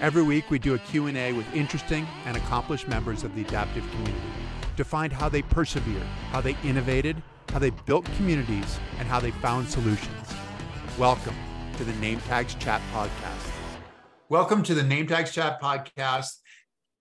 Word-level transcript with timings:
Every 0.00 0.22
week 0.22 0.50
we 0.50 0.58
do 0.58 0.72
a 0.72 0.78
Q&A 0.78 1.34
with 1.34 1.44
interesting 1.54 2.06
and 2.24 2.34
accomplished 2.34 2.88
members 2.88 3.22
of 3.22 3.34
the 3.34 3.42
adaptive 3.42 3.86
community 3.90 4.16
to 4.78 4.82
find 4.82 5.12
how 5.12 5.28
they 5.28 5.42
persevered, 5.42 6.06
how 6.30 6.40
they 6.40 6.56
innovated, 6.64 7.22
how 7.50 7.58
they 7.58 7.68
built 7.68 8.06
communities, 8.16 8.80
and 8.98 9.06
how 9.06 9.20
they 9.20 9.30
found 9.30 9.68
solutions. 9.68 10.34
Welcome 10.96 11.34
to 11.76 11.84
the 11.84 11.92
Name 11.96 12.18
Tags 12.20 12.54
Chat 12.54 12.80
podcast. 12.94 13.52
Welcome 14.30 14.62
to 14.62 14.74
the 14.74 14.82
Name 14.82 15.06
Tags 15.06 15.32
Chat 15.32 15.60
podcast 15.60 16.38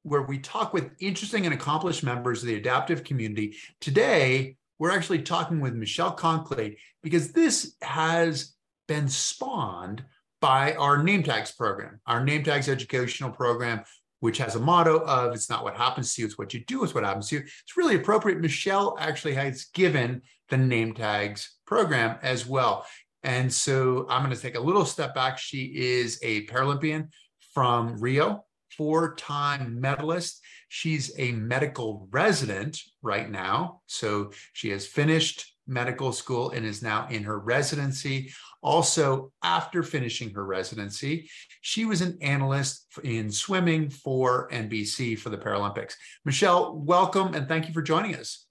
where 0.04 0.24
we 0.24 0.38
talk 0.38 0.74
with 0.74 0.92
interesting 1.00 1.46
and 1.46 1.54
accomplished 1.54 2.04
members 2.04 2.42
of 2.42 2.48
the 2.48 2.56
adaptive 2.56 3.06
community. 3.06 3.56
Today, 3.80 4.58
we're 4.78 4.92
actually 4.92 5.22
talking 5.22 5.62
with 5.62 5.74
Michelle 5.74 6.18
Konkoly 6.18 6.76
because 7.02 7.32
this 7.32 7.76
has 7.82 8.56
been 8.90 9.08
spawned 9.08 10.04
by 10.42 10.74
our 10.74 11.02
name 11.04 11.24
tags 11.24 11.52
program, 11.52 12.00
our 12.06 12.24
name 12.24 12.44
tags 12.44 12.70
educational 12.70 13.32
program, 13.32 13.84
which 14.20 14.38
has 14.38 14.56
a 14.56 14.60
motto 14.60 15.00
of 15.00 15.34
it's 15.34 15.50
not 15.50 15.64
what 15.64 15.76
happens 15.76 16.14
to 16.14 16.22
you, 16.22 16.28
it's 16.28 16.38
what 16.38 16.54
you 16.54 16.64
do, 16.66 16.84
it's 16.84 16.94
what 16.94 17.04
happens 17.04 17.30
to 17.30 17.36
you. 17.36 17.42
It's 17.42 17.78
really 17.78 17.96
appropriate. 17.96 18.40
Michelle 18.40 18.98
actually 19.00 19.36
has 19.36 19.66
given 19.74 20.22
the 20.50 20.58
name 20.58 20.94
tags 20.94 21.58
program 21.66 22.18
as 22.22 22.46
well. 22.46 22.86
And 23.24 23.52
so 23.52 24.06
I'm 24.10 24.24
going 24.24 24.36
to 24.36 24.42
take 24.42 24.56
a 24.56 24.62
little 24.62 24.86
step 24.86 25.14
back. 25.14 25.38
She 25.38 25.66
is 25.76 26.20
a 26.24 26.46
Paralympian 26.48 27.10
from 27.54 27.98
Rio, 28.00 28.46
four 28.78 29.16
time 29.16 29.80
medalist. 29.80 30.42
She's 30.70 31.12
a 31.18 31.32
medical 31.34 32.08
resident 32.12 32.80
right 33.02 33.30
now. 33.30 33.82
So 33.88 34.32
she 34.54 34.70
has 34.70 34.86
finished 34.86 35.54
medical 35.70 36.12
school 36.12 36.52
and 36.52 36.66
is 36.66 36.82
now 36.82 37.08
in 37.10 37.24
her 37.24 37.40
residency. 37.40 38.32
Also, 38.62 39.32
after 39.44 39.84
finishing 39.84 40.34
her 40.34 40.44
residency, 40.44 41.30
she 41.62 41.86
was 41.86 42.02
an 42.02 42.18
analyst 42.22 42.88
in 43.04 43.32
swimming 43.32 43.90
for 43.90 44.50
NBC 44.50 45.18
for 45.18 45.30
the 45.30 45.38
Paralympics. 45.38 45.94
Michelle, 46.26 46.76
welcome 46.76 47.34
and 47.34 47.48
thank 47.48 47.68
you 47.68 47.74
for 47.74 47.82
joining 47.82 48.16
us. 48.16 48.48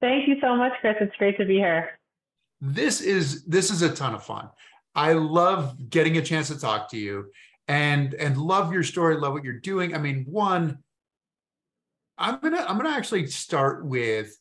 Thank 0.00 0.28
you 0.28 0.36
so 0.40 0.56
much, 0.56 0.72
Chris. 0.80 0.96
It's 1.00 1.16
great 1.16 1.38
to 1.38 1.44
be 1.44 1.56
here. 1.56 1.98
This 2.60 3.00
is 3.00 3.44
this 3.44 3.70
is 3.70 3.80
a 3.82 3.94
ton 3.94 4.14
of 4.14 4.24
fun. 4.24 4.50
I 4.94 5.12
love 5.12 5.88
getting 5.88 6.18
a 6.18 6.22
chance 6.22 6.48
to 6.48 6.58
talk 6.58 6.90
to 6.90 6.98
you 6.98 7.30
and 7.68 8.14
and 8.14 8.36
love 8.36 8.72
your 8.72 8.82
story, 8.82 9.16
love 9.16 9.32
what 9.32 9.44
you're 9.44 9.60
doing. 9.60 9.94
I 9.94 9.98
mean, 9.98 10.26
one, 10.28 10.78
I'm 12.18 12.38
gonna 12.40 12.64
I'm 12.68 12.76
gonna 12.76 12.90
actually 12.90 13.26
start 13.28 13.86
with 13.86 14.36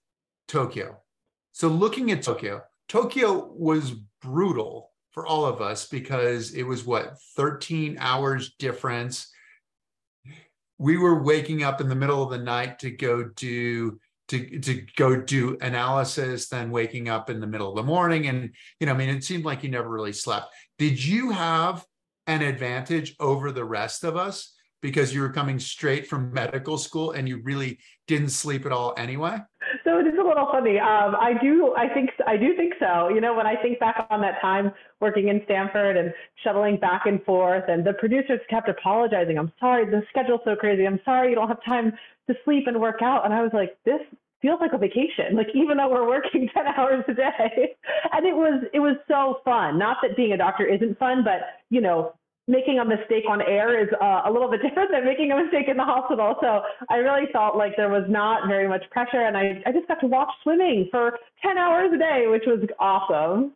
Tokyo. 0.48 0.98
So 1.60 1.68
looking 1.68 2.10
at 2.12 2.24
Tokyo, 2.24 2.62
Tokyo 2.88 3.52
was 3.54 3.92
brutal 4.22 4.94
for 5.12 5.28
all 5.28 5.46
of 5.46 5.60
us 5.60 5.88
because 5.88 6.54
it 6.54 6.64
was 6.64 6.86
what 6.86 7.18
13 7.36 7.98
hours 8.00 8.56
difference. 8.58 9.30
We 10.78 10.96
were 10.96 11.22
waking 11.22 11.64
up 11.64 11.82
in 11.82 11.90
the 11.90 11.96
middle 11.96 12.24
of 12.24 12.30
the 12.30 12.38
night 12.38 12.80
to 12.80 12.92
go 12.92 13.26
do 13.36 14.00
to 14.30 14.60
to 14.62 14.86
go 14.96 15.20
do 15.20 15.58
analysis, 15.60 16.48
then 16.48 16.72
waking 16.72 17.10
up 17.10 17.30
in 17.30 17.42
the 17.42 17.48
middle 17.48 17.72
of 17.72 17.76
the 17.76 17.84
morning, 17.84 18.28
and 18.28 18.56
you 18.80 18.88
know, 18.88 18.94
I 18.94 18.98
mean, 18.98 19.10
it 19.10 19.26
seemed 19.26 19.44
like 19.44 19.62
you 19.62 19.70
never 19.70 19.90
really 19.90 20.14
slept. 20.14 20.46
Did 20.78 21.04
you 21.04 21.32
have 21.32 21.86
an 22.26 22.42
advantage 22.42 23.18
over 23.20 23.52
the 23.52 23.66
rest 23.66 24.06
of 24.06 24.16
us 24.16 24.56
because 24.82 25.14
you 25.14 25.20
were 25.20 25.34
coming 25.34 25.60
straight 25.60 26.08
from 26.08 26.32
medical 26.32 26.78
school 26.78 27.12
and 27.12 27.28
you 27.28 27.42
really 27.44 27.80
didn't 28.08 28.30
sleep 28.30 28.66
at 28.66 28.72
all 28.72 28.94
anyway? 28.96 29.40
So 29.84 30.02
little 30.30 30.48
funny. 30.52 30.80
Um, 30.80 31.16
I 31.16 31.34
do, 31.42 31.74
I 31.76 31.94
think, 31.94 32.12
I 32.26 32.38
do 32.38 32.56
think 32.56 32.74
so. 32.80 33.10
You 33.10 33.20
know, 33.20 33.34
when 33.34 33.48
I 33.48 33.56
think 33.56 33.80
back 33.80 34.08
on 34.10 34.22
that 34.22 34.40
time 34.42 34.72
working 35.02 35.28
in 35.28 35.42
Stamford 35.46 35.98
and 35.98 36.14
shuttling 36.44 36.78
back 36.78 37.02
and 37.06 37.22
forth, 37.24 37.64
and 37.68 37.86
the 37.86 37.94
producers 37.94 38.40
kept 38.50 38.70
apologizing. 38.70 39.38
I'm 39.38 39.52
sorry, 39.60 39.86
the 39.86 40.02
schedule's 40.10 40.42
so 40.46 40.56
crazy. 40.56 40.86
I'm 40.86 41.02
sorry, 41.04 41.30
you 41.30 41.36
don't 41.36 41.48
have 41.48 41.64
time 41.66 41.92
to 42.28 42.36
sleep 42.46 42.66
and 42.68 42.80
work 42.80 43.02
out. 43.02 43.26
And 43.26 43.34
I 43.34 43.42
was 43.42 43.52
like, 43.54 43.78
this 43.86 44.02
feels 44.42 44.60
like 44.62 44.72
a 44.74 44.78
vacation. 44.78 45.36
Like 45.36 45.50
even 45.54 45.78
though 45.78 45.90
we're 45.90 46.08
working 46.08 46.50
10 46.54 46.68
hours 46.78 47.04
a 47.08 47.14
day, 47.14 47.76
and 48.14 48.26
it 48.26 48.36
was, 48.36 48.64
it 48.74 48.80
was 48.80 48.96
so 49.08 49.42
fun. 49.44 49.78
Not 49.78 49.98
that 50.04 50.16
being 50.16 50.34
a 50.34 50.38
doctor 50.38 50.66
isn't 50.66 50.98
fun, 51.00 51.24
but 51.24 51.42
you 51.70 51.82
know, 51.82 52.14
making 52.50 52.80
a 52.80 52.86
mistake 52.86 53.26
on 53.30 53.44
air 53.44 53.80
is 53.80 53.88
uh, 54.02 54.24
a 54.26 54.32
little 54.32 54.50
bit 54.50 54.62
different 54.68 54.92
than 54.92 55.06
making 55.06 55.32
a 55.32 55.42
mistake 55.42 55.68
in 55.70 55.78
the 55.78 55.84
hospital. 55.84 56.36
So 56.42 56.64
I 56.90 56.96
really 56.96 57.32
felt 57.32 57.56
like 57.56 57.78
there 57.78 57.90
was 57.90 58.04
not 58.10 58.48
very 58.48 58.68
much 58.68 58.84
pressure. 58.90 59.22
And 59.22 59.38
I, 59.38 59.62
I 59.66 59.72
just 59.72 59.88
got 59.88 60.00
to 60.02 60.08
watch 60.08 60.30
swimming 60.42 60.88
for 60.90 61.18
10 61.44 61.58
hours 61.58 61.92
a 61.94 61.98
day, 61.98 62.26
which 62.28 62.44
was 62.48 62.60
awesome. 62.80 63.54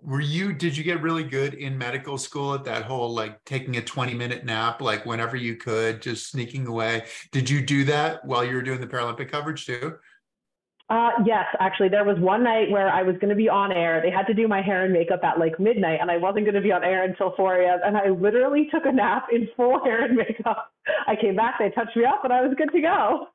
Were 0.00 0.20
you, 0.20 0.52
did 0.52 0.76
you 0.76 0.82
get 0.82 1.00
really 1.00 1.22
good 1.22 1.54
in 1.54 1.78
medical 1.78 2.18
school 2.18 2.54
at 2.54 2.64
that 2.64 2.84
whole 2.84 3.14
like 3.14 3.44
taking 3.44 3.76
a 3.76 3.82
20 3.82 4.14
minute 4.14 4.44
nap, 4.44 4.80
like 4.80 5.06
whenever 5.06 5.36
you 5.36 5.54
could, 5.56 6.02
just 6.02 6.30
sneaking 6.30 6.66
away? 6.66 7.04
Did 7.30 7.48
you 7.48 7.64
do 7.64 7.84
that 7.84 8.24
while 8.24 8.44
you 8.44 8.56
were 8.56 8.62
doing 8.62 8.80
the 8.80 8.86
Paralympic 8.86 9.30
coverage 9.30 9.66
too? 9.66 9.94
Uh, 10.90 11.10
yes, 11.24 11.46
actually, 11.58 11.88
there 11.88 12.04
was 12.04 12.18
one 12.18 12.44
night 12.44 12.70
where 12.70 12.88
I 12.88 13.02
was 13.02 13.14
going 13.16 13.30
to 13.30 13.36
be 13.36 13.48
on 13.48 13.72
air. 13.72 14.02
They 14.02 14.10
had 14.10 14.26
to 14.26 14.34
do 14.34 14.46
my 14.46 14.60
hair 14.60 14.84
and 14.84 14.92
makeup 14.92 15.24
at 15.24 15.38
like 15.38 15.58
midnight, 15.58 16.00
and 16.00 16.10
I 16.10 16.18
wasn't 16.18 16.44
going 16.44 16.54
to 16.54 16.60
be 16.60 16.72
on 16.72 16.84
air 16.84 17.04
until 17.04 17.32
4 17.36 17.62
a.m. 17.62 17.78
And 17.84 17.96
I 17.96 18.08
literally 18.10 18.68
took 18.70 18.84
a 18.84 18.92
nap 18.92 19.28
in 19.32 19.48
full 19.56 19.82
hair 19.84 20.04
and 20.04 20.16
makeup. 20.16 20.72
I 21.06 21.16
came 21.16 21.36
back, 21.36 21.54
they 21.58 21.70
touched 21.70 21.96
me 21.96 22.04
up, 22.04 22.24
and 22.24 22.32
I 22.32 22.42
was 22.42 22.52
good 22.58 22.70
to 22.72 22.80
go. 22.80 23.28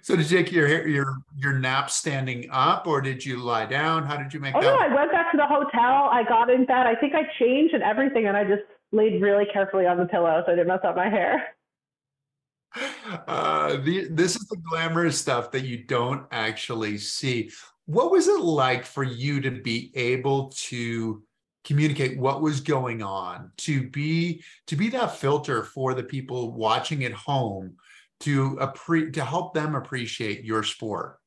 So 0.00 0.16
did 0.16 0.30
you 0.30 0.38
take 0.38 0.52
your 0.52 0.68
hair, 0.68 0.86
your 0.86 1.16
your 1.36 1.52
nap 1.58 1.90
standing 1.90 2.48
up, 2.50 2.86
or 2.86 3.00
did 3.00 3.26
you 3.26 3.38
lie 3.38 3.66
down? 3.66 4.04
How 4.04 4.16
did 4.16 4.32
you 4.32 4.40
make 4.40 4.54
oh, 4.54 4.60
that? 4.60 4.66
no, 4.66 4.76
I 4.76 4.94
went 4.94 5.12
back 5.12 5.32
to 5.32 5.36
the 5.36 5.46
hotel. 5.46 6.08
I 6.10 6.22
got 6.26 6.50
in 6.50 6.64
bed. 6.64 6.86
I 6.86 6.94
think 6.94 7.14
I 7.14 7.22
changed 7.38 7.74
and 7.74 7.82
everything, 7.82 8.26
and 8.26 8.36
I 8.36 8.44
just 8.44 8.62
laid 8.92 9.20
really 9.20 9.44
carefully 9.52 9.86
on 9.86 9.98
the 9.98 10.06
pillow 10.06 10.42
so 10.46 10.52
I 10.52 10.54
didn't 10.54 10.68
mess 10.68 10.80
up 10.84 10.96
my 10.96 11.08
hair 11.08 11.54
uh, 13.26 13.76
the, 13.82 14.08
this 14.10 14.36
is 14.36 14.46
the 14.48 14.56
glamorous 14.56 15.18
stuff 15.18 15.50
that 15.52 15.64
you 15.64 15.84
don't 15.84 16.26
actually 16.30 16.98
see. 16.98 17.50
What 17.86 18.10
was 18.10 18.28
it 18.28 18.40
like 18.40 18.86
for 18.86 19.02
you 19.04 19.40
to 19.40 19.50
be 19.50 19.90
able 19.94 20.52
to 20.68 21.22
communicate 21.64 22.18
what 22.18 22.40
was 22.42 22.60
going 22.60 23.02
on, 23.02 23.50
to 23.56 23.88
be 23.90 24.42
to 24.66 24.76
be 24.76 24.88
that 24.90 25.16
filter 25.16 25.62
for 25.62 25.94
the 25.94 26.02
people 26.02 26.52
watching 26.52 27.04
at 27.04 27.12
home, 27.12 27.76
to 28.20 28.56
appre- 28.56 29.12
to 29.12 29.24
help 29.24 29.54
them 29.54 29.74
appreciate 29.74 30.44
your 30.44 30.62
sport? 30.62 31.18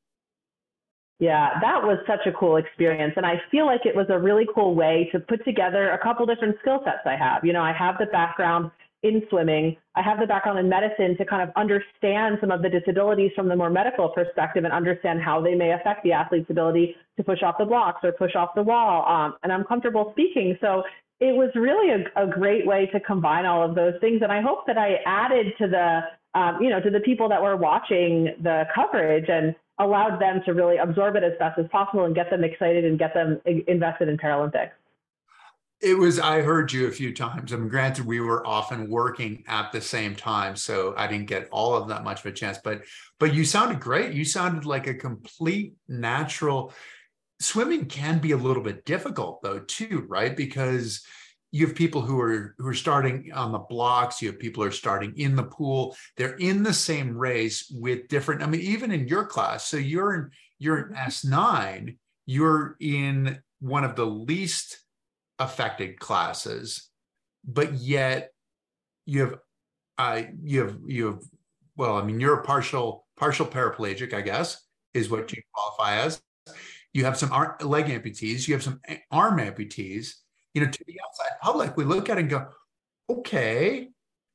Yeah, 1.18 1.58
that 1.62 1.82
was 1.82 1.98
such 2.06 2.26
a 2.26 2.32
cool 2.32 2.56
experience. 2.56 3.14
And 3.16 3.24
I 3.24 3.40
feel 3.50 3.64
like 3.64 3.86
it 3.86 3.96
was 3.96 4.06
a 4.10 4.18
really 4.18 4.46
cool 4.54 4.74
way 4.74 5.08
to 5.12 5.20
put 5.20 5.42
together 5.44 5.90
a 5.92 5.98
couple 5.98 6.26
different 6.26 6.56
skill 6.60 6.80
sets 6.84 7.06
I 7.06 7.16
have. 7.16 7.42
You 7.42 7.54
know, 7.54 7.62
I 7.62 7.72
have 7.72 7.96
the 7.98 8.06
background 8.06 8.70
in 9.06 9.22
swimming. 9.30 9.76
I 9.94 10.02
have 10.02 10.18
the 10.18 10.26
background 10.26 10.58
in 10.58 10.68
medicine 10.68 11.16
to 11.18 11.24
kind 11.24 11.42
of 11.42 11.50
understand 11.56 12.38
some 12.40 12.50
of 12.50 12.62
the 12.62 12.68
disabilities 12.68 13.30
from 13.34 13.48
the 13.48 13.56
more 13.56 13.70
medical 13.70 14.08
perspective 14.08 14.64
and 14.64 14.72
understand 14.72 15.22
how 15.22 15.40
they 15.40 15.54
may 15.54 15.72
affect 15.72 16.02
the 16.02 16.12
athlete's 16.12 16.50
ability 16.50 16.96
to 17.16 17.22
push 17.22 17.42
off 17.42 17.56
the 17.58 17.64
blocks 17.64 18.00
or 18.02 18.12
push 18.12 18.34
off 18.34 18.50
the 18.54 18.62
wall. 18.62 19.06
Um, 19.06 19.36
and 19.42 19.52
I'm 19.52 19.64
comfortable 19.64 20.10
speaking. 20.12 20.58
So 20.60 20.82
it 21.20 21.34
was 21.34 21.50
really 21.54 21.90
a, 21.90 22.24
a, 22.24 22.26
great 22.26 22.66
way 22.66 22.86
to 22.92 23.00
combine 23.00 23.46
all 23.46 23.62
of 23.66 23.74
those 23.74 23.94
things. 24.00 24.20
And 24.22 24.30
I 24.30 24.42
hope 24.42 24.66
that 24.66 24.76
I 24.76 24.96
added 25.06 25.46
to 25.58 25.66
the, 25.66 26.38
um, 26.38 26.60
you 26.60 26.68
know, 26.68 26.80
to 26.80 26.90
the 26.90 27.00
people 27.00 27.28
that 27.30 27.40
were 27.40 27.56
watching 27.56 28.34
the 28.42 28.64
coverage 28.74 29.26
and 29.28 29.54
allowed 29.78 30.20
them 30.20 30.42
to 30.44 30.52
really 30.52 30.76
absorb 30.76 31.16
it 31.16 31.24
as 31.24 31.32
best 31.38 31.58
as 31.58 31.66
possible 31.70 32.04
and 32.04 32.14
get 32.14 32.28
them 32.30 32.44
excited 32.44 32.84
and 32.84 32.98
get 32.98 33.14
them 33.14 33.40
invested 33.66 34.08
in 34.08 34.18
Paralympics. 34.18 34.72
It 35.82 35.98
was, 35.98 36.18
I 36.18 36.40
heard 36.40 36.72
you 36.72 36.86
a 36.86 36.90
few 36.92 37.12
times. 37.14 37.52
I 37.52 37.56
mean, 37.56 37.68
granted, 37.68 38.06
we 38.06 38.20
were 38.20 38.46
often 38.46 38.88
working 38.88 39.44
at 39.46 39.72
the 39.72 39.80
same 39.80 40.14
time, 40.14 40.56
so 40.56 40.94
I 40.96 41.06
didn't 41.06 41.26
get 41.26 41.48
all 41.50 41.74
of 41.74 41.88
that 41.88 42.02
much 42.02 42.20
of 42.20 42.26
a 42.26 42.32
chance, 42.32 42.58
but 42.64 42.82
but 43.18 43.34
you 43.34 43.44
sounded 43.44 43.80
great. 43.80 44.14
You 44.14 44.24
sounded 44.24 44.64
like 44.64 44.86
a 44.86 44.94
complete 44.94 45.74
natural. 45.86 46.72
Swimming 47.40 47.86
can 47.86 48.18
be 48.18 48.32
a 48.32 48.38
little 48.38 48.62
bit 48.62 48.86
difficult 48.86 49.42
though, 49.42 49.58
too, 49.58 50.06
right? 50.08 50.34
Because 50.34 51.04
you 51.52 51.66
have 51.66 51.76
people 51.76 52.00
who 52.00 52.20
are 52.20 52.54
who 52.58 52.68
are 52.68 52.74
starting 52.74 53.30
on 53.32 53.52
the 53.52 53.58
blocks 53.58 54.20
you 54.20 54.30
have 54.30 54.38
people 54.38 54.62
who 54.62 54.68
are 54.68 54.72
starting 54.72 55.14
in 55.16 55.36
the 55.36 55.44
pool 55.44 55.96
they're 56.16 56.36
in 56.36 56.62
the 56.62 56.72
same 56.72 57.16
race 57.16 57.72
with 57.74 58.08
different 58.08 58.42
i 58.42 58.46
mean 58.46 58.60
even 58.60 58.90
in 58.90 59.08
your 59.08 59.24
class 59.24 59.66
so 59.66 59.76
you're 59.76 60.14
in 60.14 60.30
you're 60.58 60.88
in 60.88 60.94
s9 60.94 61.96
you're 62.26 62.76
in 62.80 63.38
one 63.60 63.84
of 63.84 63.96
the 63.96 64.04
least 64.04 64.80
affected 65.38 65.98
classes, 65.98 66.88
but 67.44 67.74
yet 67.74 68.30
you 69.04 69.20
have 69.20 69.38
uh, 69.98 70.22
you 70.42 70.60
have 70.60 70.78
you 70.86 71.06
have 71.06 71.20
well, 71.76 71.96
I 71.96 72.02
mean, 72.02 72.20
you're 72.20 72.40
a 72.40 72.44
partial 72.44 73.06
partial 73.16 73.46
paraplegic, 73.46 74.14
I 74.14 74.22
guess, 74.22 74.62
is 74.94 75.10
what 75.10 75.32
you 75.32 75.42
qualify 75.52 75.96
as. 76.00 76.22
You 76.92 77.04
have 77.04 77.18
some 77.18 77.30
arm, 77.32 77.54
leg 77.60 77.86
amputees, 77.86 78.48
you 78.48 78.54
have 78.54 78.62
some 78.62 78.80
arm 79.10 79.38
amputees. 79.38 80.12
You 80.54 80.64
know, 80.64 80.70
to 80.70 80.84
the 80.86 80.98
outside 81.06 81.38
public, 81.42 81.76
we 81.76 81.84
look 81.84 82.08
at 82.08 82.16
it 82.16 82.22
and 82.22 82.30
go, 82.30 82.48
okay, 83.10 83.88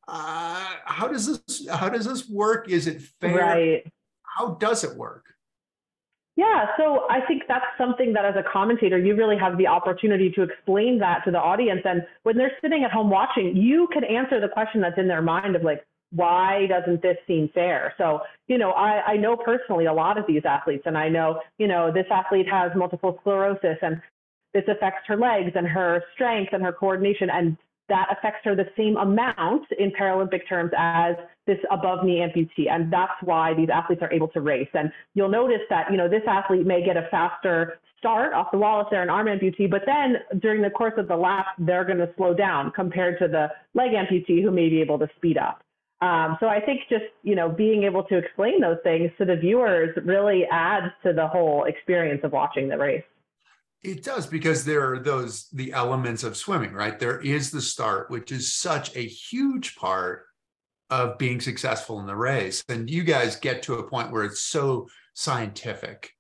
uh, 0.08 0.76
how 0.86 1.08
does 1.08 1.26
this 1.26 1.68
how 1.68 1.90
does 1.90 2.06
this 2.06 2.30
work? 2.30 2.70
Is 2.70 2.86
it 2.86 3.02
fair? 3.20 3.38
Right. 3.38 3.94
How 4.24 4.54
does 4.56 4.84
it 4.84 4.96
work? 4.96 5.26
Yeah, 6.38 6.68
so 6.78 7.08
I 7.10 7.20
think 7.28 7.44
that's 7.48 7.66
something 7.78 8.14
that 8.14 8.24
as 8.24 8.36
a 8.38 8.44
commentator, 8.52 8.98
you 8.98 9.16
really 9.16 9.38
have 9.38 9.58
the 9.58 9.68
opportunity 9.68 10.32
to 10.32 10.44
explain 10.44 10.98
that 11.00 11.24
to 11.26 11.32
the 11.32 11.40
audience. 11.40 11.82
And 11.84 12.04
when 12.24 12.38
they're 12.38 12.54
sitting 12.62 12.84
at 12.84 12.92
home 12.92 13.10
watching, 13.10 13.56
you 13.56 13.88
can 13.92 14.04
answer 14.04 14.40
the 14.40 14.48
question 14.48 14.82
that's 14.82 14.98
in 14.98 15.08
their 15.08 15.22
mind 15.22 15.56
of 15.56 15.64
like, 15.64 15.84
why 16.14 16.68
doesn't 16.68 17.02
this 17.02 17.18
seem 17.28 17.50
fair? 17.54 17.94
So, 17.98 18.22
you 18.48 18.58
know, 18.58 18.72
I, 18.72 19.14
I 19.14 19.18
know 19.18 19.36
personally 19.36 19.86
a 19.86 19.94
lot 19.94 20.18
of 20.18 20.26
these 20.28 20.44
athletes, 20.46 20.84
and 20.86 20.98
I 20.98 21.10
know, 21.10 21.42
you 21.58 21.68
know, 21.68 21.92
this 21.92 22.06
athlete 22.12 22.48
has 22.50 22.72
multiple 22.76 23.18
sclerosis 23.22 23.78
and 23.82 24.02
this 24.54 24.64
affects 24.68 25.08
her 25.08 25.18
legs 25.18 25.52
and 25.56 25.68
her 25.68 26.04
strength 26.14 26.54
and 26.54 26.64
her 26.64 26.74
coordination. 26.74 27.30
And 27.30 27.58
that 27.88 28.08
affects 28.12 28.40
her 28.44 28.56
the 28.56 28.68
same 28.78 28.98
amount 28.98 29.66
in 29.78 29.92
Paralympic 29.92 30.48
terms 30.48 30.72
as 30.78 31.16
this 31.48 31.58
above 31.72 32.06
knee 32.06 32.20
amputee. 32.20 32.70
And 32.70 32.92
that's 32.92 33.14
why 33.24 33.54
these 33.54 33.70
athletes 33.70 34.02
are 34.02 34.12
able 34.12 34.28
to 34.30 34.42
race. 34.42 34.70
And 34.74 34.92
you'll 35.16 35.30
notice 35.30 35.62
that, 35.70 35.92
you 35.92 35.98
know, 35.98 36.08
this 36.08 36.24
athlete 36.28 36.66
may 36.66 36.84
get 36.84 36.98
a 36.98 37.08
faster 37.10 37.80
start 37.98 38.34
off 38.34 38.48
the 38.52 38.58
wall 38.58 38.82
if 38.82 38.88
they're 38.90 39.04
an 39.04 39.10
arm 39.10 39.28
amputee, 39.28 39.70
but 39.70 39.84
then 39.86 40.16
during 40.40 40.62
the 40.62 40.72
course 40.72 40.94
of 40.98 41.08
the 41.08 41.16
lap, 41.16 41.46
they're 41.60 41.86
going 41.86 42.00
to 42.00 42.10
slow 42.18 42.34
down 42.34 42.72
compared 42.72 43.20
to 43.20 43.28
the 43.28 43.48
leg 43.76 43.92
amputee 43.92 44.42
who 44.42 44.50
may 44.50 44.70
be 44.70 44.82
able 44.82 44.98
to 44.98 45.08
speed 45.18 45.38
up. 45.38 45.62
Um, 46.02 46.36
so 46.40 46.48
I 46.48 46.60
think 46.60 46.82
just, 46.90 47.06
you 47.22 47.36
know, 47.36 47.48
being 47.48 47.84
able 47.84 48.04
to 48.06 48.18
explain 48.18 48.60
those 48.60 48.80
things 48.84 49.12
to 49.20 49.26
the 49.26 49.36
viewers 49.36 49.96
really 50.04 50.46
adds 50.52 50.88
to 51.04 51.14
the 51.14 51.28
whole 51.28 51.66
experience 51.66 52.22
of 52.24 52.32
watching 52.32 52.70
the 52.70 52.78
race. 52.78 53.04
It 53.84 54.04
does 54.04 54.26
because 54.26 54.66
there 54.66 54.92
are 54.92 55.00
those 55.00 55.48
the 55.50 55.74
elements 55.74 56.24
of 56.24 56.38
swimming, 56.38 56.74
right? 56.74 57.00
There 57.00 57.20
is 57.20 57.52
the 57.52 57.62
start, 57.62 58.10
which 58.10 58.32
is 58.32 58.52
such 58.52 58.96
a 58.96 59.06
huge 59.06 59.76
part 59.76 60.26
of 60.92 61.18
being 61.18 61.42
successful 61.42 62.00
in 62.00 62.06
the 62.06 62.16
race. 62.16 62.64
And 62.70 62.90
you 62.90 63.04
guys 63.04 63.38
get 63.38 63.64
to 63.64 63.76
a 63.76 63.90
point 63.90 64.12
where 64.12 64.26
it's 64.26 64.42
so 64.42 64.88
scientific 65.14 66.12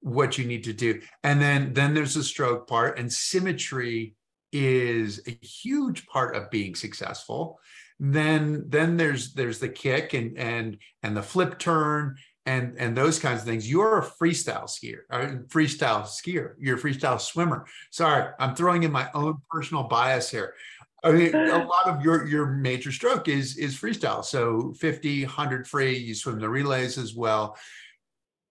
what 0.00 0.36
you 0.36 0.44
need 0.44 0.64
to 0.64 0.72
do. 0.72 1.00
And 1.22 1.40
then 1.40 1.72
then 1.72 1.94
there's 1.94 2.14
the 2.14 2.24
stroke 2.24 2.66
part 2.66 2.98
and 2.98 3.12
symmetry 3.12 4.14
is 4.52 5.20
a 5.26 5.44
huge 5.44 6.06
part 6.06 6.36
of 6.36 6.50
being 6.50 6.74
successful. 6.74 7.58
Then 7.98 8.64
then 8.68 8.96
there's 8.96 9.32
there's 9.34 9.58
the 9.58 9.68
kick 9.68 10.14
and 10.14 10.36
and 10.38 10.78
and 11.02 11.16
the 11.16 11.22
flip 11.22 11.58
turn 11.58 12.16
and 12.46 12.76
and 12.78 12.96
those 12.96 13.18
kinds 13.18 13.40
of 13.40 13.46
things. 13.46 13.70
You're 13.70 13.98
a 13.98 14.02
freestyle 14.02 14.64
skier, 14.64 15.00
a 15.10 15.38
freestyle 15.48 16.02
skier. 16.02 16.54
You're 16.58 16.76
a 16.76 16.80
freestyle 16.80 17.20
swimmer. 17.20 17.66
Sorry, 17.90 18.30
I'm 18.38 18.54
throwing 18.54 18.82
in 18.82 18.92
my 18.92 19.08
own 19.14 19.38
personal 19.50 19.84
bias 19.84 20.30
here. 20.30 20.54
I 21.04 21.12
mean, 21.12 21.34
a 21.34 21.64
lot 21.64 21.86
of 21.86 22.02
your 22.02 22.26
your 22.26 22.46
major 22.46 22.90
stroke 22.90 23.28
is 23.28 23.58
is 23.58 23.78
freestyle. 23.78 24.24
So 24.24 24.72
50, 24.80 25.24
100 25.24 25.68
free. 25.68 25.96
You 25.96 26.14
swim 26.14 26.40
the 26.40 26.48
relays 26.48 26.96
as 26.96 27.14
well. 27.14 27.58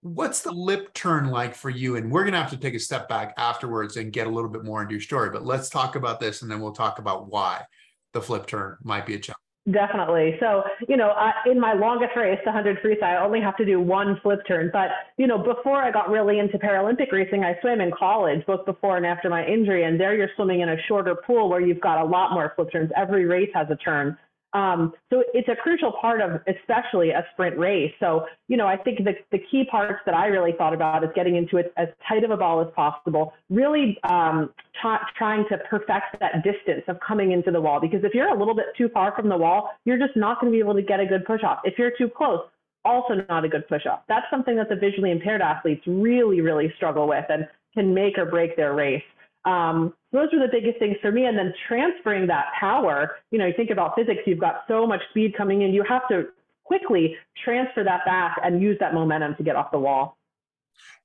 What's 0.02 0.42
the 0.42 0.52
flip 0.52 0.94
turn 0.94 1.30
like 1.30 1.56
for 1.56 1.70
you? 1.70 1.96
And 1.96 2.12
we're 2.12 2.24
going 2.24 2.34
to 2.34 2.42
have 2.42 2.52
to 2.52 2.58
take 2.58 2.76
a 2.76 2.80
step 2.80 3.08
back 3.10 3.34
afterwards 3.38 3.98
and 3.98 4.14
get 4.14 4.28
a 4.28 4.30
little 4.30 4.50
bit 4.50 4.64
more 4.64 4.82
into 4.82 4.94
your 4.94 5.02
story. 5.02 5.30
But 5.30 5.46
let's 5.46 5.70
talk 5.70 5.96
about 5.96 6.20
this, 6.20 6.42
and 6.42 6.52
then 6.52 6.60
we'll 6.62 6.74
talk 6.74 7.00
about 7.00 7.32
why 7.32 7.64
the 8.12 8.22
flip 8.22 8.46
turn 8.46 8.78
might 8.84 9.06
be 9.06 9.16
a 9.16 9.20
challenge. 9.20 9.43
Definitely. 9.71 10.36
So, 10.42 10.63
you 10.89 10.98
know, 10.98 11.12
I, 11.12 11.31
in 11.50 11.57
my 11.57 11.71
longest 11.71 12.12
race, 12.18 12.38
the 12.44 12.51
100 12.51 12.83
freestyle, 12.83 13.21
I 13.21 13.24
only 13.24 13.39
have 13.39 13.56
to 13.57 13.65
do 13.65 13.80
one 13.80 14.19
flip 14.21 14.42
turn. 14.45 14.69
But, 14.74 14.89
you 15.15 15.25
know, 15.25 15.38
before 15.38 15.81
I 15.81 15.89
got 15.89 16.10
really 16.10 16.39
into 16.39 16.57
Paralympic 16.57 17.13
racing, 17.13 17.45
I 17.45 17.57
swam 17.62 17.80
in 17.80 17.89
college, 17.98 18.45
both 18.45 18.65
before 18.65 18.98
and 18.98 19.06
after 19.06 19.30
my 19.30 19.45
injury. 19.45 19.86
And 19.86 19.98
there 19.98 20.15
you're 20.15 20.30
swimming 20.36 20.60
in 20.60 20.69
a 20.69 20.75
shorter 20.89 21.15
pool 21.15 21.50
where 21.50 21.62
you've 21.62 21.80
got 21.80 21.98
a 21.98 22.04
lot 22.04 22.33
more 22.33 22.51
flip 22.57 22.74
turns. 22.74 22.92
Every 22.98 23.25
race 23.25 23.50
has 23.54 23.68
a 23.69 23.77
turn. 23.77 24.18
Um, 24.54 24.94
so 25.10 25.24
it's 25.34 25.50
a 25.50 25.56
crucial 25.56 25.92
part 26.00 26.22
of 26.22 26.42
especially 26.48 27.10
a 27.10 27.26
sprint 27.34 27.58
race. 27.58 27.92
So, 28.00 28.26
you 28.48 28.58
know, 28.58 28.68
I 28.68 28.78
think 28.78 29.00
the, 29.00 29.14
the 29.32 29.40
key 29.50 29.66
parts 29.70 30.00
that 30.06 30.14
I 30.14 30.28
really 30.28 30.52
thought 30.58 30.74
about 30.74 31.04
is 31.04 31.10
getting 31.16 31.36
into 31.36 31.58
it 31.58 31.74
as 31.76 31.88
tight 32.08 32.24
of 32.24 32.32
a 32.32 32.38
ball 32.38 32.62
as 32.62 32.68
possible, 32.76 33.34
really 33.50 33.98
um, 34.04 34.52
t- 34.82 34.90
trying 35.18 35.46
to 35.50 35.58
perfect 35.70 36.20
that 36.20 36.44
distance 36.44 36.84
of 36.88 37.00
coming 37.00 37.32
into 37.32 37.52
the 37.52 37.60
wall. 37.60 37.80
Because 37.80 38.04
if 38.04 38.14
you're 38.14 38.30
a 38.30 38.38
little 38.38 38.56
bit 38.56 38.66
too 38.78 38.90
far 38.90 39.16
from 39.16 39.28
the 39.28 39.38
wall, 39.38 39.72
you're 39.86 39.98
just 39.98 40.16
not 40.16 40.40
going 40.40 40.52
to 40.52 40.56
be 40.56 40.60
able 40.60 40.76
to 40.76 40.84
get 40.84 41.00
a 41.00 41.06
good 41.06 41.26
push 41.26 41.44
off. 41.44 41.60
If 41.64 41.80
you're 41.80 41.92
too 41.98 42.10
close, 42.10 42.42
also 42.86 43.26
not 43.30 43.46
a 43.46 43.50
good 43.50 43.68
push 43.68 43.86
off. 43.86 44.02
That's 44.08 44.26
something 44.30 44.56
that 44.58 44.70
the 44.70 44.76
visually 44.76 45.12
impaired 45.12 45.42
athletes 45.42 45.82
really, 45.88 46.42
really 46.42 46.72
struggle 46.76 47.08
with 47.08 47.26
and 47.30 47.48
can 47.74 47.94
make 47.94 48.18
or 48.18 48.26
break 48.26 48.56
their 48.56 48.74
race. 48.74 49.04
Um, 49.46 49.94
those 50.13 50.30
were 50.31 50.39
the 50.39 50.51
biggest 50.51 50.80
things 50.80 50.95
for 51.01 51.12
me. 51.12 51.25
And 51.25 51.38
then 51.38 51.54
transferring 51.68 52.27
that 52.27 52.45
power, 52.57 53.18
you 53.31 53.39
know, 53.39 53.48
you 53.48 53.54
think 53.57 53.71
about 53.71 53.95
physics, 53.95 54.21
you've 54.25 54.39
got 54.39 54.63
so 54.68 54.88
much 54.88 55.01
speed 55.10 55.36
coming 55.36 55.63
in, 55.63 55.74
you 55.74 55.83
have 55.83 56.07
to 56.07 56.27
quickly 56.63 57.15
transfer 57.44 57.83
that 57.83 58.06
back 58.06 58.38
and 58.44 58.62
use 58.62 58.77
that 58.80 58.94
momentum 58.94 59.36
to 59.36 59.44
get 59.44 59.56
off 59.56 59.71
the 59.71 59.80
wall. 59.80 60.18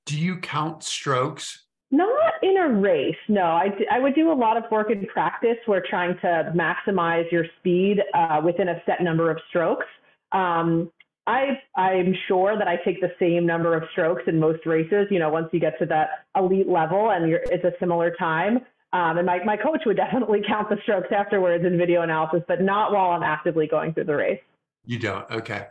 Do 0.05 0.17
you 0.17 0.37
count 0.37 0.83
strokes? 0.83 1.65
Not 1.91 2.33
in 2.43 2.55
a 2.57 2.69
race, 2.69 3.17
no. 3.27 3.41
I, 3.41 3.69
I 3.91 3.99
would 3.99 4.13
do 4.13 4.31
a 4.31 4.33
lot 4.33 4.57
of 4.57 4.63
work 4.71 4.91
in 4.91 5.05
practice 5.07 5.57
where 5.65 5.83
trying 5.89 6.15
to 6.21 6.53
maximize 6.55 7.29
your 7.31 7.45
speed 7.59 7.97
uh, 8.13 8.41
within 8.45 8.69
a 8.69 8.81
set 8.85 9.01
number 9.01 9.31
of 9.31 9.39
strokes. 9.49 9.87
Um, 10.31 10.91
I 11.25 11.59
I'm 11.75 12.15
sure 12.27 12.57
that 12.57 12.67
I 12.67 12.77
take 12.77 13.01
the 13.01 13.11
same 13.19 13.45
number 13.45 13.75
of 13.75 13.83
strokes 13.91 14.23
in 14.27 14.39
most 14.39 14.65
races. 14.65 15.07
You 15.09 15.19
know, 15.19 15.29
once 15.29 15.49
you 15.51 15.59
get 15.59 15.77
to 15.79 15.85
that 15.87 16.25
elite 16.35 16.67
level 16.67 17.11
and 17.11 17.31
it's 17.31 17.63
a 17.63 17.73
similar 17.79 18.15
time. 18.17 18.59
Um, 18.91 19.17
and 19.17 19.25
my, 19.25 19.43
my 19.43 19.57
coach 19.57 19.81
would 19.85 19.97
definitely 20.05 20.41
count 20.45 20.69
the 20.69 20.77
strokes 20.83 21.09
afterwards 21.11 21.65
in 21.65 21.77
video 21.77 22.01
analysis, 22.01 22.41
but 22.47 22.61
not 22.61 22.91
while 22.91 23.11
I'm 23.11 23.23
actively 23.23 23.67
going 23.67 23.93
through 23.93 24.05
the 24.05 24.15
race. 24.15 24.39
You 24.85 24.99
don't. 24.99 25.29
Okay. 25.29 25.67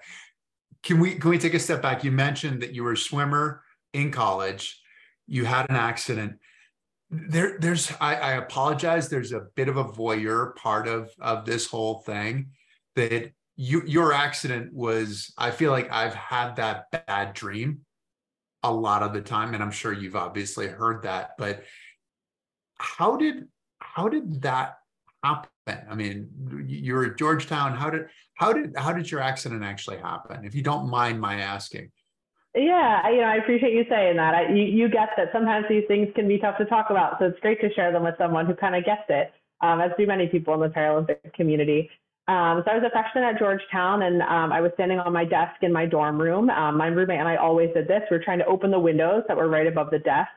Can 0.83 1.01
we 1.01 1.17
can 1.17 1.31
we 1.31 1.39
take 1.39 1.55
a 1.55 1.59
step 1.59 1.83
back? 1.83 2.05
You 2.05 2.13
mentioned 2.13 2.63
that 2.63 2.73
you 2.73 2.85
were 2.85 2.93
a 2.93 2.97
swimmer 2.97 3.63
in 3.93 4.13
college. 4.13 4.81
You 5.27 5.45
had 5.45 5.69
an 5.69 5.77
accident. 5.77 6.39
There, 7.11 7.59
there's. 7.59 7.91
I, 8.01 8.15
I 8.15 8.33
apologize. 8.35 9.09
There's 9.09 9.33
a 9.33 9.47
bit 9.57 9.69
of 9.69 9.77
a 9.77 9.85
voyeur 9.85 10.55
part 10.55 10.87
of 10.87 11.11
of 11.21 11.45
this 11.47 11.67
whole 11.67 12.01
thing 12.01 12.51
that 12.95 13.33
you, 13.59 13.83
your 13.87 14.13
accident 14.13 14.73
was 14.73 15.33
i 15.37 15.51
feel 15.51 15.73
like 15.73 15.91
i've 15.93 16.15
had 16.15 16.57
that 16.57 16.85
bad 16.93 17.35
dream 17.35 17.81
a 18.63 18.73
lot 18.73 19.03
of 19.03 19.13
the 19.13 19.21
time 19.21 19.53
and 19.53 19.63
i'm 19.63 19.73
sure 19.73 19.93
you've 19.93 20.17
obviously 20.17 20.69
heard 20.69 21.03
that 21.03 21.33
but 21.37 21.65
how 22.79 23.17
did 23.17 23.49
how 23.81 24.09
did 24.09 24.43
that 24.43 24.79
happen 25.23 25.49
i 25.91 25.95
mean 25.95 26.29
you're 26.67 27.05
at 27.05 27.19
georgetown 27.19 27.75
how 27.75 27.91
did 27.91 28.07
how 28.35 28.53
did 28.53 28.73
how 28.77 28.93
did 28.93 29.11
your 29.11 29.21
accident 29.21 29.63
actually 29.63 29.99
happen 29.99 30.45
if 30.45 30.55
you 30.55 30.63
don't 30.63 30.89
mind 30.89 31.21
my 31.21 31.37
asking 31.37 31.91
yeah, 32.55 33.09
you 33.11 33.19
know, 33.19 33.29
I 33.29 33.37
appreciate 33.37 33.75
you 33.75 33.85
saying 33.89 34.17
that. 34.17 34.35
I, 34.35 34.49
you, 34.49 34.65
you 34.65 34.89
get 34.89 35.11
that 35.17 35.29
sometimes 35.33 35.67
these 35.69 35.85
things 35.87 36.09
can 36.15 36.27
be 36.27 36.39
tough 36.39 36.57
to 36.59 36.65
talk 36.65 36.87
about, 36.91 37.19
so 37.19 37.27
it's 37.27 37.39
great 37.41 37.61
to 37.61 37.73
share 37.75 37.93
them 37.93 38.03
with 38.03 38.15
someone 38.19 38.47
who 38.47 38.55
kind 38.55 38.75
of 38.75 38.85
gets 38.85 39.05
it, 39.09 39.33
um, 39.61 39.81
as 39.81 39.91
do 39.99 40.07
many 40.07 40.27
people 40.27 40.55
in 40.55 40.61
the 40.61 40.69
Paralympic 40.69 41.33
community. 41.35 41.91
Um, 42.27 42.63
so 42.65 42.73
I 42.73 42.75
was 42.75 42.85
a 42.85 42.91
freshman 42.91 43.25
at 43.25 43.39
Georgetown, 43.39 44.03
and 44.03 44.23
um, 44.23 44.53
I 44.53 44.61
was 44.61 44.73
standing 44.75 44.99
on 44.99 45.13
my 45.13 45.25
desk 45.25 45.63
in 45.63 45.73
my 45.73 45.87
dorm 45.87 46.21
room. 46.21 46.51
Um, 46.51 46.77
my 46.77 46.87
roommate 46.87 47.21
and 47.21 47.29
I 47.29 47.37
always 47.37 47.71
did 47.75 47.87
this. 47.87 48.03
We 48.11 48.17
were 48.19 48.23
trying 48.23 48.39
to 48.41 48.47
open 48.47 48.71
the 48.71 48.79
windows 48.79 49.23
that 49.29 49.37
were 49.37 49.49
right 49.49 49.67
above 49.67 49.91
the 49.91 49.99
desk, 49.99 50.31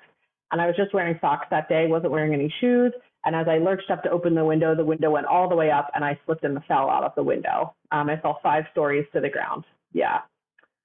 and 0.51 0.62
I 0.62 0.67
was 0.67 0.75
just 0.75 0.93
wearing 0.93 1.17
socks 1.22 1.48
that 1.50 1.70
day, 1.70 1.88
wasn't 1.88 2.12
wearing 2.12 2.34
any 2.34 2.53
shoes. 2.60 2.93
And 3.25 3.36
as 3.36 3.48
I 3.48 3.58
lurched 3.58 3.89
up 3.91 4.03
to 4.03 4.10
open 4.10 4.34
the 4.34 4.43
window, 4.43 4.75
the 4.75 4.84
window 4.84 5.12
went 5.12 5.27
all 5.27 5.48
the 5.48 5.55
way 5.55 5.70
up, 5.70 5.89
and 5.93 6.03
I 6.03 6.20
slipped 6.25 6.43
and 6.43 6.58
fell 6.65 6.89
out 6.89 7.03
of 7.03 7.13
the 7.15 7.24
window. 7.24 7.75
Um, 7.91 8.10
I 8.10 8.17
fell 8.17 8.39
five 8.41 8.65
stories 8.72 9.05
to 9.13 9.22
the 9.22 9.29
ground. 9.29 9.63
Yeah. 9.93 10.22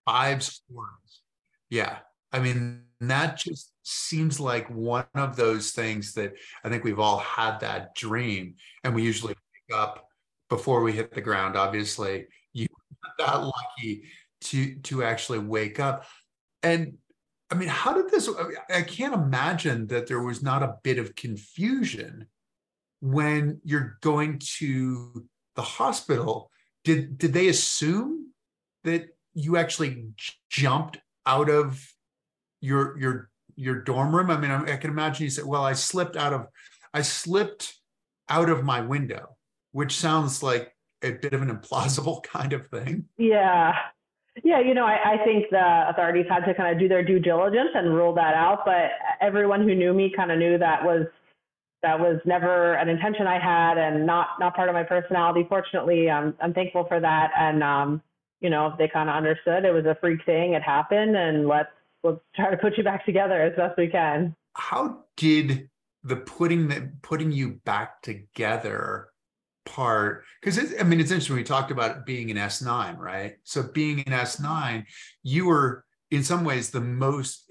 Five 0.04 0.42
stories. 0.42 1.22
Yeah. 1.70 1.98
I 2.32 2.40
mean, 2.40 2.82
that 3.00 3.38
just 3.38 3.72
seems 3.84 4.38
like 4.38 4.68
one 4.68 5.06
of 5.14 5.36
those 5.36 5.70
things 5.70 6.12
that 6.14 6.34
I 6.62 6.68
think 6.68 6.84
we've 6.84 6.98
all 6.98 7.18
had 7.18 7.60
that 7.60 7.94
dream, 7.94 8.56
and 8.84 8.94
we 8.94 9.02
usually 9.02 9.34
wake 9.34 9.78
up 9.78 10.06
before 10.50 10.82
we 10.82 10.92
hit 10.92 11.12
the 11.12 11.20
ground. 11.20 11.56
Obviously, 11.56 12.26
you're 12.52 12.68
that 13.18 13.42
lucky 13.42 14.04
to 14.42 14.74
to 14.76 15.04
actually 15.04 15.38
wake 15.38 15.80
up. 15.80 16.04
And 16.62 16.98
I 17.50 17.54
mean, 17.54 17.68
how 17.68 17.94
did 17.94 18.10
this? 18.10 18.28
I 18.68 18.82
can't 18.82 19.14
imagine 19.14 19.86
that 19.88 20.06
there 20.06 20.20
was 20.20 20.42
not 20.42 20.62
a 20.62 20.76
bit 20.82 20.98
of 20.98 21.14
confusion 21.14 22.26
when 23.00 23.60
you're 23.64 23.98
going 24.00 24.40
to 24.58 25.26
the 25.54 25.62
hospital. 25.62 26.50
Did 26.84 27.18
did 27.18 27.32
they 27.32 27.48
assume 27.48 28.32
that 28.84 29.08
you 29.34 29.56
actually 29.56 30.08
jumped 30.50 30.98
out 31.24 31.48
of 31.48 31.86
your 32.60 32.98
your 32.98 33.30
your 33.54 33.82
dorm 33.82 34.14
room? 34.14 34.30
I 34.30 34.38
mean, 34.38 34.50
I, 34.50 34.72
I 34.72 34.76
can 34.76 34.90
imagine 34.90 35.24
you 35.24 35.30
said, 35.30 35.44
"Well, 35.44 35.64
I 35.64 35.74
slipped 35.74 36.16
out 36.16 36.32
of 36.32 36.46
I 36.92 37.02
slipped 37.02 37.74
out 38.28 38.50
of 38.50 38.64
my 38.64 38.80
window." 38.80 39.36
which 39.76 39.94
sounds 39.94 40.42
like 40.42 40.74
a 41.02 41.10
bit 41.10 41.34
of 41.34 41.42
an 41.42 41.54
implausible 41.54 42.22
kind 42.32 42.54
of 42.54 42.66
thing. 42.68 43.04
Yeah. 43.18 43.74
Yeah, 44.44 44.60
you 44.60 44.74
know, 44.74 44.84
I, 44.84 45.14
I 45.14 45.24
think 45.24 45.46
the 45.50 45.88
authorities 45.88 46.26
had 46.28 46.44
to 46.44 46.54
kind 46.54 46.72
of 46.72 46.78
do 46.78 46.88
their 46.88 47.02
due 47.02 47.18
diligence 47.18 47.70
and 47.74 47.94
rule 47.94 48.14
that 48.14 48.34
out. 48.34 48.64
But 48.64 48.90
everyone 49.20 49.62
who 49.62 49.74
knew 49.74 49.94
me 49.94 50.12
kind 50.14 50.30
of 50.30 50.38
knew 50.38 50.58
that 50.58 50.84
was 50.84 51.06
that 51.82 51.98
was 51.98 52.20
never 52.24 52.74
an 52.74 52.88
intention 52.88 53.26
I 53.26 53.38
had 53.38 53.78
and 53.78 54.06
not 54.06 54.28
not 54.40 54.54
part 54.54 54.68
of 54.68 54.74
my 54.74 54.82
personality. 54.82 55.46
Fortunately, 55.48 56.10
I'm 56.10 56.34
I'm 56.40 56.52
thankful 56.52 56.84
for 56.86 57.00
that. 57.00 57.30
And 57.38 57.62
um, 57.62 58.02
you 58.40 58.50
know, 58.50 58.74
they 58.78 58.88
kind 58.88 59.08
of 59.08 59.16
understood 59.16 59.64
it 59.64 59.72
was 59.72 59.86
a 59.86 59.96
freak 60.00 60.24
thing. 60.26 60.52
It 60.52 60.62
happened, 60.62 61.16
and 61.16 61.48
let's 61.48 61.70
let's 62.02 62.20
try 62.34 62.50
to 62.50 62.56
put 62.56 62.76
you 62.76 62.84
back 62.84 63.06
together 63.06 63.40
as 63.42 63.56
best 63.56 63.78
we 63.78 63.88
can. 63.88 64.34
How 64.54 65.04
did 65.16 65.68
the 66.02 66.16
putting 66.16 66.68
the 66.68 66.90
putting 67.02 67.32
you 67.32 67.60
back 67.64 68.02
together 68.02 69.08
part 69.66 70.24
because 70.40 70.74
I 70.80 70.84
mean 70.84 71.00
it's 71.00 71.10
interesting 71.10 71.36
we 71.36 71.44
talked 71.44 71.70
about 71.70 72.06
being 72.06 72.30
an 72.30 72.36
S9 72.36 72.98
right? 72.98 73.34
So 73.42 73.62
being 73.62 74.00
an 74.00 74.12
S9 74.12 74.84
you 75.22 75.46
were 75.46 75.84
in 76.10 76.22
some 76.22 76.44
ways 76.44 76.70
the 76.70 76.80
most 76.80 77.50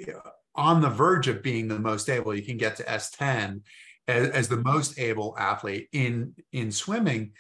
on 0.55 0.81
the 0.81 0.89
verge 0.89 1.27
of 1.27 1.43
being 1.43 1.67
the 1.67 1.79
most 1.79 2.09
able. 2.09 2.33
You 2.33 2.43
can 2.43 2.57
get 2.57 2.77
to 2.77 2.83
S10 2.83 3.61
as, 4.07 4.29
as 4.29 4.47
the 4.47 4.57
most 4.57 4.97
able 4.97 5.35
athlete 5.37 5.89
in 5.91 6.33
in 6.51 6.71
swimming. 6.71 7.33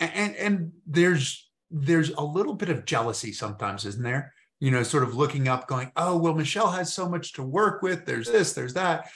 And 0.00 0.36
and 0.36 0.72
there's 0.86 1.50
there's 1.70 2.10
a 2.10 2.22
little 2.22 2.54
bit 2.54 2.68
of 2.68 2.84
jealousy 2.84 3.32
sometimes 3.32 3.84
isn't 3.84 4.02
there? 4.02 4.32
You 4.60 4.70
know 4.70 4.82
sort 4.82 5.04
of 5.04 5.16
looking 5.16 5.48
up 5.48 5.66
going 5.66 5.90
oh 5.96 6.16
well 6.16 6.34
michelle 6.34 6.70
has 6.70 6.92
so 6.92 7.08
much 7.08 7.32
to 7.34 7.42
work 7.42 7.82
with. 7.82 8.04
There's 8.04 8.30
this 8.30 8.52
there's 8.52 8.74
that. 8.74 9.08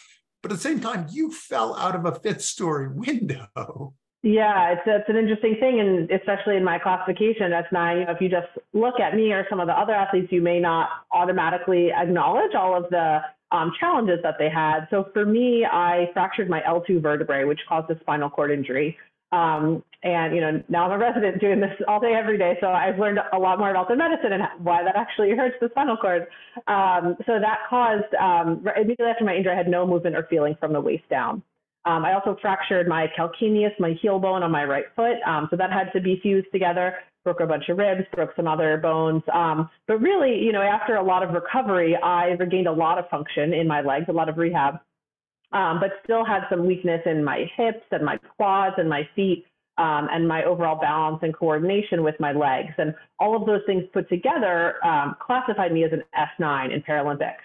But 0.43 0.51
at 0.51 0.57
the 0.57 0.63
same 0.63 0.81
time 0.81 1.07
you 1.11 1.31
fell 1.31 1.77
out 1.77 1.95
of 1.95 2.05
a 2.05 2.19
fifth 2.19 2.43
story 2.43 2.89
window 2.93 3.95
yeah, 4.23 4.73
it's 4.73 4.83
it's 4.87 5.09
an 5.09 5.17
interesting 5.17 5.57
thing, 5.59 5.81
and 5.81 6.09
especially 6.11 6.57
in 6.57 6.63
my 6.63 6.79
classification, 6.79 7.51
S9. 7.51 8.01
You 8.01 8.07
know, 8.07 8.13
if 8.13 8.21
you 8.21 8.29
just 8.29 8.47
look 8.73 9.01
at 9.01 9.17
me 9.17 9.33
or 9.33 9.45
some 9.51 9.59
of 9.59 9.67
the 9.67 9.73
other 9.73 9.93
athletes, 9.93 10.31
you 10.31 10.41
may 10.41 10.61
not 10.61 10.89
automatically 11.11 11.91
acknowledge 11.91 12.55
all 12.55 12.77
of 12.77 12.89
the 12.91 13.19
um, 13.51 13.73
challenges 13.81 14.21
that 14.23 14.37
they 14.39 14.49
had. 14.49 14.87
So 14.91 15.09
for 15.13 15.27
me, 15.27 15.67
I 15.71 16.09
fractured 16.13 16.49
my 16.49 16.61
L2 16.61 17.03
vertebrae, 17.03 17.45
which 17.45 17.59
caused 17.69 17.91
a 17.91 17.99
spinal 17.99 18.31
cord 18.31 18.53
injury. 18.53 18.97
Um, 19.33 19.83
and 20.05 20.35
you 20.35 20.41
know, 20.41 20.63
now 20.69 20.85
I'm 20.85 20.93
a 20.93 20.99
resident 20.99 21.41
doing 21.41 21.59
this 21.59 21.73
all 21.89 21.99
day, 21.99 22.15
every 22.15 22.39
day. 22.39 22.57
So 22.61 22.69
I've 22.69 23.01
learned 23.01 23.19
a 23.33 23.39
lot 23.39 23.59
more 23.59 23.71
about 23.71 23.89
the 23.89 23.97
medicine 23.97 24.33
and 24.33 24.43
why 24.59 24.85
that 24.85 24.95
actually 24.95 25.31
hurts 25.37 25.57
the 25.61 25.69
spinal 25.71 25.97
cord. 25.97 26.29
Um, 26.69 27.17
so 27.27 27.41
that 27.41 27.59
caused 27.69 28.15
um, 28.21 28.65
immediately 28.77 29.07
after 29.07 29.25
my 29.25 29.35
injury, 29.35 29.53
I 29.53 29.57
had 29.57 29.69
no 29.69 29.85
movement 29.85 30.15
or 30.15 30.29
feeling 30.31 30.57
from 30.61 30.73
the 30.73 30.81
waist 30.81 31.09
down. 31.11 31.43
Um, 31.85 32.05
I 32.05 32.15
also 32.15 32.37
fractured 32.41 32.87
my 32.87 33.09
calcaneus, 33.19 33.79
my 33.81 33.95
heel 34.01 34.19
bone 34.19 34.43
on 34.43 34.51
my 34.51 34.65
right 34.65 34.85
foot. 34.95 35.17
Um, 35.27 35.49
so 35.51 35.57
that 35.57 35.73
had 35.73 35.91
to 35.95 36.01
be 36.01 36.21
fused 36.23 36.47
together, 36.53 36.95
broke 37.25 37.41
a 37.41 37.47
bunch 37.47 37.69
of 37.69 37.79
ribs, 37.79 38.03
broke 38.15 38.31
some 38.37 38.47
other 38.47 38.77
bones. 38.77 39.23
Um, 39.35 39.69
but 39.89 39.99
really, 39.99 40.39
you 40.39 40.53
know, 40.53 40.63
after 40.63 40.97
a 40.97 41.03
lot 41.03 41.23
of 41.23 41.31
recovery, 41.31 41.97
I 41.97 42.29
regained 42.39 42.69
a 42.69 42.73
lot 42.73 42.99
of 42.99 43.09
function 43.09 43.53
in 43.53 43.67
my 43.67 43.81
legs, 43.81 44.07
a 44.09 44.13
lot 44.13 44.29
of 44.29 44.39
rehab, 44.39 44.75
um, 45.53 45.81
but 45.81 45.91
still 46.05 46.25
had 46.25 46.43
some 46.49 46.67
weakness 46.67 47.01
in 47.05 47.25
my 47.25 47.51
hips 47.57 47.85
and 47.91 48.05
my 48.05 48.17
quads 48.37 48.77
and 48.79 48.89
my 48.89 49.09
feet. 49.17 49.47
Um, 49.79 50.09
and 50.13 50.29
my 50.29 50.45
overall 50.45 50.79
balance 50.79 51.21
and 51.23 51.35
coordination 51.35 52.03
with 52.05 52.15
my 52.21 52.33
legs. 52.33 52.75
And 52.77 52.95
all 53.19 53.35
of 53.35 53.47
those 53.47 53.63
things 53.65 53.85
put 53.95 54.07
together 54.11 54.75
um, 54.85 55.17
classified 55.19 55.73
me 55.73 55.83
as 55.83 55.93
an 55.93 56.03
S9 56.15 56.75
in 56.75 56.83
Paralympics. 56.83 57.41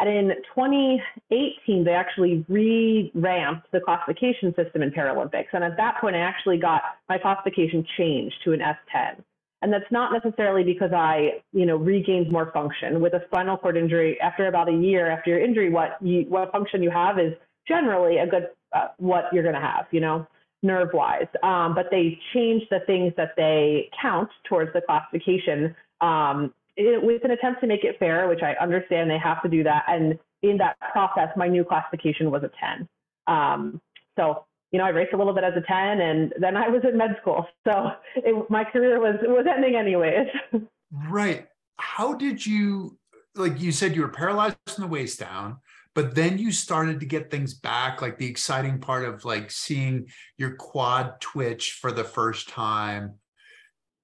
And 0.00 0.08
in 0.08 0.28
2018, 0.54 1.84
they 1.84 1.92
actually 1.92 2.44
re-ramped 2.48 3.70
the 3.70 3.80
classification 3.80 4.54
system 4.54 4.82
in 4.82 4.90
Paralympics. 4.90 5.48
And 5.52 5.62
at 5.62 5.76
that 5.76 6.00
point, 6.00 6.16
I 6.16 6.20
actually 6.20 6.56
got 6.56 6.82
my 7.10 7.18
classification 7.18 7.86
changed 7.98 8.36
to 8.44 8.52
an 8.52 8.60
S10. 8.60 9.22
And 9.62 9.70
that's 9.70 9.90
not 9.90 10.10
necessarily 10.10 10.64
because 10.64 10.90
I, 10.94 11.42
you 11.52 11.66
know, 11.66 11.76
regained 11.76 12.32
more 12.32 12.50
function. 12.50 13.02
With 13.02 13.12
a 13.12 13.22
spinal 13.26 13.58
cord 13.58 13.76
injury, 13.76 14.18
after 14.22 14.46
about 14.46 14.70
a 14.70 14.72
year 14.72 15.10
after 15.10 15.28
your 15.28 15.44
injury, 15.44 15.68
what 15.68 15.98
you, 16.00 16.22
what 16.30 16.50
function 16.50 16.82
you 16.82 16.90
have 16.90 17.18
is 17.18 17.34
generally 17.68 18.18
a 18.18 18.26
good 18.26 18.48
uh, 18.72 18.88
what 18.96 19.24
you're 19.32 19.42
going 19.42 19.54
to 19.54 19.60
have, 19.60 19.84
you 19.90 20.00
know, 20.00 20.26
nerve-wise. 20.62 21.26
Um, 21.42 21.74
but 21.74 21.86
they 21.90 22.18
changed 22.32 22.66
the 22.70 22.80
things 22.86 23.12
that 23.18 23.34
they 23.36 23.90
count 24.00 24.30
towards 24.48 24.72
the 24.72 24.80
classification 24.80 25.74
um, 26.00 26.54
it, 26.76 27.02
with 27.02 27.24
an 27.24 27.30
attempt 27.30 27.60
to 27.60 27.66
make 27.66 27.84
it 27.84 27.98
fair, 27.98 28.28
which 28.28 28.42
I 28.42 28.54
understand 28.62 29.10
they 29.10 29.18
have 29.18 29.42
to 29.42 29.48
do 29.48 29.62
that. 29.64 29.84
And 29.88 30.18
in 30.42 30.56
that 30.58 30.76
process, 30.92 31.28
my 31.36 31.48
new 31.48 31.64
classification 31.64 32.30
was 32.30 32.42
a 32.42 32.50
10. 32.60 32.88
Um, 33.26 33.80
so, 34.16 34.44
you 34.72 34.78
know, 34.78 34.84
I 34.84 34.90
raced 34.90 35.12
a 35.12 35.16
little 35.16 35.34
bit 35.34 35.44
as 35.44 35.54
a 35.56 35.60
10 35.60 36.00
and 36.00 36.32
then 36.38 36.56
I 36.56 36.68
was 36.68 36.82
in 36.84 36.96
med 36.96 37.16
school. 37.20 37.46
So 37.66 37.90
it, 38.16 38.50
my 38.50 38.64
career 38.64 39.00
was, 39.00 39.16
was 39.22 39.46
ending 39.48 39.76
anyways. 39.76 40.28
right. 41.08 41.46
How 41.76 42.14
did 42.14 42.44
you, 42.44 42.98
like 43.34 43.60
you 43.60 43.72
said, 43.72 43.94
you 43.94 44.02
were 44.02 44.08
paralyzed 44.08 44.56
from 44.66 44.82
the 44.82 44.88
waist 44.88 45.20
down, 45.20 45.58
but 45.94 46.14
then 46.14 46.38
you 46.38 46.52
started 46.52 47.00
to 47.00 47.06
get 47.06 47.30
things 47.30 47.54
back, 47.54 48.00
like 48.00 48.18
the 48.18 48.26
exciting 48.26 48.80
part 48.80 49.04
of 49.04 49.24
like 49.24 49.50
seeing 49.50 50.06
your 50.36 50.56
quad 50.56 51.20
twitch 51.20 51.72
for 51.72 51.92
the 51.92 52.04
first 52.04 52.48
time 52.48 53.19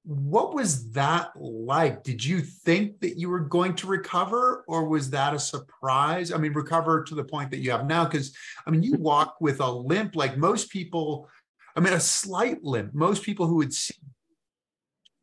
what 0.06 0.54
was 0.54 0.92
that 0.92 1.32
like? 1.34 2.04
Did 2.04 2.25
you 2.25 2.40
think 2.40 3.00
that 3.00 3.18
you 3.18 3.28
were 3.28 3.40
going 3.40 3.75
to 3.75 3.88
recover, 3.88 4.64
or 4.68 4.88
was 4.88 5.10
that 5.10 5.34
a 5.34 5.38
surprise? 5.38 6.30
I 6.30 6.38
mean, 6.38 6.52
recover 6.52 7.02
to 7.02 7.14
the 7.16 7.25
point 7.25 7.50
that 7.50 7.58
you 7.58 7.72
have 7.72 7.86
now? 7.86 8.04
Because, 8.04 8.32
I 8.64 8.70
mean, 8.70 8.84
you 8.84 8.92
walk 8.98 9.36
with 9.40 9.60
a 9.60 9.68
limp 9.68 10.14
like 10.14 10.38
most 10.38 10.70
people, 10.70 11.28
I 11.75 11.80
mean, 11.80 11.92
a 11.92 11.98
slight 11.98 12.62
limp. 12.62 12.94
Most 12.94 13.25
people 13.25 13.48
who 13.48 13.56
would 13.56 13.75
see 13.75 13.94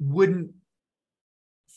wouldn't 0.01 0.51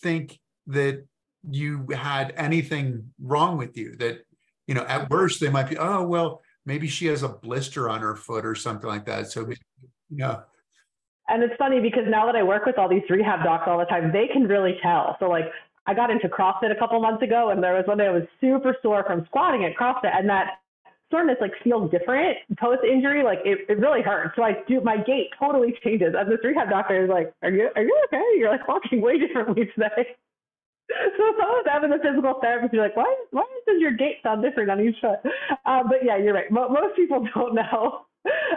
think 0.03 0.41
that 0.67 1.07
you 1.49 1.87
had 1.95 2.35
anything 2.37 3.13
wrong 3.23 3.57
with 3.57 3.77
you, 3.77 3.95
that, 3.99 4.25
you 4.67 4.75
know, 4.75 4.85
at 4.85 5.09
worst, 5.11 5.39
they 5.39 5.49
might 5.49 5.71
be, 5.71 5.79
oh, 5.79 6.05
well, 6.05 6.43
maybe 6.65 6.89
she 6.89 7.07
has 7.07 7.23
a 7.23 7.29
blister 7.29 7.89
on 7.89 8.01
her 8.01 8.17
foot 8.17 8.45
or 8.45 8.57
something 8.57 8.89
like 8.89 9.07
that. 9.07 9.31
So, 9.31 9.49
you 9.49 9.57
know, 10.11 10.43
and 11.29 11.43
it's 11.43 11.55
funny 11.59 11.81
because 11.81 12.05
now 12.09 12.27
that 12.27 12.37
I 12.37 12.43
work 12.43 12.67
with 12.67 12.79
all 12.79 12.89
these 12.89 13.03
rehab 13.11 13.43
docs 13.43 13.65
all 13.67 13.79
the 13.79 13.85
time, 13.87 14.13
they 14.13 14.29
can 14.33 14.47
really 14.47 14.79
tell. 14.83 15.17
So 15.19 15.29
like 15.29 15.47
I 15.87 15.95
got 15.95 16.11
into 16.11 16.29
CrossFit 16.29 16.71
a 16.71 16.79
couple 16.79 17.01
months 17.01 17.23
ago 17.23 17.51
and 17.51 17.63
there 17.63 17.75
was 17.75 17.85
one 17.87 17.99
day 17.99 18.07
I 18.07 18.11
was 18.11 18.25
super 18.41 18.77
sore 18.83 19.05
from 19.05 19.25
squatting 19.27 19.65
at 19.65 19.77
CrossFit 19.77 20.15
and 20.17 20.29
that 20.29 20.59
soreness 21.11 21.37
like 21.41 21.53
feels 21.63 21.91
different 21.91 22.37
post 22.59 22.83
injury. 22.85 23.25
Like 23.25 23.39
it, 23.45 23.67
it 23.69 23.79
really 23.79 24.03
hurts. 24.03 24.35
So 24.37 24.43
I 24.43 24.63
do 24.69 24.81
my 24.81 24.97
gait 24.99 25.31
totally 25.39 25.75
changes. 25.83 26.15
And 26.17 26.31
this 26.31 26.39
rehab 26.45 26.71
doctor 26.71 27.05
is 27.05 27.11
like, 27.11 27.33
Are 27.43 27.51
you 27.51 27.71
are 27.75 27.83
you 27.83 27.97
okay? 28.07 28.25
You're 28.39 28.51
like 28.51 28.67
walking 28.69 29.01
way 29.01 29.19
differently 29.25 29.67
today. 29.75 30.15
So 30.89 31.23
some 31.39 31.51
of 31.59 31.65
them 31.65 31.85
in 31.85 31.91
the 31.91 31.99
physical 31.99 32.39
therapist 32.41 32.73
are 32.75 32.79
like, 32.79 32.97
why 32.97 33.13
why 33.33 33.45
does 33.67 33.81
your 33.81 33.91
gait 33.91 34.19
sound 34.23 34.43
different 34.43 34.71
on 34.71 34.81
each 34.81 34.95
foot? 35.01 35.19
Uh, 35.65 35.83
but 35.83 36.05
yeah, 36.05 36.17
you're 36.17 36.35
right. 36.35 36.51
most 36.51 36.95
people 36.95 37.27
don't 37.35 37.55
know 37.57 38.06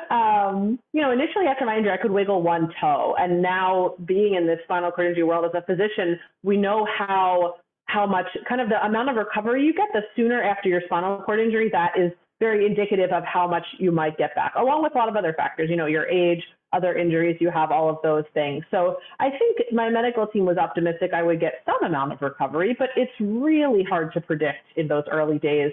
um, 0.10 0.80
you 0.94 1.02
know, 1.02 1.12
initially 1.12 1.46
after 1.46 1.66
my 1.66 1.78
injury, 1.78 1.92
I 1.92 1.98
could 1.98 2.12
wiggle 2.12 2.42
one 2.42 2.72
toe, 2.80 3.16
and 3.20 3.42
now 3.42 3.96
being 4.06 4.36
in 4.36 4.48
this 4.48 4.60
spinal 4.64 4.92
cord 4.92 5.08
injury 5.08 5.24
world 5.24 5.46
as 5.46 5.52
a 5.54 5.66
physician, 5.66 6.20
we 6.44 6.58
know 6.58 6.88
how 6.98 7.56
how 7.86 8.06
much 8.06 8.28
kind 8.48 8.62
of 8.62 8.70
the 8.70 8.84
amount 8.86 9.10
of 9.10 9.16
recovery 9.16 9.64
you 9.64 9.74
get. 9.74 9.88
The 9.94 10.02
sooner 10.16 10.42
after 10.42 10.70
your 10.70 10.82
spinal 10.86 11.22
cord 11.24 11.40
injury, 11.40 11.70
that 11.72 11.94
is 11.98 12.12
very 12.40 12.66
indicative 12.66 13.12
of 13.12 13.24
how 13.26 13.48
much 13.48 13.66
you 13.80 13.92
might 13.92 14.18
get 14.18 14.34
back, 14.36 14.54
along 14.56 14.84
with 14.84 14.96
a 14.96 14.98
lot 14.98 15.10
of 15.10 15.16
other 15.16 15.34
factors. 15.34 15.70
You 15.70 15.76
know, 15.76 15.88
your 15.88 16.08
age, 16.08 16.42
other 16.72 16.96
injuries, 16.96 17.38
you 17.40 17.50
have 17.50 17.72
all 17.72 17.90
of 17.90 17.98
those 18.04 18.24
things. 18.34 18.64
So 18.72 18.98
I 19.20 19.30
think 19.30 19.74
my 19.74 19.90
medical 19.90 20.28
team 20.28 20.46
was 20.46 20.58
optimistic 20.58 21.14
I 21.14 21.24
would 21.24 21.40
get 21.40 21.56
some 21.66 21.84
amount 21.84 22.14
of 22.14 22.22
recovery, 22.22 22.76
but 22.78 22.90
it's 22.96 23.12
really 23.20 23.84
hard 23.84 24.14
to 24.14 24.22
predict 24.22 24.66
in 24.76 24.88
those 24.88 25.04
early 25.12 25.40
days 25.40 25.72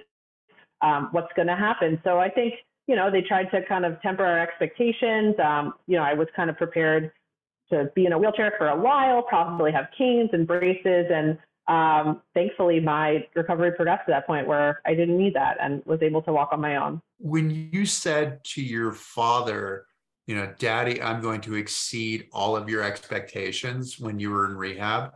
um, 0.83 1.09
what's 1.12 1.33
going 1.35 1.49
to 1.49 1.57
happen. 1.57 2.00
So 2.05 2.19
I 2.19 2.29
think 2.31 2.55
you 2.87 2.95
know, 2.95 3.11
they 3.11 3.23
tried 3.23 3.50
to 3.50 3.64
kind 3.66 3.85
of 3.85 4.00
temper 4.00 4.25
our 4.25 4.38
expectations. 4.38 5.35
Um, 5.43 5.75
you 5.87 5.97
know, 5.97 6.05
I 6.05 6.14
was 6.14 6.28
kind 6.37 6.49
of 6.50 6.57
prepared 6.57 7.12
to 7.71 7.90
be 7.95 8.07
in 8.07 8.12
a 8.12 8.19
wheelchair 8.19 8.55
for 8.57 8.69
a 8.69 8.76
while, 8.76 9.23
probably 9.23 9.73
have 9.73 9.87
canes 9.97 10.31
and 10.33 10.47
braces. 10.47 11.07
And 11.12 11.37
um, 11.66 12.23
thankfully, 12.33 12.78
my 12.78 13.26
recovery 13.35 13.73
progressed 13.73 14.07
to 14.07 14.12
that 14.12 14.26
point 14.26 14.47
where 14.47 14.81
I 14.87 14.95
didn't 14.95 15.19
need 15.19 15.35
that 15.35 15.57
and 15.61 15.85
was 15.85 16.00
able 16.00 16.23
to 16.23 16.33
walk 16.33 16.50
on 16.52 16.61
my 16.61 16.76
own. 16.76 17.02
When 17.19 17.50
you 17.73 17.87
said 17.87 18.45
to 18.45 18.62
your 18.62 18.93
father, 18.93 19.87
you 20.28 20.37
know, 20.37 20.52
Daddy, 20.59 21.02
I'm 21.02 21.21
going 21.21 21.40
to 21.43 21.55
exceed 21.55 22.28
all 22.33 22.57
of 22.57 22.69
your 22.69 22.83
expectations 22.83 23.99
when 23.99 24.21
you 24.21 24.31
were 24.31 24.47
in 24.47 24.57
rehab, 24.57 25.12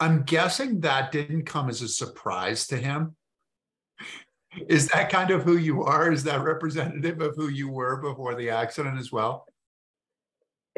I'm 0.00 0.24
guessing 0.24 0.80
that 0.80 1.12
didn't 1.12 1.44
come 1.44 1.70
as 1.70 1.80
a 1.80 1.88
surprise 1.88 2.66
to 2.66 2.76
him 2.76 3.16
is 4.68 4.88
that 4.88 5.10
kind 5.10 5.30
of 5.30 5.42
who 5.42 5.56
you 5.56 5.82
are? 5.82 6.12
Is 6.12 6.24
that 6.24 6.42
representative 6.42 7.20
of 7.20 7.34
who 7.36 7.48
you 7.48 7.68
were 7.68 7.96
before 7.96 8.34
the 8.34 8.50
accident 8.50 8.98
as 8.98 9.12
well? 9.12 9.46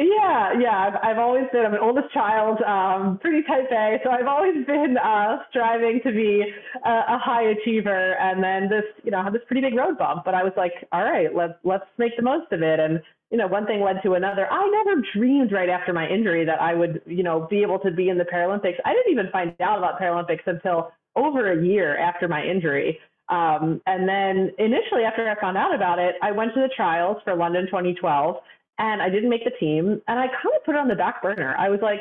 Yeah, 0.00 0.52
yeah. 0.60 0.78
I've, 0.78 0.94
I've 1.02 1.18
always 1.18 1.46
been, 1.52 1.66
I'm 1.66 1.74
an 1.74 1.80
oldest 1.80 2.12
child, 2.14 2.62
um, 2.62 3.18
pretty 3.18 3.42
type 3.42 3.66
A. 3.72 3.98
So 4.04 4.10
I've 4.10 4.28
always 4.28 4.64
been 4.64 4.96
uh, 4.96 5.38
striving 5.50 6.00
to 6.04 6.12
be 6.12 6.44
a, 6.84 6.88
a 6.88 7.18
high 7.18 7.50
achiever. 7.50 8.14
And 8.20 8.42
then 8.42 8.68
this, 8.68 8.84
you 9.02 9.10
know, 9.10 9.24
had 9.24 9.32
this 9.32 9.42
pretty 9.48 9.60
big 9.60 9.74
road 9.74 9.98
bump, 9.98 10.24
but 10.24 10.34
I 10.34 10.44
was 10.44 10.52
like, 10.56 10.72
all 10.92 11.02
right, 11.02 11.34
let's, 11.34 11.54
let's 11.64 11.86
make 11.98 12.16
the 12.16 12.22
most 12.22 12.52
of 12.52 12.62
it. 12.62 12.78
And, 12.78 13.02
you 13.32 13.38
know, 13.38 13.48
one 13.48 13.66
thing 13.66 13.80
led 13.80 14.00
to 14.04 14.14
another. 14.14 14.46
I 14.48 14.70
never 14.84 15.02
dreamed 15.16 15.50
right 15.50 15.68
after 15.68 15.92
my 15.92 16.08
injury 16.08 16.44
that 16.44 16.62
I 16.62 16.74
would, 16.74 17.02
you 17.04 17.24
know, 17.24 17.48
be 17.50 17.62
able 17.62 17.80
to 17.80 17.90
be 17.90 18.08
in 18.08 18.18
the 18.18 18.24
Paralympics. 18.24 18.76
I 18.84 18.92
didn't 18.92 19.10
even 19.10 19.30
find 19.32 19.52
out 19.60 19.78
about 19.78 20.00
Paralympics 20.00 20.46
until 20.46 20.92
over 21.16 21.50
a 21.50 21.66
year 21.66 21.98
after 21.98 22.28
my 22.28 22.44
injury. 22.44 23.00
Um, 23.28 23.80
and 23.86 24.08
then 24.08 24.52
initially, 24.58 25.04
after 25.04 25.28
I 25.28 25.38
found 25.40 25.56
out 25.56 25.74
about 25.74 25.98
it, 25.98 26.16
I 26.22 26.32
went 26.32 26.54
to 26.54 26.60
the 26.60 26.70
trials 26.74 27.18
for 27.24 27.34
London 27.34 27.66
2012 27.66 28.36
and 28.78 29.02
I 29.02 29.10
didn't 29.10 29.28
make 29.28 29.44
the 29.44 29.50
team. 29.58 30.00
And 30.08 30.18
I 30.18 30.26
kind 30.28 30.54
of 30.56 30.64
put 30.64 30.74
it 30.74 30.78
on 30.78 30.88
the 30.88 30.94
back 30.94 31.22
burner. 31.22 31.54
I 31.58 31.68
was 31.68 31.80
like, 31.82 32.00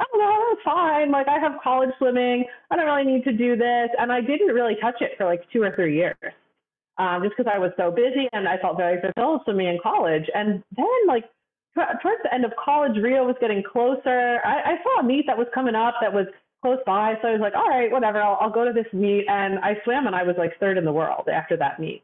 I 0.00 0.04
don't 0.12 0.20
know, 0.20 0.46
that's 0.50 0.64
fine. 0.64 1.10
Like 1.10 1.28
I 1.28 1.38
have 1.38 1.60
college 1.62 1.90
swimming. 1.98 2.44
I 2.70 2.76
don't 2.76 2.86
really 2.86 3.04
need 3.04 3.24
to 3.24 3.32
do 3.32 3.56
this. 3.56 3.88
And 3.98 4.12
I 4.12 4.20
didn't 4.20 4.54
really 4.54 4.76
touch 4.80 5.00
it 5.00 5.12
for 5.16 5.26
like 5.26 5.42
two 5.52 5.62
or 5.62 5.74
three 5.74 5.96
years. 5.96 6.16
Um, 6.98 7.22
just 7.22 7.36
because 7.36 7.50
I 7.52 7.58
was 7.58 7.70
so 7.76 7.92
busy 7.92 8.28
and 8.32 8.48
I 8.48 8.58
felt 8.58 8.76
very 8.76 9.00
fulfilled 9.00 9.42
swimming 9.44 9.68
in 9.68 9.78
college. 9.80 10.24
And 10.34 10.62
then 10.76 11.06
like 11.06 11.24
towards 12.02 12.22
the 12.24 12.34
end 12.34 12.44
of 12.44 12.52
college, 12.62 12.96
Rio 12.96 13.24
was 13.24 13.36
getting 13.40 13.62
closer. 13.62 14.40
I, 14.44 14.72
I 14.72 14.76
saw 14.82 15.00
a 15.00 15.02
meet 15.04 15.26
that 15.26 15.38
was 15.38 15.46
coming 15.54 15.74
up 15.74 15.94
that 16.00 16.12
was 16.12 16.26
close 16.62 16.78
by. 16.86 17.14
So 17.22 17.28
I 17.28 17.32
was 17.32 17.40
like, 17.40 17.54
all 17.54 17.68
right, 17.68 17.90
whatever, 17.90 18.22
I'll, 18.22 18.38
I'll 18.40 18.50
go 18.50 18.64
to 18.64 18.72
this 18.72 18.90
meet. 18.92 19.26
And 19.28 19.58
I 19.60 19.76
swam 19.84 20.06
and 20.06 20.16
I 20.16 20.22
was 20.22 20.36
like 20.38 20.58
third 20.58 20.78
in 20.78 20.84
the 20.84 20.92
world 20.92 21.28
after 21.28 21.56
that 21.56 21.80
meet. 21.80 22.02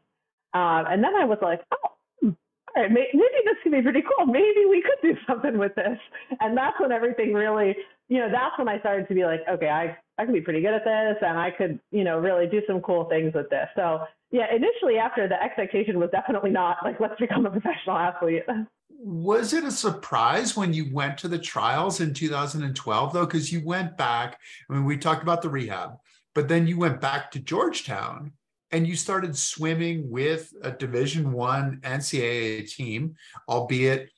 Um, 0.53 0.85
and 0.87 1.03
then 1.03 1.15
I 1.15 1.25
was 1.25 1.37
like, 1.41 1.61
oh, 1.73 1.89
hmm, 2.21 2.29
all 2.75 2.83
right, 2.83 2.91
maybe 2.91 3.39
this 3.43 3.55
could 3.63 3.73
be 3.73 3.81
pretty 3.81 4.01
cool. 4.01 4.25
Maybe 4.25 4.65
we 4.69 4.81
could 4.81 5.01
do 5.01 5.17
something 5.27 5.57
with 5.57 5.75
this. 5.75 5.97
And 6.39 6.57
that's 6.57 6.79
when 6.79 6.91
everything 6.91 7.33
really, 7.33 7.75
you 8.07 8.19
know, 8.19 8.29
that's 8.31 8.57
when 8.57 8.69
I 8.69 8.79
started 8.79 9.07
to 9.07 9.13
be 9.13 9.25
like, 9.25 9.41
okay, 9.49 9.69
I, 9.69 9.97
I 10.17 10.23
can 10.23 10.33
be 10.33 10.41
pretty 10.41 10.61
good 10.61 10.73
at 10.73 10.85
this 10.85 11.17
and 11.21 11.37
I 11.37 11.51
could, 11.51 11.79
you 11.91 12.03
know, 12.03 12.17
really 12.19 12.47
do 12.47 12.61
some 12.67 12.81
cool 12.81 13.05
things 13.05 13.33
with 13.33 13.49
this. 13.49 13.67
So 13.75 14.05
yeah, 14.31 14.45
initially 14.53 14.97
after 14.97 15.27
the 15.27 15.41
expectation 15.41 15.99
was 15.99 16.09
definitely 16.11 16.51
not 16.51 16.77
like, 16.83 16.99
let's 16.99 17.19
become 17.19 17.45
a 17.45 17.51
professional 17.51 17.97
athlete. 17.97 18.43
Was 18.97 19.53
it 19.53 19.63
a 19.63 19.71
surprise 19.71 20.57
when 20.57 20.73
you 20.73 20.93
went 20.93 21.17
to 21.19 21.27
the 21.27 21.39
trials 21.39 22.01
in 22.01 22.13
2012 22.13 23.13
though? 23.13 23.25
Because 23.25 23.51
you 23.51 23.63
went 23.63 23.97
back, 23.97 24.39
I 24.69 24.73
mean, 24.73 24.85
we 24.85 24.97
talked 24.97 25.23
about 25.23 25.41
the 25.41 25.49
rehab, 25.49 25.97
but 26.33 26.47
then 26.47 26.67
you 26.67 26.77
went 26.77 27.01
back 27.01 27.31
to 27.31 27.39
Georgetown 27.39 28.31
and 28.71 28.87
you 28.87 28.95
started 28.95 29.37
swimming 29.37 30.09
with 30.09 30.51
a 30.63 30.71
division 30.71 31.31
one 31.31 31.79
ncaa 31.83 32.69
team 32.69 33.15
albeit 33.47 34.09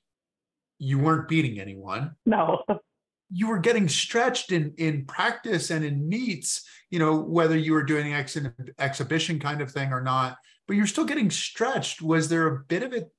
you 0.80 1.00
weren't 1.00 1.28
beating 1.28 1.60
anyone. 1.60 2.16
No. 2.26 2.64
You 3.30 3.50
were 3.50 3.60
getting 3.60 3.90
stretched 3.90 4.52
in 4.52 4.74
in 4.78 5.06
practice 5.06 5.70
and 5.70 5.84
in 5.84 6.08
meets 6.08 6.66
you 6.90 7.00
know 7.00 7.18
whether 7.18 7.58
you 7.58 7.74
were 7.74 7.84
doing 7.84 8.14
ex- 8.14 8.38
exhibition 8.80 9.40
kind 9.40 9.60
of 9.62 9.70
thing 9.70 9.92
or 9.92 10.02
not 10.02 10.38
but 10.68 10.76
you're 10.76 10.86
still 10.86 11.06
getting 11.06 11.32
stretched. 11.32 12.02
Was 12.02 12.30
there 12.30 12.48
a 12.48 12.60
bit 12.60 12.84
of 12.84 12.94
it 12.94 13.10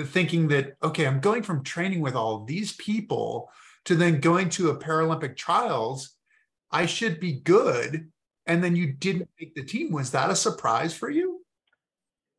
the 0.00 0.06
thinking 0.06 0.48
that 0.48 0.76
okay 0.82 1.06
i'm 1.06 1.20
going 1.20 1.42
from 1.42 1.62
training 1.62 2.00
with 2.00 2.14
all 2.14 2.44
these 2.44 2.72
people 2.72 3.50
to 3.84 3.94
then 3.94 4.20
going 4.20 4.48
to 4.48 4.70
a 4.70 4.76
paralympic 4.76 5.36
trials 5.36 6.16
i 6.70 6.86
should 6.86 7.20
be 7.20 7.32
good 7.32 8.10
and 8.50 8.64
then 8.64 8.74
you 8.74 8.92
didn't 8.92 9.28
make 9.38 9.54
the 9.54 9.64
team. 9.64 9.92
Was 9.92 10.10
that 10.10 10.28
a 10.28 10.34
surprise 10.36 10.92
for 10.92 11.08
you? 11.08 11.40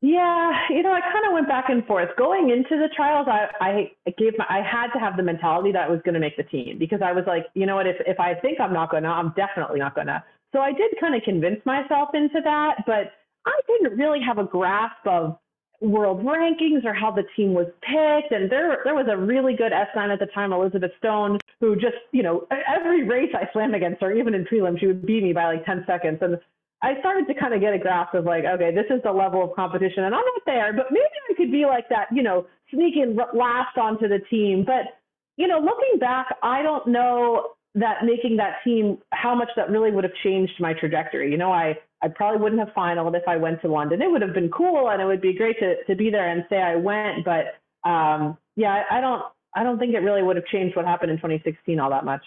Yeah, 0.02 0.52
you 0.68 0.82
know, 0.82 0.92
I 0.92 1.00
kind 1.00 1.24
of 1.26 1.32
went 1.32 1.48
back 1.48 1.66
and 1.68 1.86
forth. 1.86 2.08
Going 2.18 2.50
into 2.50 2.76
the 2.76 2.88
trials, 2.94 3.28
I, 3.30 3.46
I 3.60 4.10
gave 4.18 4.36
my, 4.36 4.44
I 4.48 4.60
had 4.60 4.88
to 4.92 4.98
have 4.98 5.16
the 5.16 5.22
mentality 5.22 5.70
that 5.72 5.84
I 5.84 5.88
was 5.88 6.00
going 6.04 6.14
to 6.14 6.20
make 6.20 6.36
the 6.36 6.42
team 6.42 6.76
because 6.78 7.00
I 7.02 7.12
was 7.12 7.24
like, 7.26 7.46
you 7.54 7.66
know 7.66 7.76
what, 7.76 7.86
if, 7.86 7.96
if 8.04 8.18
I 8.18 8.34
think 8.34 8.60
I'm 8.60 8.72
not 8.72 8.90
going 8.90 9.04
to, 9.04 9.08
I'm 9.08 9.32
definitely 9.36 9.78
not 9.78 9.94
going 9.94 10.08
to. 10.08 10.22
So 10.52 10.58
I 10.58 10.72
did 10.72 10.90
kind 11.00 11.14
of 11.14 11.22
convince 11.22 11.64
myself 11.64 12.10
into 12.14 12.40
that, 12.42 12.82
but 12.84 13.12
I 13.46 13.58
didn't 13.68 13.96
really 13.96 14.20
have 14.20 14.38
a 14.38 14.44
grasp 14.44 15.06
of 15.06 15.38
world 15.82 16.24
rankings 16.24 16.84
or 16.84 16.94
how 16.94 17.10
the 17.10 17.24
team 17.36 17.52
was 17.52 17.66
picked. 17.82 18.32
And 18.32 18.50
there, 18.50 18.78
there 18.84 18.94
was 18.94 19.06
a 19.10 19.16
really 19.16 19.54
good 19.54 19.72
S9 19.72 20.12
at 20.12 20.18
the 20.18 20.26
time, 20.26 20.52
Elizabeth 20.52 20.92
Stone, 20.98 21.38
who 21.60 21.74
just, 21.74 21.96
you 22.12 22.22
know, 22.22 22.46
every 22.50 23.02
race 23.06 23.32
I 23.34 23.50
swam 23.52 23.74
against 23.74 24.00
her, 24.00 24.12
even 24.12 24.34
in 24.34 24.44
prelim, 24.44 24.78
she 24.78 24.86
would 24.86 25.04
beat 25.04 25.22
me 25.22 25.32
by 25.32 25.46
like 25.46 25.66
10 25.66 25.84
seconds. 25.86 26.18
And 26.22 26.38
I 26.82 26.98
started 27.00 27.26
to 27.28 27.34
kind 27.34 27.54
of 27.54 27.60
get 27.60 27.74
a 27.74 27.78
grasp 27.78 28.14
of 28.14 28.24
like, 28.24 28.44
okay, 28.44 28.74
this 28.74 28.86
is 28.90 29.02
the 29.02 29.12
level 29.12 29.44
of 29.44 29.54
competition, 29.54 30.04
and 30.04 30.14
I'm 30.14 30.20
not 30.20 30.42
there, 30.46 30.72
but 30.72 30.86
maybe 30.90 31.04
I 31.30 31.34
could 31.36 31.52
be 31.52 31.64
like 31.64 31.88
that, 31.90 32.06
you 32.12 32.24
know, 32.24 32.46
sneaking 32.72 33.16
last 33.34 33.78
onto 33.78 34.08
the 34.08 34.18
team. 34.30 34.64
But 34.64 34.98
you 35.36 35.46
know, 35.46 35.58
looking 35.58 35.98
back, 35.98 36.26
I 36.42 36.62
don't 36.62 36.86
know 36.88 37.52
that 37.74 38.04
making 38.04 38.36
that 38.36 38.56
team, 38.64 38.98
how 39.10 39.34
much 39.34 39.48
that 39.56 39.70
really 39.70 39.90
would 39.90 40.04
have 40.04 40.12
changed 40.22 40.52
my 40.60 40.74
trajectory. 40.74 41.30
You 41.30 41.38
know, 41.38 41.52
I 41.52 41.78
I 42.02 42.08
probably 42.08 42.40
wouldn't 42.40 42.60
have 42.60 42.74
finaled 42.74 43.16
if 43.16 43.26
I 43.28 43.36
went 43.36 43.60
to 43.62 43.68
London. 43.68 44.02
It 44.02 44.10
would 44.10 44.22
have 44.22 44.34
been 44.34 44.50
cool 44.50 44.90
and 44.90 45.00
it 45.00 45.04
would 45.04 45.20
be 45.20 45.34
great 45.34 45.58
to, 45.60 45.82
to 45.84 45.94
be 45.94 46.10
there 46.10 46.28
and 46.28 46.44
say 46.48 46.60
I 46.60 46.74
went. 46.74 47.24
But 47.24 47.58
um, 47.88 48.36
yeah, 48.56 48.82
I, 48.90 48.98
I 48.98 49.00
don't 49.00 49.22
I 49.54 49.62
don't 49.62 49.78
think 49.78 49.94
it 49.94 49.98
really 49.98 50.22
would 50.22 50.36
have 50.36 50.46
changed 50.46 50.76
what 50.76 50.86
happened 50.86 51.10
in 51.10 51.18
2016 51.18 51.78
all 51.78 51.90
that 51.90 52.04
much. 52.04 52.22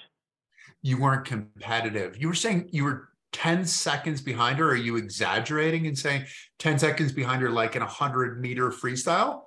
You 0.82 1.00
weren't 1.00 1.26
competitive. 1.26 2.18
You 2.18 2.28
were 2.28 2.36
saying 2.36 2.70
you 2.72 2.84
were 2.84 3.10
10 3.34 3.66
seconds 3.66 4.22
behind 4.22 4.60
her. 4.60 4.70
Are 4.70 4.76
you 4.76 4.96
exaggerating 4.96 5.88
and 5.88 5.98
saying 5.98 6.26
10 6.60 6.80
seconds 6.80 7.12
behind 7.12 7.42
her 7.42 7.50
like 7.50 7.76
in 7.76 7.82
a 7.82 7.86
100 7.86 8.40
meter 8.40 8.70
freestyle? 8.70 9.45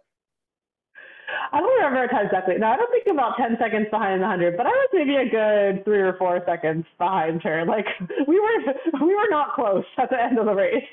I 1.52 1.60
don't 1.60 1.76
remember 1.76 2.04
a 2.04 2.08
time 2.08 2.26
exactly. 2.26 2.56
No, 2.58 2.68
I 2.68 2.76
don't 2.76 2.90
think 2.90 3.06
about 3.06 3.36
10 3.36 3.56
seconds 3.58 3.86
behind 3.90 4.20
the 4.20 4.26
100, 4.26 4.56
but 4.56 4.66
I 4.66 4.70
was 4.70 4.88
maybe 4.92 5.16
a 5.16 5.28
good 5.28 5.84
three 5.84 6.00
or 6.00 6.14
four 6.14 6.42
seconds 6.46 6.84
behind 6.98 7.42
her. 7.42 7.64
Like 7.64 7.86
we 8.26 8.38
were, 8.38 8.74
we 9.00 9.14
were 9.14 9.28
not 9.30 9.54
close 9.54 9.84
at 9.96 10.10
the 10.10 10.20
end 10.22 10.38
of 10.38 10.46
the 10.46 10.54
race. 10.54 10.84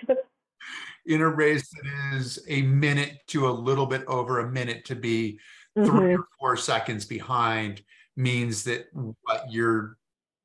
In 1.06 1.22
a 1.22 1.30
race 1.30 1.70
that 1.70 2.18
is 2.18 2.44
a 2.48 2.62
minute 2.64 3.20
to 3.28 3.48
a 3.48 3.52
little 3.52 3.86
bit 3.86 4.04
over 4.08 4.40
a 4.40 4.52
minute 4.52 4.86
to 4.86 4.96
be 4.96 5.40
3 5.76 5.86
mm-hmm. 5.86 6.22
or 6.22 6.28
four 6.40 6.58
seconds 6.58 7.06
behind 7.06 7.82
means 8.16 8.64
that 8.64 8.88
what 8.94 9.44
you're 9.50 9.98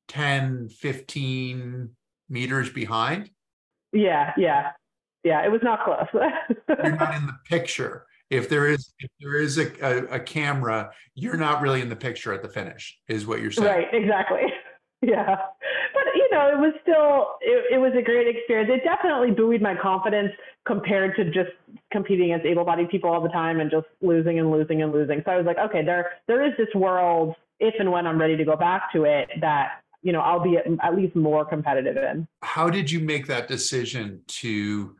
10, 0.09 0.69
15 0.69 1.89
meters 2.29 2.69
behind. 2.69 3.29
Yeah, 3.93 4.33
yeah, 4.37 4.71
yeah. 5.23 5.45
It 5.45 5.51
was 5.51 5.61
not 5.63 5.83
close. 5.83 6.07
you're 6.67 6.95
not 6.95 7.15
in 7.15 7.25
the 7.25 7.37
picture 7.45 8.05
if 8.31 8.47
there 8.47 8.65
is 8.67 8.93
if 8.99 9.11
there 9.19 9.35
is 9.35 9.57
a, 9.57 9.67
a, 9.81 10.15
a, 10.15 10.19
camera, 10.19 10.89
you're 11.15 11.37
not 11.37 11.61
really 11.61 11.81
in 11.81 11.89
the 11.89 11.95
picture 11.95 12.33
at 12.33 12.41
the 12.41 12.49
finish, 12.49 12.97
is 13.07 13.27
what 13.27 13.41
you're 13.41 13.51
saying. 13.51 13.67
Right, 13.67 13.87
exactly. 13.93 14.41
Yeah. 15.03 15.35
But 15.95 16.03
you 16.13 16.29
know, 16.31 16.49
it 16.49 16.59
was 16.59 16.73
still 16.83 17.29
it, 17.41 17.73
it 17.73 17.77
was 17.79 17.91
a 17.97 18.03
great 18.03 18.27
experience. 18.27 18.69
It 18.71 18.83
definitely 18.83 19.31
buoyed 19.31 19.59
my 19.59 19.73
confidence 19.73 20.29
compared 20.67 21.15
to 21.15 21.25
just 21.25 21.49
competing 21.91 22.31
against 22.31 22.45
able-bodied 22.45 22.87
people 22.89 23.09
all 23.09 23.19
the 23.19 23.29
time 23.29 23.59
and 23.61 23.71
just 23.71 23.87
losing 24.01 24.37
and 24.37 24.51
losing 24.51 24.83
and 24.83 24.91
losing. 24.91 25.23
So 25.25 25.31
I 25.31 25.37
was 25.37 25.47
like, 25.47 25.57
okay, 25.57 25.83
there 25.83 26.11
there 26.27 26.45
is 26.45 26.53
this 26.55 26.67
world 26.75 27.33
if 27.59 27.73
and 27.79 27.91
when 27.91 28.05
I'm 28.05 28.21
ready 28.21 28.37
to 28.37 28.45
go 28.45 28.55
back 28.55 28.93
to 28.93 29.05
it 29.05 29.27
that 29.41 29.81
you 30.03 30.13
know 30.13 30.21
I'll 30.21 30.39
be 30.39 30.57
at, 30.57 30.67
at 30.83 30.95
least 30.95 31.15
more 31.15 31.45
competitive 31.45 31.97
in. 31.97 32.27
How 32.43 32.69
did 32.69 32.91
you 32.91 32.99
make 32.99 33.25
that 33.25 33.47
decision 33.47 34.21
to 34.27 34.95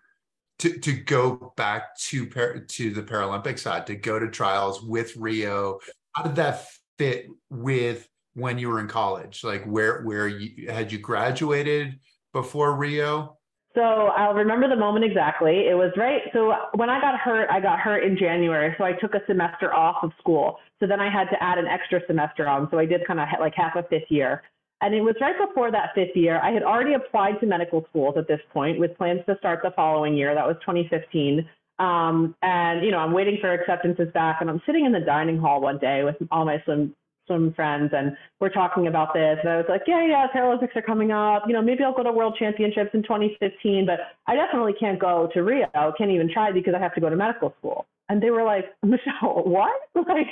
to 0.62 0.78
to 0.80 0.93
go 0.93 1.54
back 1.58 1.97
to 1.97 2.26
to 2.26 2.91
the 2.91 3.02
Paralympic 3.02 3.58
side, 3.60 3.82
uh, 3.82 3.86
to 3.86 3.95
go 3.95 4.19
to 4.19 4.30
trials 4.30 4.82
with 4.82 5.15
Rio. 5.17 5.80
How 6.13 6.24
did 6.24 6.36
that 6.36 6.67
fit 6.97 7.28
with 7.50 8.08
when 8.34 8.58
you 8.58 8.69
were 8.69 8.80
in 8.80 8.88
college? 8.88 9.43
Like 9.43 9.65
where 9.65 10.04
where 10.04 10.28
you 10.28 10.69
had 10.69 10.91
you 10.91 11.00
graduated 11.00 12.00
before 12.32 12.76
Rio? 12.76 13.38
So 13.74 13.82
I'll 13.82 14.34
remember 14.34 14.67
the 14.67 14.76
moment 14.76 15.06
exactly. 15.06 15.67
It 15.69 15.76
was 15.76 15.91
right. 15.95 16.21
So 16.34 16.54
when 16.76 16.89
I 16.89 17.00
got 17.00 17.17
hurt, 17.17 17.50
I 17.50 17.62
got 17.62 17.80
hurt 17.80 18.04
in 18.04 18.17
January. 18.17 18.76
So 18.78 18.84
I 18.84 18.91
took 18.93 19.15
a 19.15 19.21
semester 19.28 19.74
off 19.74 20.04
of 20.04 20.12
school. 20.19 20.58
So 20.80 20.88
then 20.88 21.00
I 21.00 21.10
had 21.10 21.30
to 21.30 21.41
add 21.41 21.58
an 21.58 21.67
extra 21.67 22.02
semester 22.06 22.47
on. 22.47 22.67
So 22.69 22.78
I 22.78 22.86
did 22.86 23.08
kind 23.08 23.19
of 23.19 23.28
like 23.39 23.54
half 23.56 23.76
a 23.78 23.84
fifth 23.84 24.10
year. 24.10 24.43
And 24.82 24.96
it 24.96 25.02
was 25.02 25.15
right 25.22 25.36
before 25.38 25.72
that 25.72 25.91
fifth 25.94 26.15
year. 26.15 26.39
I 26.41 26.52
had 26.52 26.63
already 26.63 26.94
applied 26.94 27.39
to 27.39 27.46
medical 27.46 27.86
schools 27.89 28.15
at 28.17 28.28
this 28.28 28.41
point 28.52 28.80
with 28.80 28.98
plans 28.98 29.22
to 29.28 29.38
start 29.38 29.60
the 29.63 29.72
following 29.76 30.15
year. 30.15 30.34
That 30.34 30.48
was 30.48 30.58
2015. 30.62 31.48
Um, 31.78 32.36
and, 32.41 32.84
you 32.84 32.91
know, 32.91 32.98
I'm 32.98 33.12
waiting 33.12 33.38
for 33.39 33.52
acceptances 33.52 34.08
back 34.13 34.38
and 34.41 34.50
I'm 34.50 34.62
sitting 34.65 34.86
in 34.86 34.91
the 34.91 35.00
dining 35.00 35.38
hall 35.38 35.62
one 35.62 35.78
day 35.78 36.04
with 36.04 36.15
all 36.32 36.46
my 36.46 36.62
swim, 36.65 36.96
swim 37.28 37.54
friends 37.54 37.91
and 37.94 38.15
we're 38.39 38.50
talking 38.50 38.88
about 38.88 39.13
this. 39.13 39.38
And 39.41 39.52
I 39.52 39.58
was 39.58 39.65
like, 39.70 39.82
yeah, 39.88 40.06
yeah, 40.06 40.28
Paralympics 40.36 40.76
are 40.76 40.82
coming 40.82 41.12
up. 41.12 41.44
You 41.48 41.54
know, 41.54 41.62
maybe 41.62 41.84
I'll 41.84 41.94
go 41.94 42.04
to 42.04 42.12
World 42.12 42.36
Championships 42.38 42.91
in 42.94 43.04
2015, 43.04 43.86
but 43.86 44.00
I 44.28 44.36
definitely 44.36 44.74
can't 44.80 45.00
go 45.00 45.30
to 45.34 45.41
Rio. 45.41 45.67
Can't 45.98 46.12
even 46.12 46.30
try 46.32 46.52
because 46.52 46.74
I 46.76 46.80
have 46.80 46.94
to 46.96 47.02
go 47.02 47.10
to 47.10 47.15
medical 47.15 47.54
school. 47.60 47.86
And 48.10 48.22
they 48.22 48.30
were 48.30 48.44
like, 48.44 48.65
Michelle, 48.84 49.44
what? 49.46 49.72
Like, 50.08 50.28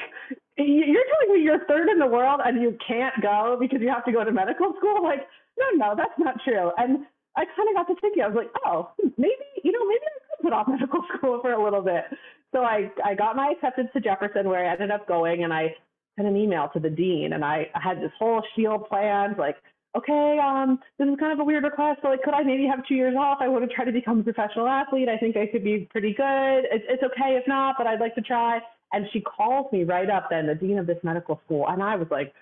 you're 0.66 1.06
telling 1.06 1.34
me 1.36 1.44
you're 1.44 1.66
third 1.66 1.90
in 1.90 2.00
the 2.00 2.08
world 2.08 2.42
and 2.44 2.62
you 2.62 2.78
can't 2.86 3.16
go 3.22 3.58
because 3.60 3.82
you 3.82 3.90
have 3.90 4.06
to 4.06 4.12
go 4.12 4.24
to 4.24 4.32
medical 4.32 4.74
school? 4.78 5.04
Like, 5.04 5.28
no, 5.58 5.66
no, 5.76 5.96
that's 5.96 6.18
not 6.18 6.36
true. 6.44 6.72
And 6.78 7.06
I 7.36 7.46
kind 7.56 7.70
of 7.70 7.76
got 7.76 7.94
to 7.94 8.00
thinking, 8.02 8.24
I 8.24 8.28
was 8.28 8.36
like, 8.36 8.52
oh, 8.66 8.92
maybe, 9.18 9.46
you 9.64 9.72
know, 9.72 9.86
maybe 9.88 10.02
I 10.04 10.36
could 10.36 10.44
put 10.44 10.54
off 10.54 10.68
medical 10.70 11.04
school 11.18 11.40
for 11.42 11.54
a 11.54 11.64
little 11.64 11.82
bit. 11.82 12.06
So 12.54 12.60
I, 12.64 12.92
I 13.06 13.16
got 13.16 13.36
my 13.36 13.54
acceptance 13.56 13.90
to 13.94 14.00
Jefferson 14.00 14.50
where 14.50 14.66
I 14.66 14.72
ended 14.72 14.92
up 14.92 15.08
going 15.08 15.44
and 15.44 15.54
I 15.54 15.76
sent 16.16 16.28
an 16.28 16.36
email 16.36 16.70
to 16.74 16.80
the 16.80 16.90
dean 16.90 17.34
and 17.34 17.46
I, 17.46 17.68
I 17.76 17.80
had 17.80 18.02
this 18.02 18.12
whole 18.18 18.42
shield 18.56 18.88
planned, 18.90 19.38
like, 19.38 19.58
okay, 19.96 20.40
um, 20.44 20.80
this 20.98 21.08
is 21.08 21.16
kind 21.20 21.34
of 21.34 21.40
a 21.40 21.44
weird 21.44 21.64
request, 21.64 22.00
but 22.02 22.10
like, 22.10 22.24
could 22.24 22.34
I 22.34 22.44
maybe 22.44 22.68
have 22.68 22.86
two 22.88 22.96
years 22.96 23.16
off? 23.18 23.40
I 23.42 23.48
want 23.48 23.68
to 23.68 23.74
try 23.74 23.86
to 23.86 23.92
become 23.92 24.20
a 24.20 24.24
professional 24.24 24.68
athlete. 24.68 25.10
I 25.10 25.18
think 25.18 25.36
I 25.38 25.48
could 25.48 25.64
be 25.64 25.88
pretty 25.92 26.14
good. 26.14 26.66
It's, 26.72 26.86
it's 26.88 27.04
okay 27.04 27.38
if 27.42 27.48
not, 27.48 27.76
but 27.78 27.88
I'd 27.88 28.00
like 28.00 28.16
to 28.16 28.22
try. 28.22 28.60
And 28.92 29.06
she 29.14 29.22
calls 29.22 29.72
me 29.72 29.84
right 29.84 30.10
up 30.10 30.28
then, 30.30 30.48
the 30.48 30.56
dean 30.56 30.80
of 30.80 30.88
this 30.88 30.98
medical 31.04 31.40
school, 31.46 31.68
and 31.68 31.84
I 31.84 31.96
was 31.96 32.08
like 32.10 32.34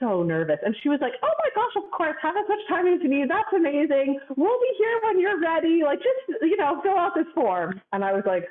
so 0.00 0.22
nervous. 0.22 0.58
And 0.64 0.74
she 0.82 0.88
was 0.88 0.98
like, 1.00 1.12
"Oh 1.22 1.32
my 1.38 1.50
gosh, 1.54 1.84
of 1.84 1.90
course, 1.92 2.16
have 2.20 2.36
as 2.36 2.48
much 2.48 2.58
time 2.68 2.86
as 2.88 3.00
you 3.02 3.08
need. 3.08 3.30
That's 3.30 3.52
amazing. 3.54 4.18
We'll 4.36 4.60
be 4.60 4.74
here 4.78 5.00
when 5.04 5.20
you're 5.20 5.40
ready. 5.40 5.82
Like, 5.84 5.98
just 5.98 6.42
you 6.42 6.56
know, 6.56 6.80
fill 6.82 6.98
out 6.98 7.14
this 7.14 7.26
form." 7.34 7.80
And 7.92 8.04
I 8.04 8.12
was 8.12 8.24
like, 8.26 8.48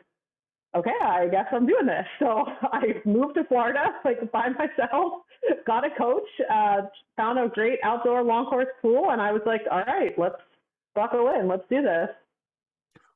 okay, 0.75 0.93
I 1.01 1.27
guess 1.27 1.45
I'm 1.51 1.65
doing 1.65 1.85
this. 1.85 2.05
So 2.19 2.45
I 2.73 3.01
moved 3.05 3.35
to 3.35 3.43
Florida, 3.45 3.95
like 4.05 4.31
by 4.31 4.49
myself, 4.49 5.23
got 5.65 5.85
a 5.85 5.89
coach, 5.97 6.27
uh, 6.51 6.81
found 7.17 7.39
a 7.39 7.49
great 7.49 7.79
outdoor 7.83 8.23
long 8.23 8.45
course 8.45 8.67
pool, 8.81 9.11
and 9.11 9.21
I 9.21 9.31
was 9.31 9.41
like, 9.45 9.61
all 9.69 9.83
right, 9.83 10.17
let's 10.17 10.35
buckle 10.95 11.31
in, 11.39 11.47
let's 11.47 11.63
do 11.69 11.81
this. 11.81 12.09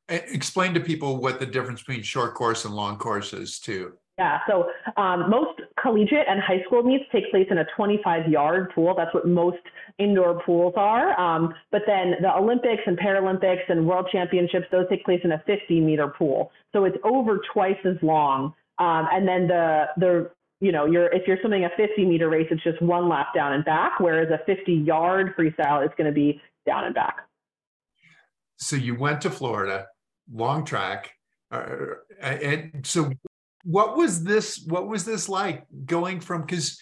Explain 0.07 0.73
to 0.75 0.79
people 0.79 1.17
what 1.17 1.39
the 1.39 1.47
difference 1.47 1.81
between 1.81 2.03
short 2.03 2.35
course 2.35 2.65
and 2.65 2.75
long 2.75 2.97
course 2.97 3.33
is 3.33 3.59
too. 3.59 3.93
Yeah, 4.17 4.39
so 4.47 4.69
um, 4.95 5.29
most 5.29 5.59
collegiate 5.81 6.25
and 6.29 6.39
high 6.39 6.63
school 6.65 6.83
meets 6.83 7.03
take 7.11 7.29
place 7.31 7.47
in 7.51 7.57
a 7.57 7.65
25 7.75 8.29
yard 8.31 8.71
pool. 8.73 8.93
That's 8.95 9.13
what 9.13 9.27
most 9.27 9.57
indoor 9.99 10.41
pools 10.45 10.73
are. 10.77 11.19
Um, 11.19 11.53
but 11.69 11.81
then 11.85 12.15
the 12.21 12.33
Olympics 12.33 12.81
and 12.85 12.97
Paralympics 12.97 13.67
and 13.67 13.85
World 13.85 14.07
Championships, 14.11 14.67
those 14.71 14.85
take 14.89 15.03
place 15.03 15.19
in 15.25 15.33
a 15.33 15.43
50 15.45 15.81
meter 15.81 16.07
pool. 16.07 16.51
So 16.71 16.85
it's 16.85 16.97
over 17.03 17.41
twice 17.53 17.77
as 17.83 17.97
long. 18.01 18.53
Um, 18.79 19.07
and 19.11 19.27
then 19.27 19.47
the, 19.47 19.85
the, 19.97 20.31
you 20.61 20.71
know, 20.71 20.85
you're, 20.85 21.07
if 21.13 21.27
you're 21.27 21.37
swimming 21.41 21.65
a 21.65 21.69
50 21.75 22.05
meter 22.05 22.29
race, 22.29 22.47
it's 22.49 22.63
just 22.63 22.81
one 22.81 23.09
lap 23.09 23.27
down 23.35 23.51
and 23.51 23.65
back, 23.65 23.99
whereas 23.99 24.29
a 24.29 24.39
50 24.45 24.71
yard 24.71 25.35
freestyle 25.37 25.83
is 25.83 25.91
going 25.97 26.07
to 26.07 26.13
be 26.13 26.41
down 26.65 26.85
and 26.85 26.95
back. 26.95 27.17
So 28.57 28.77
you 28.77 28.95
went 28.95 29.19
to 29.21 29.29
Florida, 29.29 29.87
long 30.31 30.63
track. 30.63 31.11
Uh, 31.51 31.65
and 32.21 32.85
so 32.85 33.11
what 33.65 33.97
was 33.97 34.23
this 34.23 34.63
what 34.67 34.87
was 34.87 35.03
this 35.03 35.27
like 35.27 35.65
going 35.85 36.19
from 36.19 36.41
because 36.41 36.79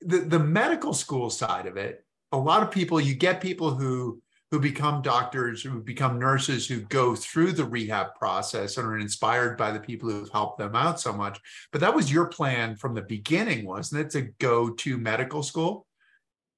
the 0.00 0.18
the 0.18 0.38
medical 0.38 0.92
school 0.92 1.30
side 1.30 1.66
of 1.66 1.76
it 1.76 2.04
a 2.32 2.36
lot 2.36 2.62
of 2.62 2.70
people 2.70 3.00
you 3.00 3.14
get 3.14 3.40
people 3.40 3.70
who 3.70 4.20
who 4.50 4.60
become 4.60 5.02
doctors 5.02 5.62
who 5.62 5.80
become 5.80 6.18
nurses 6.18 6.66
who 6.66 6.80
go 6.82 7.14
through 7.14 7.52
the 7.52 7.64
rehab 7.64 8.14
process 8.14 8.76
and 8.76 8.86
are 8.86 8.98
inspired 8.98 9.56
by 9.56 9.72
the 9.72 9.80
people 9.80 10.08
who've 10.08 10.30
helped 10.30 10.58
them 10.58 10.76
out 10.76 11.00
so 11.00 11.12
much. 11.12 11.40
But 11.72 11.80
that 11.80 11.92
was 11.92 12.12
your 12.12 12.26
plan 12.26 12.76
from 12.76 12.94
the 12.94 13.02
beginning 13.02 13.66
wasn't 13.66 14.02
it 14.02 14.10
to 14.10 14.32
go 14.38 14.70
to 14.70 14.96
medical 14.96 15.42
school 15.42 15.86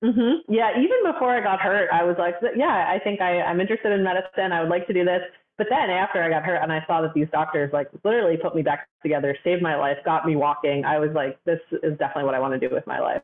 mm-hmm. 0.04 0.52
yeah 0.52 0.70
even 0.72 1.12
before 1.12 1.30
i 1.30 1.40
got 1.40 1.61
hurt 1.61 1.88
i 1.92 2.04
was 2.04 2.16
like 2.18 2.35
yeah 2.56 2.87
i 2.88 2.98
think 3.02 3.20
I, 3.20 3.42
i'm 3.42 3.61
interested 3.61 3.92
in 3.92 4.02
medicine 4.02 4.52
i 4.52 4.61
would 4.61 4.70
like 4.70 4.87
to 4.87 4.92
do 4.92 5.04
this 5.04 5.22
but 5.59 5.68
then 5.70 5.88
after 5.90 6.22
I 6.22 6.28
got 6.28 6.44
hurt 6.44 6.62
and 6.62 6.70
I 6.70 6.85
saw 6.87 7.00
that 7.00 7.14
these 7.14 7.28
doctors 7.32 7.72
like 7.72 7.88
literally 8.04 8.37
put 8.37 8.54
me 8.54 8.62
back 8.62 8.88
together, 9.02 9.37
saved 9.42 9.62
my 9.62 9.76
life, 9.76 9.96
got 10.04 10.26
me 10.26 10.37
walking, 10.37 10.85
I 10.85 10.98
was 10.98 11.11
like, 11.14 11.38
this 11.44 11.61
is 11.82 11.96
definitely 11.98 12.24
what 12.24 12.35
I 12.35 12.40
want 12.40 12.61
to 12.61 12.68
do 12.68 12.74
with 12.74 12.87
my 12.87 13.00
life. 13.00 13.22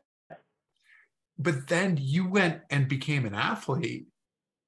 But 1.37 1.67
then 1.67 1.97
you 2.01 2.27
went 2.27 2.61
and 2.69 2.87
became 2.87 3.25
an 3.25 3.35
athlete. 3.35 4.07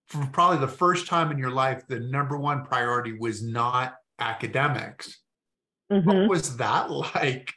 For 0.08 0.28
probably 0.28 0.60
the 0.60 0.68
first 0.68 1.08
time 1.08 1.32
in 1.32 1.40
your 1.40 1.50
life, 1.50 1.88
the 1.88 2.00
number 2.00 2.38
one 2.38 2.64
priority 2.64 3.14
was 3.14 3.42
not 3.42 3.96
academics. 4.20 5.20
Mm-hmm. 5.92 6.08
What 6.08 6.30
was 6.30 6.58
that 6.58 6.92
like? 7.16 7.52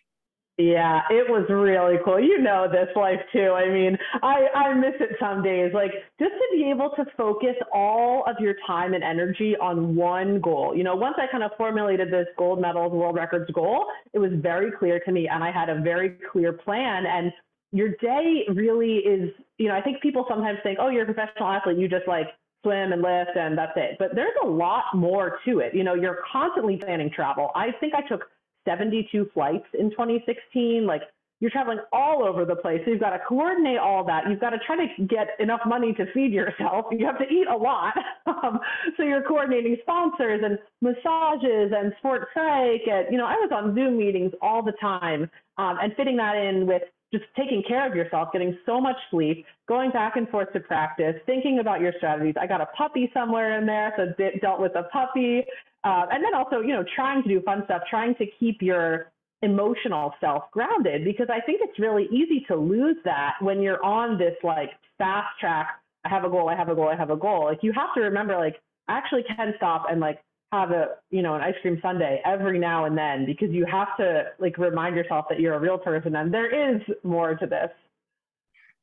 Yeah, 0.58 1.02
it 1.08 1.30
was 1.30 1.46
really 1.48 1.98
cool. 2.04 2.18
You 2.18 2.38
know 2.42 2.66
this 2.70 2.88
life 2.96 3.20
too. 3.32 3.52
I 3.52 3.68
mean, 3.70 3.96
I, 4.24 4.48
I 4.52 4.74
miss 4.74 4.94
it 4.98 5.10
some 5.20 5.40
days. 5.40 5.70
Like 5.72 5.92
just 6.18 6.32
to 6.32 6.46
be 6.52 6.68
able 6.68 6.90
to 6.96 7.04
focus 7.16 7.54
all 7.72 8.24
of 8.26 8.34
your 8.40 8.54
time 8.66 8.92
and 8.92 9.04
energy 9.04 9.54
on 9.60 9.94
one 9.94 10.40
goal. 10.40 10.74
You 10.76 10.82
know, 10.82 10.96
once 10.96 11.14
I 11.16 11.30
kind 11.30 11.44
of 11.44 11.52
formulated 11.56 12.10
this 12.12 12.26
gold 12.36 12.60
medals, 12.60 12.92
world 12.92 13.14
records 13.14 13.48
goal, 13.52 13.86
it 14.12 14.18
was 14.18 14.32
very 14.34 14.72
clear 14.76 14.98
to 14.98 15.12
me 15.12 15.28
and 15.28 15.44
I 15.44 15.52
had 15.52 15.68
a 15.68 15.80
very 15.80 16.16
clear 16.32 16.52
plan. 16.52 17.06
And 17.06 17.32
your 17.70 17.90
day 18.02 18.44
really 18.52 18.96
is, 18.96 19.30
you 19.58 19.68
know, 19.68 19.76
I 19.76 19.80
think 19.80 20.02
people 20.02 20.26
sometimes 20.28 20.58
think, 20.64 20.78
oh, 20.80 20.88
you're 20.88 21.08
a 21.08 21.12
professional 21.12 21.50
athlete, 21.50 21.78
you 21.78 21.86
just 21.88 22.08
like 22.08 22.26
swim 22.64 22.92
and 22.92 23.00
lift 23.00 23.36
and 23.36 23.56
that's 23.56 23.72
it. 23.76 23.94
But 24.00 24.16
there's 24.16 24.34
a 24.42 24.46
lot 24.48 24.86
more 24.92 25.38
to 25.46 25.60
it. 25.60 25.72
You 25.72 25.84
know, 25.84 25.94
you're 25.94 26.18
constantly 26.32 26.78
planning 26.78 27.12
travel. 27.14 27.52
I 27.54 27.68
think 27.78 27.94
I 27.94 28.00
took 28.08 28.24
72 28.68 29.30
flights 29.32 29.66
in 29.78 29.90
2016. 29.90 30.86
Like 30.86 31.02
you're 31.40 31.50
traveling 31.50 31.78
all 31.92 32.24
over 32.24 32.44
the 32.44 32.56
place. 32.56 32.80
So 32.84 32.90
you've 32.90 33.00
got 33.00 33.10
to 33.10 33.20
coordinate 33.26 33.78
all 33.78 34.04
that. 34.04 34.28
You've 34.28 34.40
got 34.40 34.50
to 34.50 34.58
try 34.66 34.76
to 34.76 35.04
get 35.04 35.28
enough 35.38 35.60
money 35.64 35.92
to 35.94 36.06
feed 36.12 36.32
yourself. 36.32 36.86
You 36.90 37.06
have 37.06 37.18
to 37.18 37.24
eat 37.24 37.46
a 37.48 37.56
lot. 37.56 37.94
Um, 38.28 38.60
so 38.96 39.02
you're 39.02 39.22
coordinating 39.22 39.78
sponsors 39.80 40.42
and 40.44 40.58
massages 40.80 41.72
and 41.74 41.92
sports 41.98 42.26
psych. 42.34 42.82
And, 42.86 43.06
you 43.10 43.16
know, 43.16 43.24
I 43.26 43.34
was 43.34 43.50
on 43.52 43.74
Zoom 43.74 43.98
meetings 43.98 44.32
all 44.40 44.62
the 44.62 44.74
time 44.80 45.28
um, 45.56 45.78
and 45.82 45.92
fitting 45.96 46.18
that 46.18 46.36
in 46.36 46.66
with 46.66 46.82
just 47.12 47.24
taking 47.36 47.62
care 47.66 47.88
of 47.88 47.96
yourself, 47.96 48.28
getting 48.32 48.56
so 48.66 48.80
much 48.80 48.96
sleep, 49.10 49.44
going 49.66 49.90
back 49.90 50.16
and 50.16 50.28
forth 50.28 50.52
to 50.52 50.60
practice, 50.60 51.14
thinking 51.26 51.58
about 51.58 51.80
your 51.80 51.92
strategies. 51.96 52.34
I 52.40 52.46
got 52.46 52.60
a 52.60 52.66
puppy 52.66 53.10
somewhere 53.14 53.58
in 53.58 53.66
there, 53.66 53.92
so 53.96 54.12
dealt 54.40 54.60
with 54.60 54.76
a 54.76 54.84
puppy. 54.84 55.44
Uh, 55.84 56.06
and 56.10 56.22
then 56.24 56.34
also, 56.34 56.60
you 56.60 56.72
know, 56.72 56.84
trying 56.94 57.22
to 57.22 57.28
do 57.28 57.40
fun 57.42 57.62
stuff, 57.64 57.82
trying 57.88 58.14
to 58.16 58.26
keep 58.38 58.60
your 58.60 59.12
emotional 59.42 60.12
self 60.20 60.44
grounded 60.50 61.04
because 61.04 61.28
I 61.30 61.40
think 61.40 61.60
it's 61.62 61.78
really 61.78 62.08
easy 62.10 62.44
to 62.48 62.56
lose 62.56 62.96
that 63.04 63.34
when 63.40 63.62
you're 63.62 63.82
on 63.84 64.18
this 64.18 64.34
like 64.42 64.70
fast 64.98 65.28
track. 65.40 65.68
I 66.04 66.08
have 66.08 66.24
a 66.24 66.28
goal, 66.28 66.48
I 66.48 66.56
have 66.56 66.68
a 66.68 66.74
goal, 66.74 66.88
I 66.88 66.96
have 66.96 67.10
a 67.10 67.16
goal. 67.16 67.44
Like 67.44 67.62
you 67.62 67.72
have 67.72 67.94
to 67.94 68.00
remember, 68.00 68.36
like, 68.36 68.56
I 68.88 68.96
actually 68.96 69.24
can 69.36 69.52
stop 69.56 69.84
and 69.90 70.00
like 70.00 70.20
have 70.52 70.70
a 70.70 70.88
you 71.10 71.22
know 71.22 71.34
an 71.34 71.42
ice 71.42 71.54
cream 71.60 71.78
sundae 71.82 72.20
every 72.24 72.58
now 72.58 72.86
and 72.86 72.96
then 72.96 73.26
because 73.26 73.50
you 73.50 73.66
have 73.66 73.96
to 73.98 74.24
like 74.38 74.56
remind 74.56 74.96
yourself 74.96 75.26
that 75.28 75.40
you're 75.40 75.54
a 75.54 75.60
real 75.60 75.78
person 75.78 76.16
and 76.16 76.32
there 76.32 76.74
is 76.74 76.80
more 77.02 77.34
to 77.34 77.46
this 77.46 77.68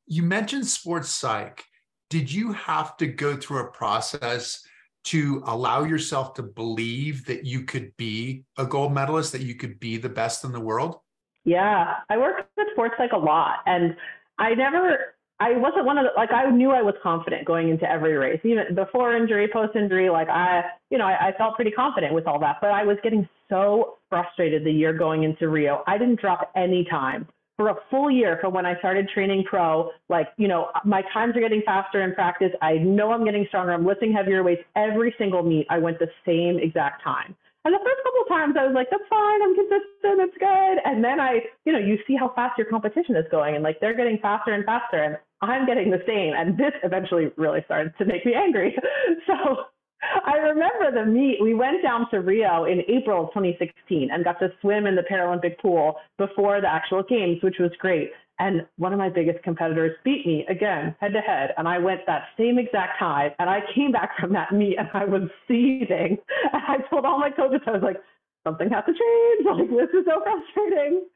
you 0.06 0.22
mentioned 0.22 0.66
sports 0.66 1.10
psych 1.10 1.64
did 2.08 2.32
you 2.32 2.52
have 2.52 2.96
to 2.96 3.06
go 3.06 3.36
through 3.36 3.58
a 3.58 3.70
process 3.70 4.64
to 5.06 5.42
allow 5.46 5.84
yourself 5.84 6.34
to 6.34 6.42
believe 6.42 7.24
that 7.26 7.44
you 7.44 7.62
could 7.62 7.96
be 7.96 8.44
a 8.58 8.66
gold 8.66 8.92
medalist 8.92 9.32
that 9.32 9.42
you 9.42 9.54
could 9.54 9.78
be 9.80 9.96
the 9.96 10.08
best 10.08 10.44
in 10.44 10.52
the 10.52 10.60
world 10.60 11.00
yeah 11.44 11.94
i 12.10 12.16
worked 12.16 12.48
with 12.56 12.68
sports 12.72 12.94
psych 12.98 13.12
a 13.12 13.16
lot 13.16 13.58
and 13.66 13.96
i 14.38 14.54
never 14.54 15.16
I 15.38 15.52
wasn't 15.52 15.84
one 15.84 15.98
of 15.98 16.04
the, 16.04 16.10
like, 16.18 16.32
I 16.32 16.48
knew 16.48 16.70
I 16.70 16.80
was 16.80 16.94
confident 17.02 17.44
going 17.44 17.68
into 17.68 17.88
every 17.88 18.14
race, 18.14 18.40
even 18.42 18.74
before 18.74 19.14
injury, 19.14 19.48
post 19.52 19.76
injury. 19.76 20.08
Like, 20.08 20.30
I, 20.30 20.64
you 20.88 20.96
know, 20.96 21.04
I, 21.04 21.28
I 21.28 21.32
felt 21.36 21.56
pretty 21.56 21.72
confident 21.72 22.14
with 22.14 22.26
all 22.26 22.40
that, 22.40 22.56
but 22.62 22.70
I 22.70 22.84
was 22.84 22.96
getting 23.02 23.28
so 23.50 23.98
frustrated 24.08 24.64
the 24.64 24.72
year 24.72 24.94
going 24.94 25.24
into 25.24 25.48
Rio. 25.48 25.82
I 25.86 25.98
didn't 25.98 26.20
drop 26.20 26.50
any 26.56 26.84
time 26.84 27.28
for 27.56 27.68
a 27.68 27.74
full 27.90 28.10
year 28.10 28.38
from 28.40 28.52
when 28.52 28.66
I 28.66 28.78
started 28.78 29.08
training 29.08 29.44
pro. 29.48 29.90
Like, 30.08 30.28
you 30.36 30.48
know, 30.48 30.68
my 30.84 31.02
times 31.12 31.36
are 31.36 31.40
getting 31.40 31.62
faster 31.64 32.02
in 32.02 32.14
practice. 32.14 32.52
I 32.62 32.74
know 32.74 33.12
I'm 33.12 33.24
getting 33.24 33.46
stronger. 33.48 33.72
I'm 33.72 33.86
lifting 33.86 34.12
heavier 34.12 34.42
weights 34.42 34.62
every 34.76 35.14
single 35.18 35.42
meet. 35.42 35.66
I 35.70 35.78
went 35.78 35.98
the 35.98 36.08
same 36.24 36.58
exact 36.58 37.02
time. 37.02 37.34
And 37.66 37.74
the 37.74 37.82
first 37.82 37.98
couple 38.04 38.22
of 38.22 38.28
times 38.28 38.54
I 38.56 38.64
was 38.64 38.74
like, 38.76 38.86
that's 38.92 39.02
fine, 39.10 39.42
I'm 39.42 39.54
consistent, 39.56 40.22
it's 40.22 40.38
good. 40.38 40.76
And 40.84 41.02
then 41.02 41.18
I, 41.18 41.40
you 41.64 41.72
know, 41.72 41.80
you 41.80 41.98
see 42.06 42.14
how 42.14 42.32
fast 42.36 42.56
your 42.56 42.68
competition 42.70 43.16
is 43.16 43.24
going 43.28 43.56
and 43.56 43.64
like 43.64 43.80
they're 43.80 43.96
getting 43.96 44.18
faster 44.22 44.52
and 44.52 44.64
faster 44.64 45.02
and 45.02 45.18
I'm 45.42 45.66
getting 45.66 45.90
the 45.90 46.00
same. 46.06 46.32
And 46.38 46.56
this 46.56 46.70
eventually 46.84 47.32
really 47.36 47.62
started 47.64 47.92
to 47.98 48.04
make 48.04 48.24
me 48.24 48.34
angry. 48.34 48.78
so 49.26 49.66
I 50.02 50.36
remember 50.36 50.92
the 50.92 51.06
meet. 51.06 51.38
We 51.40 51.54
went 51.54 51.82
down 51.82 52.08
to 52.10 52.20
Rio 52.20 52.64
in 52.64 52.82
April 52.88 53.24
of 53.24 53.30
2016 53.30 54.10
and 54.12 54.24
got 54.24 54.38
to 54.40 54.52
swim 54.60 54.86
in 54.86 54.94
the 54.94 55.02
Paralympic 55.02 55.58
pool 55.58 55.96
before 56.18 56.60
the 56.60 56.68
actual 56.68 57.02
games, 57.02 57.42
which 57.42 57.56
was 57.58 57.70
great. 57.78 58.12
And 58.38 58.66
one 58.76 58.92
of 58.92 58.98
my 58.98 59.08
biggest 59.08 59.42
competitors 59.42 59.96
beat 60.04 60.26
me 60.26 60.44
again, 60.48 60.94
head 61.00 61.14
to 61.14 61.20
head. 61.20 61.54
And 61.56 61.66
I 61.66 61.78
went 61.78 62.00
that 62.06 62.24
same 62.36 62.58
exact 62.58 62.98
time. 62.98 63.32
And 63.38 63.48
I 63.48 63.60
came 63.74 63.92
back 63.92 64.10
from 64.20 64.32
that 64.34 64.52
meet 64.52 64.76
and 64.78 64.88
I 64.92 65.06
was 65.06 65.22
seething. 65.48 66.18
And 66.52 66.62
I 66.68 66.78
told 66.90 67.06
all 67.06 67.18
my 67.18 67.30
coaches, 67.30 67.60
I 67.66 67.70
was 67.70 67.82
like, 67.82 67.96
something 68.44 68.68
has 68.70 68.84
to 68.84 68.92
change. 68.92 69.46
Like, 69.46 69.70
this 69.70 70.00
is 70.00 70.04
so 70.06 70.22
frustrating. 70.22 71.06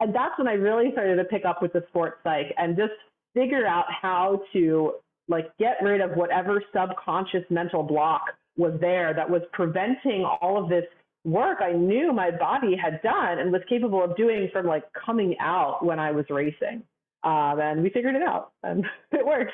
And 0.00 0.14
that's 0.14 0.38
when 0.38 0.46
I 0.46 0.52
really 0.52 0.92
started 0.92 1.16
to 1.16 1.24
pick 1.24 1.44
up 1.44 1.60
with 1.62 1.72
the 1.72 1.84
sports 1.88 2.18
psych 2.22 2.54
and 2.56 2.76
just 2.76 2.92
figure 3.34 3.66
out 3.66 3.86
how 3.90 4.42
to 4.52 4.92
like 5.28 5.56
get 5.58 5.76
rid 5.82 6.00
of 6.00 6.12
whatever 6.12 6.62
subconscious 6.74 7.44
mental 7.50 7.82
block 7.82 8.22
was 8.56 8.72
there 8.80 9.14
that 9.14 9.28
was 9.28 9.42
preventing 9.52 10.24
all 10.24 10.62
of 10.62 10.68
this 10.68 10.84
work 11.24 11.58
I 11.60 11.72
knew 11.72 12.12
my 12.12 12.30
body 12.30 12.76
had 12.76 13.00
done 13.02 13.38
and 13.38 13.52
was 13.52 13.62
capable 13.68 14.02
of 14.02 14.16
doing 14.16 14.48
from 14.52 14.66
like 14.66 14.84
coming 14.92 15.36
out 15.40 15.84
when 15.84 15.98
I 15.98 16.10
was 16.10 16.24
racing. 16.30 16.82
Um, 17.24 17.60
and 17.60 17.82
we 17.82 17.90
figured 17.90 18.14
it 18.14 18.22
out 18.22 18.52
and 18.62 18.84
it 19.12 19.26
worked. 19.26 19.52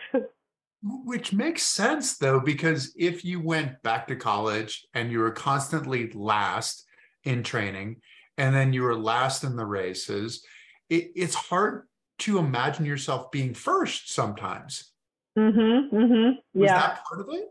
Which 0.82 1.32
makes 1.32 1.62
sense 1.62 2.18
though, 2.18 2.40
because 2.40 2.92
if 2.96 3.24
you 3.24 3.40
went 3.40 3.82
back 3.82 4.06
to 4.08 4.16
college 4.16 4.86
and 4.94 5.10
you 5.10 5.18
were 5.18 5.30
constantly 5.30 6.10
last 6.12 6.84
in 7.24 7.42
training 7.42 7.96
and 8.36 8.54
then 8.54 8.72
you 8.72 8.82
were 8.82 8.96
last 8.96 9.44
in 9.44 9.56
the 9.56 9.64
races, 9.64 10.44
it, 10.90 11.10
it's 11.16 11.34
hard 11.34 11.86
to 12.20 12.38
imagine 12.38 12.84
yourself 12.84 13.30
being 13.30 13.54
first 13.54 14.12
sometimes. 14.12 14.92
Mm-hmm. 15.38 15.96
Mm-hmm. 15.96 16.30
Yeah. 16.54 16.74
Was 16.74 16.82
that 16.82 17.04
part 17.04 17.20
of 17.20 17.28
it? 17.30 17.48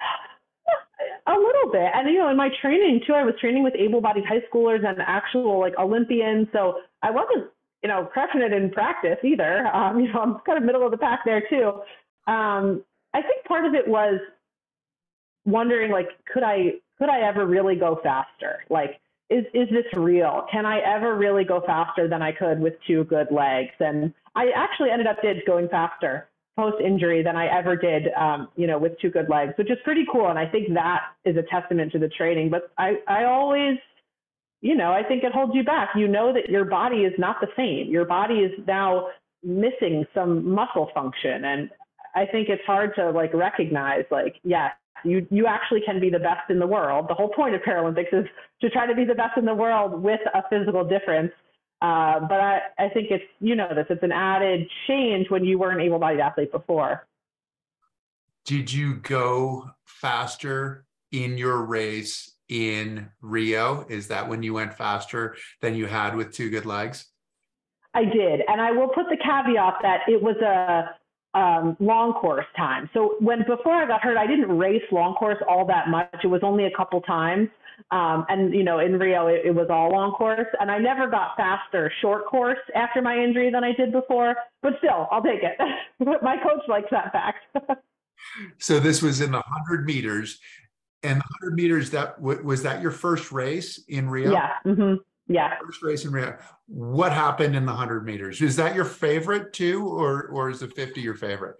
A 1.26 1.32
little 1.32 1.72
bit. 1.72 1.90
And, 1.94 2.08
you 2.08 2.18
know, 2.18 2.28
in 2.28 2.36
my 2.36 2.50
training 2.60 3.00
too, 3.06 3.14
I 3.14 3.24
was 3.24 3.34
training 3.40 3.62
with 3.62 3.74
able 3.76 4.00
bodied 4.00 4.24
high 4.26 4.42
schoolers 4.52 4.86
and 4.86 4.98
actual 5.00 5.58
like 5.58 5.74
Olympians. 5.78 6.48
So 6.52 6.80
I 7.02 7.10
wasn't, 7.10 7.50
you 7.82 7.88
know, 7.88 8.08
crushing 8.12 8.42
it 8.42 8.52
in 8.52 8.70
practice 8.70 9.18
either. 9.24 9.66
Um, 9.68 10.00
you 10.00 10.12
know, 10.12 10.20
I'm 10.20 10.38
kind 10.46 10.58
of 10.58 10.64
middle 10.64 10.84
of 10.84 10.90
the 10.90 10.98
pack 10.98 11.20
there 11.24 11.42
too. 11.48 11.80
Um, 12.26 12.84
I 13.14 13.22
think 13.22 13.44
part 13.46 13.64
of 13.64 13.74
it 13.74 13.86
was 13.86 14.20
wondering 15.44 15.90
like, 15.90 16.08
could 16.32 16.42
I, 16.42 16.74
could 16.98 17.08
I 17.08 17.20
ever 17.20 17.46
really 17.46 17.76
go 17.76 18.00
faster? 18.02 18.64
Like, 18.70 19.00
is, 19.34 19.44
is 19.52 19.68
this 19.70 19.84
real? 19.94 20.46
Can 20.50 20.64
I 20.64 20.78
ever 20.78 21.16
really 21.16 21.44
go 21.44 21.60
faster 21.66 22.08
than 22.08 22.22
I 22.22 22.32
could 22.32 22.60
with 22.60 22.74
two 22.86 23.04
good 23.04 23.28
legs? 23.30 23.72
And 23.80 24.14
I 24.36 24.50
actually 24.54 24.90
ended 24.90 25.06
up 25.06 25.20
did 25.22 25.38
going 25.46 25.68
faster 25.68 26.28
post 26.56 26.76
injury 26.80 27.22
than 27.24 27.34
I 27.36 27.46
ever 27.46 27.74
did, 27.74 28.12
um, 28.16 28.48
you 28.54 28.68
know, 28.68 28.78
with 28.78 28.92
two 29.00 29.10
good 29.10 29.28
legs, 29.28 29.54
which 29.58 29.70
is 29.70 29.78
pretty 29.82 30.04
cool. 30.10 30.28
And 30.28 30.38
I 30.38 30.46
think 30.46 30.72
that 30.74 31.00
is 31.24 31.36
a 31.36 31.42
testament 31.42 31.90
to 31.92 31.98
the 31.98 32.08
training. 32.08 32.48
But 32.48 32.70
I, 32.78 32.98
I 33.08 33.24
always, 33.24 33.76
you 34.60 34.76
know, 34.76 34.92
I 34.92 35.02
think 35.02 35.24
it 35.24 35.32
holds 35.32 35.52
you 35.54 35.64
back. 35.64 35.90
You 35.96 36.06
know 36.06 36.32
that 36.32 36.48
your 36.48 36.64
body 36.64 36.98
is 36.98 37.12
not 37.18 37.36
the 37.40 37.48
same. 37.56 37.90
Your 37.90 38.04
body 38.04 38.34
is 38.34 38.52
now 38.68 39.08
missing 39.42 40.06
some 40.14 40.48
muscle 40.48 40.90
function. 40.94 41.44
And 41.44 41.70
I 42.14 42.24
think 42.26 42.48
it's 42.48 42.64
hard 42.64 42.94
to 42.94 43.10
like 43.10 43.34
recognize, 43.34 44.04
like, 44.12 44.36
yes, 44.44 44.70
you 45.04 45.26
you 45.30 45.46
actually 45.46 45.80
can 45.84 46.00
be 46.00 46.10
the 46.10 46.18
best 46.18 46.50
in 46.50 46.58
the 46.58 46.66
world. 46.66 47.06
The 47.08 47.14
whole 47.14 47.28
point 47.28 47.54
of 47.54 47.62
Paralympics 47.62 48.12
is 48.12 48.26
to 48.60 48.70
try 48.70 48.86
to 48.86 48.94
be 48.94 49.04
the 49.04 49.14
best 49.14 49.36
in 49.36 49.44
the 49.44 49.54
world 49.54 50.02
with 50.02 50.20
a 50.32 50.42
physical 50.48 50.84
difference. 50.84 51.32
Uh, 51.82 52.20
but 52.20 52.40
I, 52.40 52.60
I 52.78 52.88
think 52.88 53.10
it's 53.10 53.24
you 53.40 53.56
know 53.56 53.68
this 53.74 53.86
it's 53.90 54.02
an 54.02 54.12
added 54.12 54.68
change 54.86 55.28
when 55.30 55.44
you 55.44 55.58
were 55.58 55.70
an 55.70 55.80
able-bodied 55.80 56.20
athlete 56.20 56.52
before. 56.52 57.06
Did 58.44 58.72
you 58.72 58.96
go 58.96 59.70
faster 59.84 60.84
in 61.12 61.38
your 61.38 61.62
race 61.62 62.34
in 62.48 63.08
Rio? 63.20 63.86
Is 63.88 64.08
that 64.08 64.28
when 64.28 64.42
you 64.42 64.54
went 64.54 64.74
faster 64.74 65.36
than 65.60 65.74
you 65.74 65.86
had 65.86 66.14
with 66.14 66.32
two 66.32 66.50
good 66.50 66.66
legs? 66.66 67.06
I 67.94 68.04
did, 68.04 68.42
and 68.48 68.60
I 68.60 68.72
will 68.72 68.88
put 68.88 69.06
the 69.08 69.16
caveat 69.16 69.74
that 69.82 70.00
it 70.08 70.20
was 70.20 70.36
a 70.36 70.94
um, 71.34 71.76
long 71.80 72.12
course 72.12 72.46
time. 72.56 72.88
So 72.94 73.16
when 73.20 73.40
before 73.46 73.74
I 73.74 73.86
got 73.86 74.02
hurt, 74.02 74.16
I 74.16 74.26
didn't 74.26 74.56
race 74.56 74.82
long 74.92 75.14
course 75.14 75.38
all 75.48 75.66
that 75.66 75.88
much. 75.88 76.08
It 76.22 76.28
was 76.28 76.40
only 76.42 76.66
a 76.66 76.70
couple 76.76 77.00
times. 77.02 77.48
Um, 77.90 78.24
and 78.28 78.54
you 78.54 78.62
know, 78.62 78.78
in 78.78 78.98
Rio, 78.98 79.26
it, 79.26 79.42
it, 79.44 79.54
was 79.54 79.66
all 79.68 79.90
long 79.90 80.12
course, 80.12 80.46
and 80.60 80.70
I 80.70 80.78
never 80.78 81.08
got 81.08 81.36
faster 81.36 81.92
short 82.00 82.26
course 82.26 82.58
after 82.74 83.02
my 83.02 83.16
injury 83.16 83.50
than 83.50 83.64
I 83.64 83.72
did 83.72 83.92
before. 83.92 84.36
But 84.62 84.74
still, 84.78 85.08
I'll 85.10 85.22
take 85.22 85.40
it. 85.42 85.58
my 86.22 86.36
coach 86.36 86.62
likes 86.68 86.86
that 86.92 87.12
fact. 87.12 87.80
so 88.58 88.78
this 88.78 89.02
was 89.02 89.20
in 89.20 89.32
the 89.32 89.42
hundred 89.44 89.86
meters, 89.86 90.38
and 91.02 91.20
the 91.20 91.24
hundred 91.40 91.56
meters 91.56 91.90
that 91.90 92.20
was 92.20 92.62
that 92.62 92.80
your 92.80 92.92
first 92.92 93.32
race 93.32 93.82
in 93.88 94.08
Rio? 94.08 94.32
Yeah. 94.32 94.52
Mm-hmm. 94.64 94.94
Yeah. 95.26 95.54
First 95.64 95.82
race 95.82 96.04
in 96.04 96.12
Rio. 96.12 96.36
What 96.66 97.12
happened 97.12 97.56
in 97.56 97.64
the 97.64 97.72
100 97.72 98.04
meters? 98.04 98.42
Is 98.42 98.56
that 98.56 98.74
your 98.74 98.84
favorite 98.84 99.52
too, 99.52 99.86
or 99.86 100.28
or 100.28 100.50
is 100.50 100.60
the 100.60 100.68
50 100.68 101.00
your 101.00 101.14
favorite? 101.14 101.56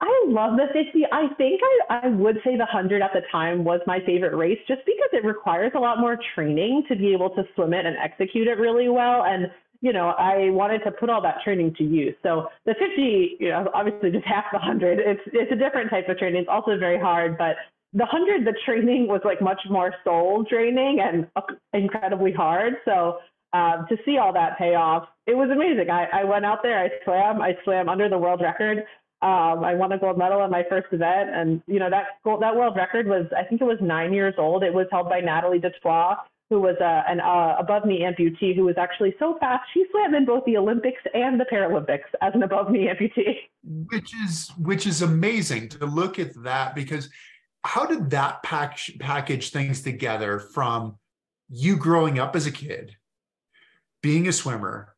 I 0.00 0.24
love 0.28 0.56
the 0.56 0.66
50. 0.72 1.06
I 1.10 1.26
think 1.36 1.60
I, 1.90 2.00
I 2.04 2.08
would 2.08 2.36
say 2.44 2.52
the 2.52 2.68
100 2.70 3.02
at 3.02 3.12
the 3.12 3.22
time 3.32 3.64
was 3.64 3.80
my 3.86 3.98
favorite 4.06 4.36
race 4.36 4.58
just 4.68 4.82
because 4.86 5.08
it 5.12 5.24
requires 5.24 5.72
a 5.74 5.80
lot 5.80 5.98
more 5.98 6.16
training 6.36 6.84
to 6.88 6.94
be 6.94 7.12
able 7.12 7.30
to 7.30 7.42
swim 7.54 7.74
it 7.74 7.84
and 7.84 7.96
execute 7.96 8.46
it 8.46 8.58
really 8.58 8.88
well. 8.88 9.24
And, 9.24 9.50
you 9.80 9.92
know, 9.92 10.10
I 10.10 10.50
wanted 10.50 10.84
to 10.84 10.92
put 10.92 11.10
all 11.10 11.20
that 11.22 11.42
training 11.42 11.74
to 11.78 11.84
use. 11.84 12.14
So 12.22 12.46
the 12.64 12.74
50, 12.74 13.38
you 13.40 13.48
know, 13.48 13.68
obviously 13.74 14.12
just 14.12 14.24
half 14.24 14.44
the 14.52 14.58
100. 14.58 15.00
It's, 15.00 15.20
it's 15.32 15.50
a 15.50 15.56
different 15.56 15.90
type 15.90 16.08
of 16.08 16.16
training. 16.16 16.42
It's 16.42 16.48
also 16.48 16.78
very 16.78 17.00
hard, 17.00 17.36
but 17.36 17.56
the 17.92 18.04
hundred, 18.04 18.46
the 18.46 18.54
training 18.64 19.08
was 19.08 19.20
like 19.24 19.40
much 19.40 19.60
more 19.70 19.94
soul 20.04 20.44
draining 20.48 21.00
and 21.00 21.26
incredibly 21.72 22.32
hard. 22.32 22.74
So 22.84 23.18
um, 23.52 23.86
to 23.88 23.96
see 24.04 24.18
all 24.18 24.32
that 24.34 24.58
pay 24.58 24.74
off, 24.74 25.08
it 25.26 25.34
was 25.34 25.50
amazing. 25.50 25.90
I, 25.90 26.06
I 26.12 26.24
went 26.24 26.44
out 26.44 26.62
there, 26.62 26.78
I 26.78 26.90
swam, 27.04 27.40
I 27.40 27.56
swam 27.64 27.88
under 27.88 28.08
the 28.08 28.18
world 28.18 28.40
record. 28.42 28.78
Um, 29.20 29.64
I 29.64 29.74
won 29.74 29.90
a 29.90 29.98
gold 29.98 30.16
medal 30.16 30.44
in 30.44 30.50
my 30.50 30.62
first 30.68 30.86
event, 30.92 31.30
and 31.34 31.60
you 31.66 31.80
know 31.80 31.90
that 31.90 32.04
gold, 32.22 32.40
that 32.42 32.54
world 32.54 32.76
record 32.76 33.08
was, 33.08 33.26
I 33.36 33.42
think 33.42 33.60
it 33.60 33.64
was 33.64 33.78
nine 33.80 34.12
years 34.12 34.34
old. 34.38 34.62
It 34.62 34.72
was 34.72 34.86
held 34.92 35.08
by 35.08 35.20
Natalie 35.20 35.58
du 35.58 35.70
Toit, 35.82 36.18
who 36.50 36.60
was 36.60 36.76
uh, 36.80 37.02
an 37.08 37.20
uh, 37.20 37.56
above 37.58 37.84
knee 37.84 38.02
amputee 38.02 38.54
who 38.54 38.64
was 38.64 38.76
actually 38.78 39.14
so 39.18 39.36
fast 39.38 39.64
she 39.74 39.84
swam 39.90 40.14
in 40.14 40.24
both 40.24 40.44
the 40.44 40.56
Olympics 40.56 41.02
and 41.14 41.40
the 41.40 41.44
Paralympics 41.44 42.08
as 42.22 42.32
an 42.34 42.42
above 42.42 42.70
knee 42.70 42.88
amputee. 42.88 43.34
Which 43.64 44.12
is 44.24 44.50
which 44.56 44.86
is 44.86 45.02
amazing 45.02 45.68
to 45.70 45.86
look 45.86 46.18
at 46.18 46.32
that 46.44 46.74
because 46.74 47.10
how 47.64 47.86
did 47.86 48.10
that 48.10 48.42
pack, 48.42 48.78
package 48.98 49.50
things 49.50 49.82
together 49.82 50.38
from 50.38 50.96
you 51.48 51.76
growing 51.76 52.18
up 52.18 52.36
as 52.36 52.46
a 52.46 52.52
kid, 52.52 52.96
being 54.02 54.28
a 54.28 54.32
swimmer, 54.32 54.94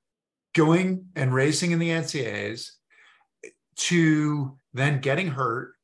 going 0.55 1.07
and 1.17 1.33
racing 1.33 1.71
in 1.71 1.79
the 1.79 1.91
NCAAs, 1.91 2.71
to 3.77 4.59
then 4.75 5.01
getting 5.01 5.29
hurt, 5.29 5.75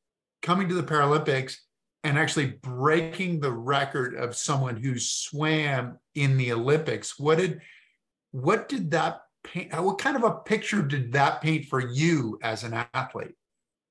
coming 0.41 0.69
to 0.69 0.75
the 0.75 0.83
Paralympics, 0.83 1.57
and 2.03 2.17
actually 2.17 2.57
breaking 2.61 3.39
the 3.39 3.51
record 3.51 4.15
of 4.15 4.35
someone 4.35 4.77
who 4.77 4.99
swam 4.99 5.97
in 6.15 6.37
the 6.37 6.53
Olympics? 6.53 7.19
What 7.19 7.37
did 7.37 7.61
what 8.31 8.69
did 8.69 8.91
that 8.91 9.21
paint? 9.43 9.73
What 9.73 9.97
kind 9.97 10.15
of 10.15 10.23
a 10.23 10.35
picture 10.35 10.81
did 10.81 11.13
that 11.13 11.41
paint 11.41 11.65
for 11.65 11.79
you 11.79 12.39
as 12.41 12.63
an 12.63 12.85
athlete? 12.93 13.35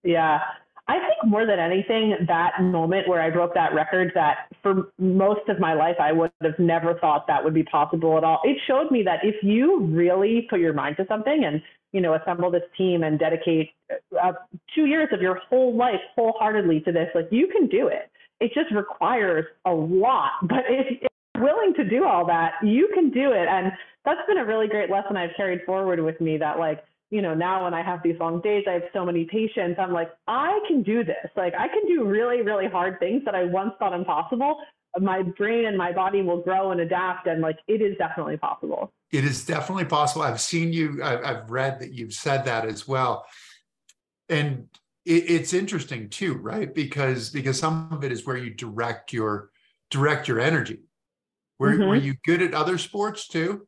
Yeah, 0.05 0.40
I 0.88 0.99
think 1.01 1.31
more 1.31 1.46
than 1.46 1.59
anything, 1.59 2.16
that 2.29 2.62
moment 2.62 3.09
where 3.09 3.20
I 3.20 3.31
broke 3.31 3.55
that 3.55 3.75
record, 3.75 4.12
that 4.14 4.49
for 4.62 4.92
most 4.99 5.49
of 5.49 5.59
my 5.59 5.75
life, 5.75 5.96
I 6.01 6.12
would 6.12 6.31
have 6.42 6.59
never 6.59 6.94
thought 7.01 7.27
that 7.27 7.42
would 7.42 7.55
be 7.55 7.64
possible 7.64 8.16
at 8.16 8.22
all. 8.22 8.40
It 8.44 8.57
showed 8.68 8.92
me 8.92 9.03
that 9.03 9.20
if 9.25 9.35
you 9.42 9.81
really 9.81 10.46
put 10.49 10.61
your 10.61 10.72
mind 10.72 10.96
to 10.99 11.07
something 11.09 11.44
and, 11.44 11.61
you 11.92 12.01
know, 12.01 12.14
assemble 12.14 12.53
this 12.53 12.62
team 12.79 13.03
and 13.03 13.18
dedicate 13.18 13.70
uh, 14.22 14.33
two 14.77 14.87
years 14.87 15.09
of 15.12 15.20
your 15.20 15.40
whole 15.49 15.77
life 15.77 16.01
wholeheartedly 16.14 16.81
to 16.81 16.92
this, 16.92 17.09
like 17.16 17.29
you 17.33 17.49
can 17.49 17.66
do 17.66 17.88
it. 17.88 18.09
It 18.38 18.53
just 18.55 18.72
requires 18.72 19.44
a 19.64 19.72
lot. 19.72 20.33
But 20.42 20.64
if, 20.68 21.03
if 21.03 21.11
you're 21.35 21.44
willing 21.44 21.75
to 21.75 21.85
do 21.85 22.05
all 22.05 22.25
that, 22.27 22.53
you 22.62 22.88
can 22.94 23.11
do 23.11 23.33
it. 23.33 23.49
And 23.49 23.72
that's 24.05 24.20
been 24.29 24.38
a 24.38 24.44
really 24.44 24.68
great 24.68 24.88
lesson 24.88 25.16
I've 25.16 25.35
carried 25.37 25.62
forward 25.66 25.99
with 25.99 26.20
me 26.20 26.38
that, 26.38 26.61
like, 26.61 26.85
you 27.11 27.23
know, 27.23 27.35
now 27.35 27.64
when 27.64 27.75
I 27.75 27.83
have 27.83 28.03
these 28.03 28.16
long 28.19 28.40
days, 28.40 28.64
I 28.69 28.73
have 28.73 28.85
so 28.92 29.05
many 29.05 29.25
patients. 29.25 29.79
I'm 29.79 29.92
like, 29.92 30.11
I 30.27 30.59
can 30.66 30.83
do 30.83 31.05
this. 31.05 31.31
Like, 31.37 31.55
I 31.57 31.69
can 31.69 31.87
do 31.87 32.05
really, 32.05 32.42
really 32.42 32.66
hard 32.69 32.99
things 32.99 33.23
that 33.25 33.35
I 33.35 33.45
once 33.45 33.73
thought 33.79 33.92
impossible. 33.92 34.59
My 34.99 35.23
brain 35.23 35.66
and 35.66 35.77
my 35.77 35.92
body 35.92 36.23
will 36.23 36.42
grow 36.42 36.73
and 36.73 36.81
adapt, 36.81 37.27
and 37.27 37.42
like, 37.42 37.59
it 37.69 37.83
is 37.83 37.97
definitely 37.99 38.38
possible. 38.38 38.92
It 39.12 39.25
is 39.25 39.45
definitely 39.45 39.85
possible. 39.85 40.23
I've 40.23 40.40
seen 40.40 40.73
you. 40.73 41.03
I've 41.03 41.51
read 41.51 41.81
that 41.81 41.92
you've 41.92 42.14
said 42.14 42.47
that 42.47 42.64
as 42.64 42.88
well, 42.88 43.27
and 44.29 44.69
it's 45.05 45.53
interesting 45.53 46.09
too, 46.09 46.35
right? 46.35 46.75
Because 46.75 47.31
because 47.31 47.59
some 47.59 47.88
of 47.92 48.03
it 48.05 48.11
is 48.11 48.27
where 48.27 48.37
you 48.37 48.51
direct 48.51 49.12
your 49.12 49.51
direct 49.90 50.29
your 50.29 50.40
energy. 50.40 50.81
Were, 51.59 51.73
mm-hmm. 51.73 51.88
were 51.88 51.97
you 51.97 52.14
good 52.25 52.42
at 52.42 52.55
other 52.55 52.77
sports 52.77 53.29
too? 53.29 53.66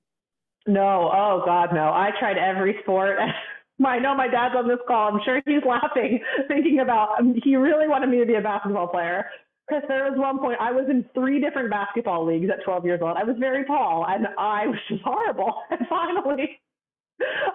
No, 0.69 1.11
oh 1.13 1.43
God, 1.47 1.71
no. 1.73 1.89
I 1.89 2.11
tried 2.21 2.37
every 2.37 2.77
sport. 2.83 3.17
I 3.85 3.99
know 3.99 4.15
my 4.15 4.29
dad's 4.29 4.55
on 4.55 4.69
this 4.69 4.79
call. 4.87 5.09
I'm 5.09 5.21
sure 5.25 5.41
he's 5.47 5.63
laughing, 5.67 6.21
thinking 6.47 6.81
about 6.81 7.19
um, 7.19 7.35
he 7.43 7.57
really 7.57 7.89
wanted 7.89 8.11
me 8.11 8.19
to 8.19 8.27
be 8.27 8.35
a 8.35 8.41
basketball 8.43 8.89
player. 8.89 9.27
Because 9.67 9.85
there 9.89 10.05
was 10.05 10.19
one 10.19 10.39
point 10.39 10.59
I 10.61 10.73
was 10.73 10.87
in 10.91 11.05
three 11.15 11.41
different 11.41 11.71
basketball 11.71 12.25
leagues 12.25 12.51
at 12.51 12.65
12 12.65 12.85
years 12.85 13.01
old. 13.03 13.17
I 13.17 13.25
was 13.25 13.37
very 13.39 13.65
tall 13.65 14.07
and 14.09 14.27
I 14.39 14.67
was 14.67 14.79
just 14.89 15.03
horrible. 15.03 15.55
And 15.71 15.81
finally, 15.89 16.61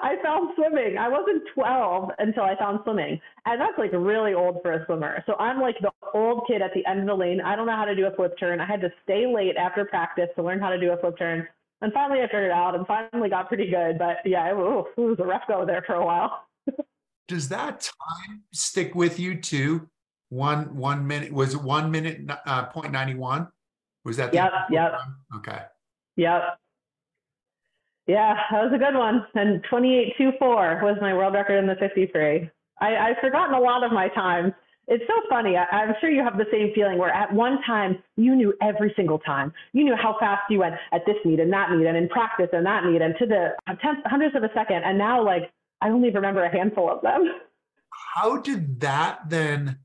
I 0.02 0.16
found 0.24 0.52
swimming. 0.56 0.98
I 0.98 1.10
wasn't 1.10 1.44
12 1.56 2.10
until 2.20 2.44
I 2.44 2.56
found 2.58 2.82
swimming. 2.84 3.20
And 3.46 3.62
that's 3.62 3.78
like 3.78 3.92
really 3.94 4.34
old 4.34 4.62
for 4.62 4.74
a 4.74 4.86
swimmer. 4.86 5.24
So 5.26 5.36
I'm 5.36 5.62
like 5.62 5.76
the 5.82 5.92
old 6.14 6.46
kid 6.48 6.62
at 6.62 6.72
the 6.76 6.86
end 6.86 7.00
of 7.00 7.08
the 7.08 7.16
lane. 7.16 7.42
I 7.42 7.56
don't 7.56 7.66
know 7.66 7.76
how 7.76 7.86
to 7.86 7.96
do 7.96 8.06
a 8.06 8.16
flip 8.16 8.38
turn. 8.40 8.60
I 8.60 8.66
had 8.66 8.82
to 8.82 8.90
stay 9.04 9.26
late 9.26 9.56
after 9.58 9.86
practice 9.86 10.30
to 10.36 10.44
learn 10.44 10.60
how 10.60 10.70
to 10.70 10.80
do 10.80 10.92
a 10.92 10.98
flip 10.98 11.18
turn. 11.18 11.48
And 11.82 11.92
finally, 11.92 12.22
I 12.22 12.28
figured 12.28 12.46
it 12.46 12.52
out 12.52 12.76
and 12.76 12.88
finally 12.88 13.30
got 13.30 13.48
pretty 13.48 13.70
good. 13.70 13.98
But 13.98 14.18
yeah, 14.26 14.48
it, 14.48 14.54
it 14.56 15.02
was 15.02 15.18
a 15.20 15.26
rough 15.26 15.44
go 15.48 15.66
there 15.66 15.84
for 15.86 15.96
a 15.96 16.06
while. 16.06 16.46
Does 17.28 17.50
that 17.50 17.82
time 17.82 18.44
stick 18.54 18.96
with 18.96 19.20
you 19.20 19.40
too? 19.40 19.90
One 20.30 20.76
one 20.76 21.06
minute 21.06 21.32
was 21.32 21.54
it 21.54 21.62
one 21.62 21.92
minute 21.92 22.22
uh, 22.46 22.66
point 22.66 22.92
ninety 22.92 23.14
one? 23.14 23.50
Was 24.04 24.18
that? 24.18 24.34
yep. 24.34 24.52
Yep. 24.72 24.92
Time? 24.92 25.16
Okay. 25.38 25.62
Yep. 26.18 26.42
Yeah, 28.08 28.36
that 28.52 28.64
was 28.64 28.74
a 28.74 28.78
good 28.78 28.96
one. 28.96 29.26
And 29.36 29.64
twenty 29.70 29.98
eight 29.98 30.14
two 30.18 30.32
four 30.40 30.80
was 30.84 30.98
my 31.02 31.14
world 31.14 31.34
record 31.34 31.58
in 31.58 31.68
the 31.68 31.76
fifty 31.76 32.08
free. 32.08 32.50
I, 32.82 32.96
I've 32.96 33.18
forgotten 33.22 33.54
a 33.54 33.60
lot 33.60 33.84
of 33.84 33.92
my 33.92 34.10
times 34.10 34.54
it's 34.88 35.04
so 35.08 35.14
funny. 35.30 35.56
I, 35.56 35.84
am 35.84 35.94
sure 36.02 36.10
you 36.10 36.24
have 36.24 36.38
the 36.38 36.46
same 36.52 36.74
feeling 36.76 36.98
where 36.98 37.10
at 37.10 37.32
one 37.34 37.60
time 37.66 38.04
you 38.18 38.36
knew 38.36 38.54
every 38.62 38.94
single 38.96 39.20
time. 39.20 39.54
You 39.72 39.86
knew 39.86 39.96
how 39.96 40.18
fast 40.20 40.44
you 40.50 40.60
went 40.60 40.76
at 40.92 41.06
this 41.06 41.16
meet 41.24 41.40
and 41.40 41.52
that 41.54 41.72
meet 41.72 41.88
and 41.88 41.96
in 41.96 42.10
practice 42.10 42.50
and 42.52 42.66
that 42.66 42.86
meet 42.86 43.02
and 43.02 43.16
to 43.20 43.26
the 43.26 43.52
tenth, 43.82 44.00
hundredths 44.06 44.36
of 44.36 44.44
a 44.44 44.50
second. 44.54 44.84
And 44.84 44.98
now, 44.98 45.24
like, 45.24 45.52
I 45.82 45.90
only 45.90 46.10
remember 46.10 46.44
a 46.44 46.52
handful 46.52 46.90
of 46.90 47.02
them. 47.02 47.26
How 48.16 48.38
did 48.38 48.82
that 48.82 49.30
then 49.30 49.80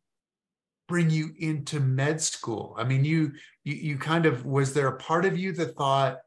bring 0.88 1.10
you 1.10 1.30
into 1.38 1.78
med 1.78 2.20
school? 2.20 2.74
I 2.76 2.84
mean, 2.84 3.04
you, 3.04 3.32
you, 3.62 3.74
you 3.74 3.98
kind 3.98 4.26
of, 4.26 4.44
was 4.44 4.74
there 4.74 4.88
a 4.88 4.96
part 4.96 5.24
of 5.24 5.38
you 5.38 5.52
that 5.52 5.76
thought, 5.76 6.18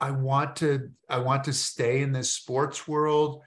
I 0.00 0.10
want 0.10 0.56
to, 0.56 0.90
I 1.08 1.18
want 1.18 1.44
to 1.44 1.52
stay 1.52 2.02
in 2.02 2.10
this 2.10 2.30
sports 2.30 2.88
world? 2.88 3.42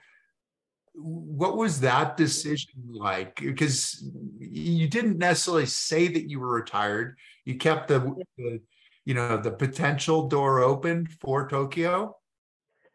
What 0.96 1.56
was 1.56 1.80
that 1.80 2.16
decision 2.16 2.72
like? 2.88 3.36
Because 3.36 4.04
you 4.38 4.88
didn't 4.88 5.18
necessarily 5.18 5.66
say 5.66 6.08
that 6.08 6.30
you 6.30 6.40
were 6.40 6.48
retired. 6.48 7.16
You 7.44 7.56
kept 7.56 7.88
the, 7.88 8.00
the 8.38 8.60
you 9.04 9.14
know, 9.14 9.36
the 9.36 9.50
potential 9.50 10.28
door 10.28 10.60
open 10.60 11.06
for 11.20 11.48
Tokyo. 11.48 12.16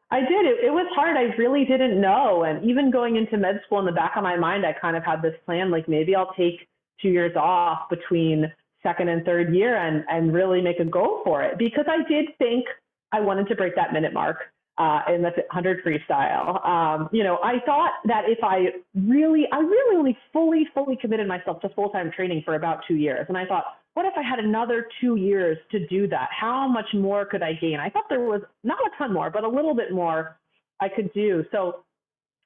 I 0.09 0.19
did. 0.19 0.45
It, 0.45 0.65
it 0.65 0.73
was 0.73 0.87
hard. 0.93 1.15
I 1.15 1.33
really 1.37 1.63
didn't 1.63 1.99
know. 2.01 2.43
And 2.43 2.63
even 2.65 2.91
going 2.91 3.15
into 3.15 3.37
med 3.37 3.61
school 3.65 3.79
in 3.79 3.85
the 3.85 3.93
back 3.93 4.17
of 4.17 4.23
my 4.23 4.35
mind, 4.35 4.65
I 4.65 4.73
kind 4.73 4.97
of 4.97 5.03
had 5.03 5.21
this 5.21 5.35
plan, 5.45 5.71
like 5.71 5.87
maybe 5.87 6.15
I'll 6.15 6.33
take 6.33 6.67
two 7.01 7.09
years 7.09 7.35
off 7.37 7.89
between 7.89 8.51
second 8.83 9.07
and 9.07 9.23
third 9.23 9.53
year 9.53 9.77
and, 9.77 10.03
and 10.09 10.33
really 10.33 10.61
make 10.61 10.79
a 10.79 10.85
go 10.85 11.21
for 11.23 11.43
it 11.43 11.57
because 11.57 11.85
I 11.87 12.07
did 12.09 12.25
think 12.39 12.65
I 13.11 13.19
wanted 13.19 13.47
to 13.47 13.55
break 13.55 13.75
that 13.75 13.93
minute 13.93 14.13
mark 14.13 14.37
uh, 14.81 15.13
in 15.13 15.21
the 15.21 15.29
100 15.29 15.83
freestyle. 15.85 16.65
Um, 16.67 17.07
you 17.11 17.23
know, 17.23 17.37
I 17.43 17.59
thought 17.65 17.91
that 18.05 18.23
if 18.27 18.39
I 18.43 18.69
really, 18.95 19.45
I 19.51 19.59
really 19.59 19.95
only 19.95 20.17
fully, 20.33 20.67
fully 20.73 20.97
committed 20.99 21.27
myself 21.27 21.61
to 21.61 21.69
full-time 21.69 22.11
training 22.15 22.41
for 22.43 22.55
about 22.55 22.79
two 22.87 22.95
years. 22.95 23.25
And 23.29 23.37
I 23.37 23.45
thought, 23.45 23.65
what 23.93 24.07
if 24.07 24.13
I 24.17 24.23
had 24.23 24.39
another 24.39 24.87
two 24.99 25.17
years 25.17 25.57
to 25.71 25.85
do 25.87 26.07
that? 26.07 26.29
How 26.31 26.67
much 26.67 26.87
more 26.95 27.25
could 27.25 27.43
I 27.43 27.53
gain? 27.53 27.79
I 27.79 27.89
thought 27.89 28.05
there 28.09 28.21
was 28.21 28.41
not 28.63 28.79
a 28.79 28.89
ton 28.97 29.13
more, 29.13 29.29
but 29.29 29.43
a 29.43 29.47
little 29.47 29.75
bit 29.75 29.91
more 29.91 30.37
I 30.79 30.89
could 30.89 31.13
do. 31.13 31.43
So 31.51 31.83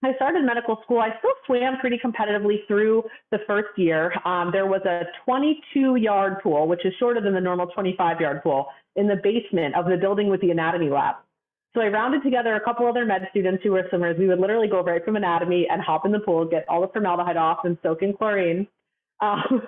I 0.04 0.13
started 0.15 0.43
medical 0.43 0.80
school. 0.84 1.00
I 1.00 1.17
still 1.19 1.32
swam 1.45 1.78
pretty 1.80 2.00
competitively 2.04 2.67
through 2.67 3.04
the 3.32 3.39
first 3.48 3.69
year. 3.78 4.13
Um, 4.26 4.50
there 4.52 4.65
was 4.65 4.82
a 4.86 5.04
22 5.24 5.95
yard 5.95 6.41
pool, 6.43 6.67
which 6.67 6.86
is 6.86 6.93
shorter 7.00 7.21
than 7.21 7.34
the 7.34 7.39
normal 7.39 7.67
25 7.67 8.19
yard 8.19 8.43
pool, 8.43 8.67
in 8.98 9.08
the 9.08 9.15
basement 9.24 9.76
of 9.76 9.86
the 9.86 9.95
building 9.95 10.30
with 10.30 10.41
the 10.41 10.52
anatomy 10.52 10.89
lab. 10.89 11.15
So 11.75 11.81
I 11.81 11.88
rounded 11.88 12.23
together 12.23 12.55
a 12.55 12.61
couple 12.61 12.88
other 12.88 13.05
med 13.05 13.27
students 13.31 13.61
who 13.61 13.71
were 13.73 13.85
swimmers. 13.89 14.17
We 14.17 14.27
would 14.27 14.39
literally 14.39 14.69
go 14.69 14.81
right 14.81 15.03
from 15.03 15.17
anatomy 15.17 15.67
and 15.69 15.81
hop 15.81 16.05
in 16.05 16.13
the 16.13 16.19
pool, 16.19 16.45
get 16.45 16.65
all 16.69 16.79
the 16.79 16.88
formaldehyde 16.88 17.35
off, 17.35 17.59
and 17.65 17.77
soak 17.83 18.01
in 18.01 18.13
chlorine. 18.13 18.65
Um, 19.19 19.61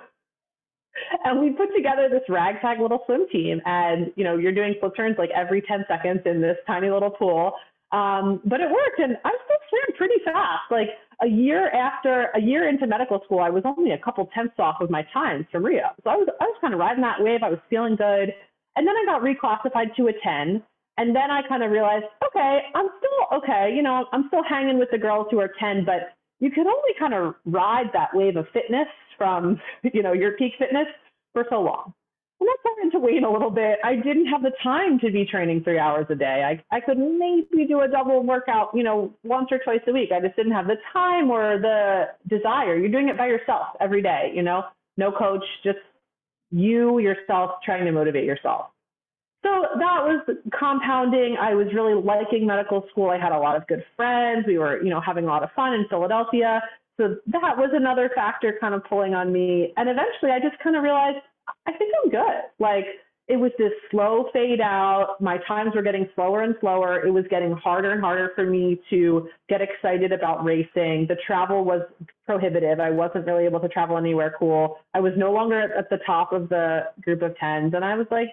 and 1.24 1.38
we 1.38 1.50
put 1.50 1.68
together 1.76 2.08
this 2.10 2.22
ragtag 2.30 2.80
little 2.80 3.02
swim 3.04 3.26
team. 3.30 3.60
And 3.66 4.10
you 4.16 4.24
know, 4.24 4.38
you're 4.38 4.54
doing 4.54 4.74
flip 4.80 4.96
turns 4.96 5.16
like 5.18 5.30
every 5.36 5.60
10 5.60 5.84
seconds 5.86 6.22
in 6.24 6.40
this 6.40 6.56
tiny 6.66 6.90
little 6.90 7.10
pool. 7.10 7.52
Um, 7.92 8.40
but 8.44 8.60
it 8.60 8.70
worked, 8.70 8.98
and 8.98 9.16
I 9.24 9.30
still 9.30 9.56
swam 9.68 9.96
pretty 9.96 10.22
fast. 10.24 10.70
Like 10.70 10.88
a 11.22 11.26
year 11.26 11.68
after, 11.70 12.28
a 12.34 12.40
year 12.40 12.68
into 12.68 12.86
medical 12.86 13.20
school, 13.24 13.40
I 13.40 13.50
was 13.50 13.64
only 13.66 13.92
a 13.92 13.98
couple 13.98 14.28
tenths 14.34 14.58
off 14.58 14.76
of 14.80 14.90
my 14.90 15.06
times 15.12 15.44
from 15.52 15.64
Rio. 15.64 15.90
So 16.04 16.10
I 16.10 16.16
was, 16.16 16.28
I 16.40 16.44
was 16.44 16.56
kind 16.60 16.72
of 16.72 16.80
riding 16.80 17.02
that 17.02 17.20
wave. 17.20 17.40
I 17.42 17.50
was 17.50 17.58
feeling 17.68 17.96
good, 17.96 18.32
and 18.76 18.86
then 18.86 18.94
I 18.94 19.04
got 19.04 19.22
reclassified 19.22 19.94
to 19.96 20.08
a 20.08 20.12
10. 20.22 20.62
And 20.98 21.14
then 21.14 21.30
I 21.30 21.46
kind 21.48 21.62
of 21.62 21.70
realized, 21.70 22.06
okay, 22.26 22.58
I'm 22.74 22.88
still 22.98 23.38
okay. 23.38 23.72
You 23.74 23.82
know, 23.82 24.06
I'm 24.12 24.24
still 24.26 24.42
hanging 24.42 24.78
with 24.78 24.90
the 24.90 24.98
girls 24.98 25.28
who 25.30 25.38
are 25.38 25.52
10, 25.58 25.84
but 25.84 26.12
you 26.40 26.50
can 26.50 26.66
only 26.66 26.94
kind 26.98 27.14
of 27.14 27.36
ride 27.46 27.86
that 27.94 28.08
wave 28.12 28.36
of 28.36 28.46
fitness 28.52 28.88
from, 29.16 29.60
you 29.94 30.02
know, 30.02 30.12
your 30.12 30.32
peak 30.32 30.52
fitness 30.58 30.86
for 31.32 31.46
so 31.48 31.62
long. 31.62 31.94
And 32.40 32.46
that 32.46 32.56
started 32.60 32.92
to 32.92 32.98
wane 33.00 33.24
a 33.24 33.32
little 33.32 33.50
bit. 33.50 33.78
I 33.82 33.96
didn't 33.96 34.26
have 34.26 34.42
the 34.42 34.52
time 34.62 34.98
to 35.00 35.10
be 35.10 35.24
training 35.24 35.64
three 35.64 35.78
hours 35.78 36.06
a 36.08 36.14
day. 36.14 36.44
I, 36.46 36.76
I 36.76 36.80
could 36.80 36.98
maybe 36.98 37.66
do 37.66 37.80
a 37.80 37.88
double 37.88 38.22
workout, 38.22 38.70
you 38.74 38.84
know, 38.84 39.12
once 39.24 39.48
or 39.50 39.58
twice 39.58 39.80
a 39.88 39.92
week. 39.92 40.10
I 40.12 40.20
just 40.20 40.36
didn't 40.36 40.52
have 40.52 40.66
the 40.66 40.76
time 40.92 41.30
or 41.30 41.58
the 41.58 42.10
desire. 42.28 42.76
You're 42.76 42.90
doing 42.90 43.08
it 43.08 43.18
by 43.18 43.26
yourself 43.26 43.68
every 43.80 44.02
day, 44.02 44.32
you 44.34 44.42
know, 44.42 44.64
no 44.96 45.10
coach, 45.10 45.44
just 45.64 45.78
you 46.50 47.00
yourself 47.00 47.52
trying 47.64 47.84
to 47.84 47.92
motivate 47.92 48.24
yourself. 48.24 48.68
So 49.42 49.50
that 49.78 50.02
was 50.02 50.36
compounding. 50.58 51.36
I 51.40 51.54
was 51.54 51.68
really 51.72 51.94
liking 51.94 52.46
medical 52.46 52.84
school. 52.90 53.10
I 53.10 53.18
had 53.18 53.32
a 53.32 53.38
lot 53.38 53.56
of 53.56 53.66
good 53.66 53.84
friends. 53.96 54.44
We 54.46 54.58
were, 54.58 54.82
you 54.82 54.90
know, 54.90 55.00
having 55.00 55.24
a 55.24 55.28
lot 55.28 55.44
of 55.44 55.50
fun 55.54 55.74
in 55.74 55.86
Philadelphia. 55.88 56.60
So 56.96 57.16
that 57.26 57.56
was 57.56 57.70
another 57.72 58.10
factor 58.14 58.58
kind 58.60 58.74
of 58.74 58.84
pulling 58.84 59.14
on 59.14 59.32
me. 59.32 59.72
And 59.76 59.88
eventually 59.88 60.32
I 60.32 60.40
just 60.40 60.60
kind 60.62 60.74
of 60.74 60.82
realized 60.82 61.18
I 61.66 61.72
think 61.72 61.92
I'm 62.02 62.10
good. 62.10 62.42
Like 62.58 62.84
it 63.28 63.36
was 63.36 63.52
this 63.58 63.72
slow 63.90 64.30
fade 64.32 64.60
out. 64.60 65.16
My 65.20 65.38
times 65.46 65.72
were 65.74 65.82
getting 65.82 66.08
slower 66.14 66.42
and 66.42 66.54
slower. 66.60 67.04
It 67.06 67.10
was 67.10 67.24
getting 67.30 67.52
harder 67.52 67.92
and 67.92 68.00
harder 68.00 68.32
for 68.34 68.44
me 68.44 68.80
to 68.90 69.28
get 69.48 69.60
excited 69.60 70.12
about 70.12 70.44
racing. 70.44 71.06
The 71.08 71.16
travel 71.26 71.62
was 71.62 71.82
prohibitive. 72.26 72.80
I 72.80 72.90
wasn't 72.90 73.26
really 73.26 73.44
able 73.44 73.60
to 73.60 73.68
travel 73.68 73.98
anywhere 73.98 74.34
cool. 74.38 74.78
I 74.94 75.00
was 75.00 75.12
no 75.16 75.30
longer 75.30 75.60
at 75.60 75.90
the 75.90 75.98
top 76.06 76.32
of 76.32 76.48
the 76.48 76.84
group 77.02 77.20
of 77.20 77.34
10s. 77.34 77.74
And 77.74 77.84
I 77.84 77.96
was 77.96 78.06
like, 78.10 78.28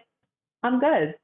I'm 0.63 0.79
good. 0.79 1.15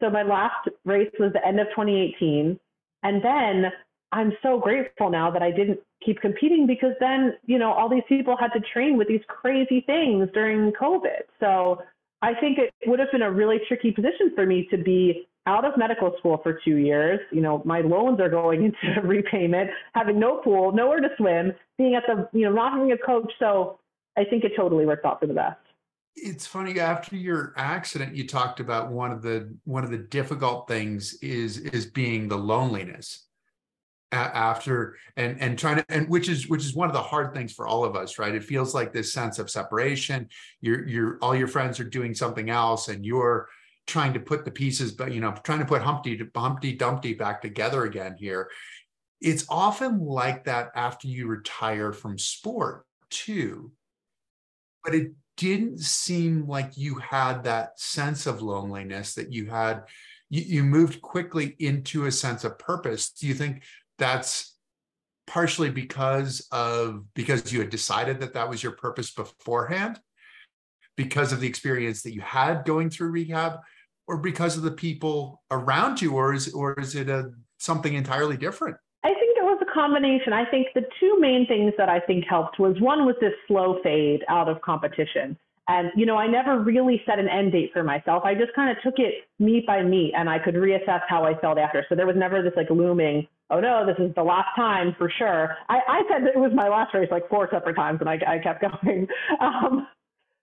So 0.00 0.10
my 0.10 0.22
last 0.22 0.68
race 0.84 1.10
was 1.18 1.32
the 1.32 1.46
end 1.46 1.60
of 1.60 1.68
2018. 1.68 2.58
And 3.02 3.24
then 3.24 3.70
I'm 4.12 4.32
so 4.42 4.58
grateful 4.58 5.10
now 5.10 5.30
that 5.30 5.42
I 5.42 5.50
didn't 5.50 5.78
keep 6.04 6.20
competing 6.20 6.66
because 6.66 6.94
then, 6.98 7.34
you 7.46 7.58
know, 7.58 7.72
all 7.72 7.88
these 7.88 8.02
people 8.08 8.36
had 8.38 8.48
to 8.48 8.60
train 8.72 8.96
with 8.96 9.08
these 9.08 9.20
crazy 9.28 9.82
things 9.86 10.28
during 10.34 10.72
COVID. 10.72 11.22
So 11.38 11.82
I 12.22 12.34
think 12.34 12.58
it 12.58 12.72
would 12.86 12.98
have 12.98 13.12
been 13.12 13.22
a 13.22 13.30
really 13.30 13.58
tricky 13.68 13.92
position 13.92 14.32
for 14.34 14.46
me 14.46 14.66
to 14.70 14.78
be 14.78 15.28
out 15.46 15.64
of 15.64 15.76
medical 15.76 16.14
school 16.18 16.40
for 16.42 16.60
two 16.64 16.76
years. 16.76 17.20
You 17.30 17.40
know, 17.40 17.62
my 17.64 17.80
loans 17.80 18.20
are 18.20 18.28
going 18.28 18.64
into 18.84 19.00
repayment, 19.06 19.70
having 19.94 20.18
no 20.18 20.38
pool, 20.38 20.72
nowhere 20.72 21.00
to 21.00 21.08
swim, 21.16 21.52
being 21.78 21.94
at 21.94 22.04
the, 22.06 22.28
you 22.36 22.46
know, 22.46 22.52
not 22.52 22.72
having 22.72 22.92
a 22.92 22.98
coach. 22.98 23.30
So 23.38 23.78
I 24.16 24.24
think 24.24 24.44
it 24.44 24.52
totally 24.56 24.86
worked 24.86 25.06
out 25.06 25.20
for 25.20 25.26
the 25.26 25.34
best 25.34 25.58
it's 26.16 26.46
funny 26.46 26.80
after 26.80 27.16
your 27.16 27.54
accident 27.56 28.14
you 28.14 28.26
talked 28.26 28.60
about 28.60 28.90
one 28.90 29.10
of 29.10 29.22
the 29.22 29.54
one 29.64 29.84
of 29.84 29.90
the 29.90 29.98
difficult 29.98 30.68
things 30.68 31.14
is 31.22 31.58
is 31.58 31.86
being 31.86 32.28
the 32.28 32.36
loneliness 32.36 33.26
after 34.12 34.96
and 35.16 35.40
and 35.40 35.58
trying 35.58 35.76
to 35.76 35.84
and 35.88 36.08
which 36.08 36.28
is 36.28 36.48
which 36.48 36.64
is 36.64 36.74
one 36.74 36.88
of 36.88 36.94
the 36.94 37.02
hard 37.02 37.32
things 37.32 37.52
for 37.52 37.66
all 37.66 37.84
of 37.84 37.94
us 37.94 38.18
right? 38.18 38.34
It 38.34 38.44
feels 38.44 38.74
like 38.74 38.92
this 38.92 39.12
sense 39.12 39.38
of 39.38 39.50
separation. 39.50 40.28
You're 40.60 40.86
you're 40.86 41.18
all 41.22 41.36
your 41.36 41.48
friends 41.48 41.78
are 41.78 41.84
doing 41.84 42.14
something 42.14 42.50
else 42.50 42.88
and 42.88 43.04
you're 43.06 43.48
trying 43.86 44.12
to 44.12 44.20
put 44.20 44.44
the 44.44 44.50
pieces 44.50 44.92
but 44.92 45.12
you 45.12 45.20
know 45.20 45.34
trying 45.44 45.60
to 45.60 45.64
put 45.64 45.82
humpty 45.82 46.20
humpty 46.34 46.72
dumpty 46.72 47.14
back 47.14 47.40
together 47.40 47.84
again 47.84 48.16
here. 48.18 48.50
It's 49.20 49.46
often 49.48 50.00
like 50.00 50.44
that 50.44 50.70
after 50.74 51.06
you 51.06 51.28
retire 51.28 51.92
from 51.92 52.18
sport 52.18 52.86
too 53.10 53.70
but 54.84 54.94
it 54.94 55.12
didn't 55.40 55.80
seem 55.80 56.46
like 56.46 56.76
you 56.76 56.96
had 56.96 57.44
that 57.44 57.80
sense 57.80 58.26
of 58.26 58.42
loneliness 58.42 59.14
that 59.14 59.32
you 59.32 59.46
had 59.46 59.84
you, 60.28 60.42
you 60.42 60.62
moved 60.62 61.00
quickly 61.00 61.56
into 61.58 62.04
a 62.04 62.12
sense 62.12 62.44
of 62.44 62.58
purpose. 62.58 63.10
Do 63.12 63.26
you 63.26 63.32
think 63.32 63.62
that's 63.96 64.54
partially 65.26 65.70
because 65.70 66.46
of 66.52 67.04
because 67.14 67.50
you 67.54 67.60
had 67.60 67.70
decided 67.70 68.20
that 68.20 68.34
that 68.34 68.50
was 68.50 68.62
your 68.62 68.72
purpose 68.72 69.12
beforehand? 69.12 69.98
Because 70.94 71.32
of 71.32 71.40
the 71.40 71.48
experience 71.48 72.02
that 72.02 72.12
you 72.12 72.20
had 72.20 72.66
going 72.66 72.90
through 72.90 73.08
rehab 73.08 73.60
or 74.06 74.18
because 74.18 74.58
of 74.58 74.62
the 74.62 74.70
people 74.70 75.42
around 75.50 76.02
you 76.02 76.16
or 76.16 76.34
is 76.34 76.52
or 76.52 76.78
is 76.78 76.94
it 76.94 77.08
a 77.08 77.30
something 77.56 77.94
entirely 77.94 78.36
different 78.36 78.76
combination. 79.72 80.32
I 80.32 80.44
think 80.50 80.68
the 80.74 80.82
two 80.98 81.18
main 81.18 81.46
things 81.46 81.72
that 81.78 81.88
I 81.88 82.00
think 82.00 82.24
helped 82.28 82.58
was 82.58 82.80
one 82.80 83.06
was 83.06 83.16
this 83.20 83.32
slow 83.46 83.80
fade 83.82 84.24
out 84.28 84.48
of 84.48 84.60
competition. 84.62 85.36
And, 85.68 85.92
you 85.94 86.04
know, 86.04 86.16
I 86.16 86.26
never 86.26 86.58
really 86.58 87.00
set 87.06 87.20
an 87.20 87.28
end 87.28 87.52
date 87.52 87.70
for 87.72 87.84
myself. 87.84 88.24
I 88.24 88.34
just 88.34 88.52
kind 88.54 88.76
of 88.76 88.82
took 88.82 88.98
it 88.98 89.26
meet 89.38 89.66
by 89.66 89.82
meet 89.82 90.14
and 90.16 90.28
I 90.28 90.38
could 90.38 90.54
reassess 90.54 91.00
how 91.08 91.24
I 91.24 91.38
felt 91.40 91.58
after. 91.58 91.86
So 91.88 91.94
there 91.94 92.06
was 92.06 92.16
never 92.16 92.42
this 92.42 92.54
like 92.56 92.70
looming, 92.70 93.28
oh 93.50 93.60
no, 93.60 93.86
this 93.86 93.96
is 94.04 94.12
the 94.16 94.22
last 94.22 94.48
time 94.56 94.96
for 94.98 95.08
sure. 95.16 95.56
I, 95.68 95.78
I 95.88 96.02
said 96.08 96.26
it 96.26 96.38
was 96.38 96.50
my 96.54 96.68
last 96.68 96.92
race 96.92 97.08
like 97.12 97.28
four 97.28 97.48
separate 97.52 97.76
times 97.76 98.00
and 98.00 98.08
I, 98.08 98.18
I 98.26 98.38
kept 98.38 98.62
going. 98.82 99.06
Um, 99.40 99.86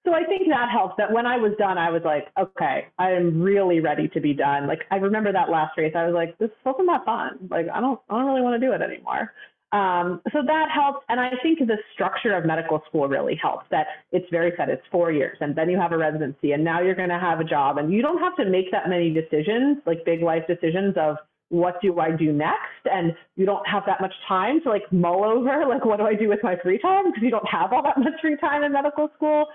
so 0.07 0.13
I 0.13 0.23
think 0.23 0.47
that 0.47 0.69
helps 0.71 0.95
that 0.97 1.11
when 1.11 1.25
I 1.25 1.35
was 1.35 1.51
done, 1.59 1.77
I 1.77 1.89
was 1.91 2.01
like, 2.05 2.27
okay, 2.39 2.87
I 2.97 3.11
am 3.11 3.41
really 3.41 3.81
ready 3.81 4.07
to 4.07 4.21
be 4.21 4.33
done. 4.33 4.65
Like 4.65 4.83
I 4.89 4.95
remember 4.95 5.33
that 5.33 5.49
last 5.49 5.77
race, 5.77 5.93
I 5.95 6.05
was 6.05 6.13
like, 6.13 6.37
this 6.37 6.49
wasn't 6.65 6.87
that 6.87 7.03
fun. 7.03 7.49
Like 7.51 7.67
I 7.73 7.81
don't, 7.81 7.99
I 8.09 8.17
don't 8.17 8.25
really 8.25 8.41
want 8.41 8.59
to 8.59 8.65
do 8.65 8.71
it 8.71 8.81
anymore. 8.81 9.33
Um, 9.73 10.21
so 10.31 10.39
that 10.47 10.69
helps. 10.73 11.03
And 11.09 11.19
I 11.19 11.31
think 11.43 11.59
the 11.59 11.75
structure 11.93 12.33
of 12.33 12.45
medical 12.45 12.81
school 12.87 13.09
really 13.09 13.35
helps 13.35 13.65
that 13.69 13.87
it's 14.13 14.29
very 14.31 14.53
set. 14.55 14.69
It's 14.69 14.81
four 14.89 15.11
years 15.11 15.37
and 15.41 15.53
then 15.57 15.69
you 15.69 15.77
have 15.77 15.91
a 15.91 15.97
residency 15.97 16.53
and 16.53 16.63
now 16.63 16.79
you're 16.81 16.95
going 16.95 17.09
to 17.09 17.19
have 17.19 17.41
a 17.41 17.43
job 17.43 17.77
and 17.77 17.91
you 17.91 18.01
don't 18.01 18.19
have 18.19 18.37
to 18.37 18.45
make 18.45 18.71
that 18.71 18.87
many 18.87 19.09
decisions, 19.09 19.79
like 19.85 20.05
big 20.05 20.21
life 20.21 20.43
decisions 20.47 20.95
of 20.95 21.17
what 21.49 21.81
do 21.81 21.99
I 21.99 22.11
do 22.11 22.31
next? 22.31 22.83
And 22.85 23.13
you 23.35 23.45
don't 23.45 23.65
have 23.67 23.83
that 23.87 24.01
much 24.01 24.13
time 24.27 24.61
to 24.61 24.69
like 24.69 24.83
mull 24.91 25.23
over, 25.23 25.65
like, 25.67 25.85
what 25.85 25.97
do 25.97 26.05
I 26.05 26.13
do 26.13 26.27
with 26.27 26.39
my 26.43 26.55
free 26.61 26.77
time? 26.79 27.11
Because 27.11 27.23
you 27.23 27.31
don't 27.31 27.47
have 27.47 27.71
all 27.71 27.83
that 27.83 27.97
much 27.97 28.13
free 28.21 28.37
time 28.37 28.63
in 28.63 28.71
medical 28.73 29.09
school. 29.15 29.47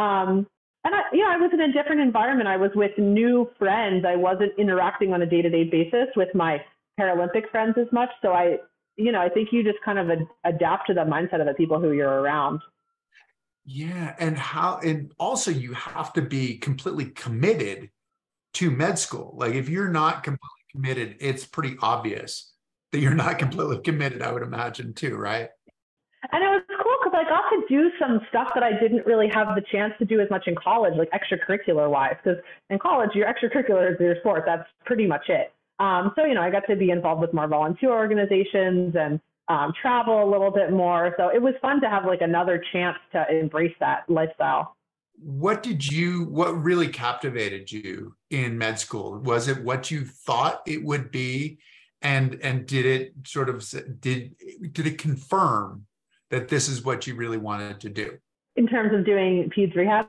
Um, 0.00 0.46
and 0.84 0.94
I, 0.94 1.00
you 1.12 1.22
know, 1.22 1.30
I 1.30 1.36
was 1.36 1.50
in 1.52 1.60
a 1.60 1.72
different 1.72 2.00
environment. 2.00 2.48
I 2.48 2.56
was 2.56 2.70
with 2.74 2.96
new 2.96 3.50
friends. 3.58 4.04
I 4.08 4.16
wasn't 4.16 4.52
interacting 4.58 5.12
on 5.12 5.20
a 5.20 5.26
day-to-day 5.26 5.64
basis 5.64 6.08
with 6.16 6.34
my 6.34 6.64
Paralympic 6.98 7.50
friends 7.50 7.74
as 7.78 7.86
much. 7.92 8.08
So 8.22 8.32
I, 8.32 8.56
you 8.96 9.12
know, 9.12 9.20
I 9.20 9.28
think 9.28 9.50
you 9.52 9.62
just 9.62 9.78
kind 9.84 9.98
of 9.98 10.10
ad- 10.10 10.26
adapt 10.44 10.86
to 10.86 10.94
the 10.94 11.02
mindset 11.02 11.40
of 11.40 11.46
the 11.46 11.54
people 11.54 11.78
who 11.80 11.92
you're 11.92 12.20
around. 12.22 12.60
Yeah, 13.66 14.14
and 14.18 14.38
how, 14.38 14.80
and 14.82 15.12
also 15.18 15.50
you 15.50 15.74
have 15.74 16.14
to 16.14 16.22
be 16.22 16.56
completely 16.56 17.06
committed 17.06 17.90
to 18.54 18.70
med 18.70 18.98
school. 18.98 19.34
Like 19.36 19.54
if 19.54 19.68
you're 19.68 19.90
not 19.90 20.24
completely 20.24 20.64
committed, 20.72 21.16
it's 21.20 21.44
pretty 21.44 21.76
obvious 21.82 22.54
that 22.92 23.00
you're 23.00 23.14
not 23.14 23.38
completely 23.38 23.80
committed, 23.80 24.22
I 24.22 24.32
would 24.32 24.42
imagine 24.42 24.94
too, 24.94 25.16
right? 25.16 25.50
And 26.32 26.42
it 26.42 26.48
was 26.48 26.62
cool 26.68 26.78
because 26.78 26.78
I 26.78 26.79
got 27.30 27.48
to 27.50 27.62
do 27.68 27.90
some 27.98 28.20
stuff 28.28 28.48
that 28.54 28.64
I 28.64 28.72
didn't 28.78 29.06
really 29.06 29.28
have 29.28 29.54
the 29.54 29.62
chance 29.72 29.94
to 30.00 30.04
do 30.04 30.20
as 30.20 30.28
much 30.28 30.48
in 30.48 30.56
college, 30.56 30.94
like 30.96 31.10
extracurricular 31.12 31.88
wise. 31.88 32.16
Because 32.22 32.42
in 32.68 32.78
college, 32.78 33.10
your 33.14 33.28
extracurricular 33.32 33.94
is 33.94 34.00
your 34.00 34.16
sport. 34.16 34.42
That's 34.44 34.68
pretty 34.84 35.06
much 35.06 35.28
it. 35.28 35.52
Um, 35.78 36.12
so, 36.16 36.26
you 36.26 36.34
know, 36.34 36.42
I 36.42 36.50
got 36.50 36.66
to 36.68 36.76
be 36.76 36.90
involved 36.90 37.20
with 37.20 37.32
more 37.32 37.46
volunteer 37.46 37.92
organizations 37.92 38.96
and 38.98 39.20
um, 39.48 39.72
travel 39.80 40.22
a 40.22 40.28
little 40.28 40.50
bit 40.50 40.72
more. 40.72 41.14
So 41.16 41.28
it 41.28 41.40
was 41.40 41.54
fun 41.62 41.80
to 41.82 41.88
have 41.88 42.04
like 42.04 42.20
another 42.20 42.62
chance 42.72 42.98
to 43.12 43.24
embrace 43.32 43.74
that 43.80 44.04
lifestyle. 44.08 44.76
What 45.22 45.62
did 45.62 45.86
you, 45.86 46.24
what 46.24 46.50
really 46.62 46.88
captivated 46.88 47.70
you 47.70 48.16
in 48.30 48.58
med 48.58 48.78
school? 48.78 49.18
Was 49.20 49.48
it 49.48 49.62
what 49.62 49.90
you 49.90 50.04
thought 50.04 50.62
it 50.66 50.84
would 50.84 51.10
be? 51.10 51.58
And, 52.02 52.38
and 52.42 52.66
did 52.66 52.86
it 52.86 53.12
sort 53.26 53.48
of, 53.50 53.62
did, 54.00 54.34
did 54.72 54.86
it 54.86 54.98
confirm 54.98 55.86
that 56.30 56.48
this 56.48 56.68
is 56.68 56.84
what 56.84 57.06
you 57.06 57.14
really 57.14 57.38
wanted 57.38 57.80
to 57.80 57.88
do? 57.88 58.18
In 58.56 58.66
terms 58.66 58.92
of 58.94 59.04
doing 59.04 59.50
peds 59.56 59.74
rehab? 59.76 60.06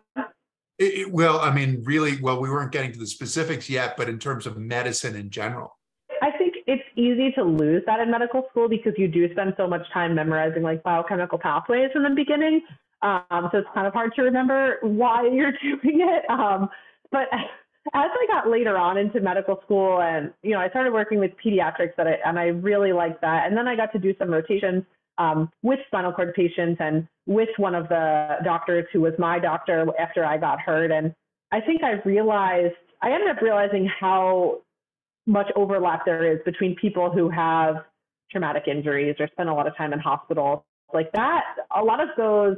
It, 0.78 0.94
it, 0.94 1.12
well, 1.12 1.40
I 1.40 1.54
mean, 1.54 1.84
really, 1.84 2.20
well, 2.22 2.40
we 2.40 2.50
weren't 2.50 2.72
getting 2.72 2.92
to 2.92 3.00
the 3.00 3.08
specifics 3.08 3.70
yet, 3.70 3.96
but 3.98 4.10
in 4.10 4.18
terms 4.18 4.46
of 4.46 4.58
medicine 4.58 5.16
in 5.16 5.30
general. 5.30 5.78
I 6.22 6.32
think 6.32 6.56
it's 6.68 6.84
easy 6.96 7.32
to 7.34 7.44
lose 7.44 7.84
that 7.88 8.00
in 8.00 8.12
medical 8.12 8.48
school 8.50 8.70
because 8.70 8.94
you 8.98 9.08
do 9.08 9.32
spend 9.32 9.54
so 9.58 9.68
much 9.68 9.82
time 9.94 10.16
memorizing 10.16 10.64
like 10.64 10.84
biochemical 10.84 11.40
pathways 11.40 11.90
in 11.96 12.04
the 12.04 12.12
beginning. 12.12 12.62
Um, 13.02 13.50
so 13.52 13.60
it's 13.60 13.68
kind 13.74 13.88
of 13.88 13.94
hard 13.94 14.14
to 14.16 14.22
remember 14.22 14.78
why 14.82 15.28
you're 15.28 15.52
doing 15.62 16.02
it. 16.02 16.30
Um, 16.30 16.70
but 17.12 17.28
as 17.34 18.10
I 18.14 18.26
got 18.28 18.50
later 18.50 18.78
on 18.78 18.98
into 18.98 19.20
medical 19.20 19.60
school 19.64 20.02
and, 20.02 20.32
you 20.44 20.52
know, 20.52 20.60
I 20.60 20.70
started 20.70 20.94
working 20.94 21.20
with 21.20 21.32
pediatrics 21.44 21.96
that 21.98 22.08
I, 22.08 22.18
and 22.26 22.38
I 22.38 22.48
really 22.48 22.94
liked 22.94 23.22
that. 23.22 23.48
And 23.48 23.58
then 23.58 23.68
I 23.68 23.76
got 23.76 23.92
to 23.94 24.00
do 24.00 24.14
some 24.20 24.30
rotations 24.30 24.84
um, 25.18 25.50
with 25.62 25.80
spinal 25.88 26.12
cord 26.12 26.34
patients 26.34 26.78
and 26.80 27.08
with 27.26 27.50
one 27.58 27.76
of 27.76 27.88
the 27.90 28.38
doctors 28.44 28.86
who 28.92 29.02
was 29.02 29.14
my 29.20 29.40
doctor 29.40 29.86
after 30.00 30.26
I 30.26 30.38
got 30.38 30.60
hurt. 30.60 30.92
And 30.92 31.14
I 31.52 31.62
think 31.62 31.84
I 31.84 32.02
realized, 32.06 32.76
I 33.02 33.12
ended 33.12 33.30
up 33.30 33.42
realizing 33.42 33.86
how 34.00 34.62
much 35.28 35.48
overlap 35.56 36.06
there 36.06 36.32
is 36.32 36.40
between 36.46 36.76
people 36.76 37.12
who 37.12 37.30
have 37.30 37.76
traumatic 38.32 38.64
injuries 38.68 39.16
or 39.20 39.28
spend 39.28 39.50
a 39.50 39.54
lot 39.54 39.68
of 39.68 39.76
time 39.76 39.94
in 39.94 40.00
hospitals. 40.00 40.64
Like 40.94 41.12
that, 41.14 41.44
a 41.76 41.84
lot 41.84 42.02
of 42.02 42.10
those 42.18 42.58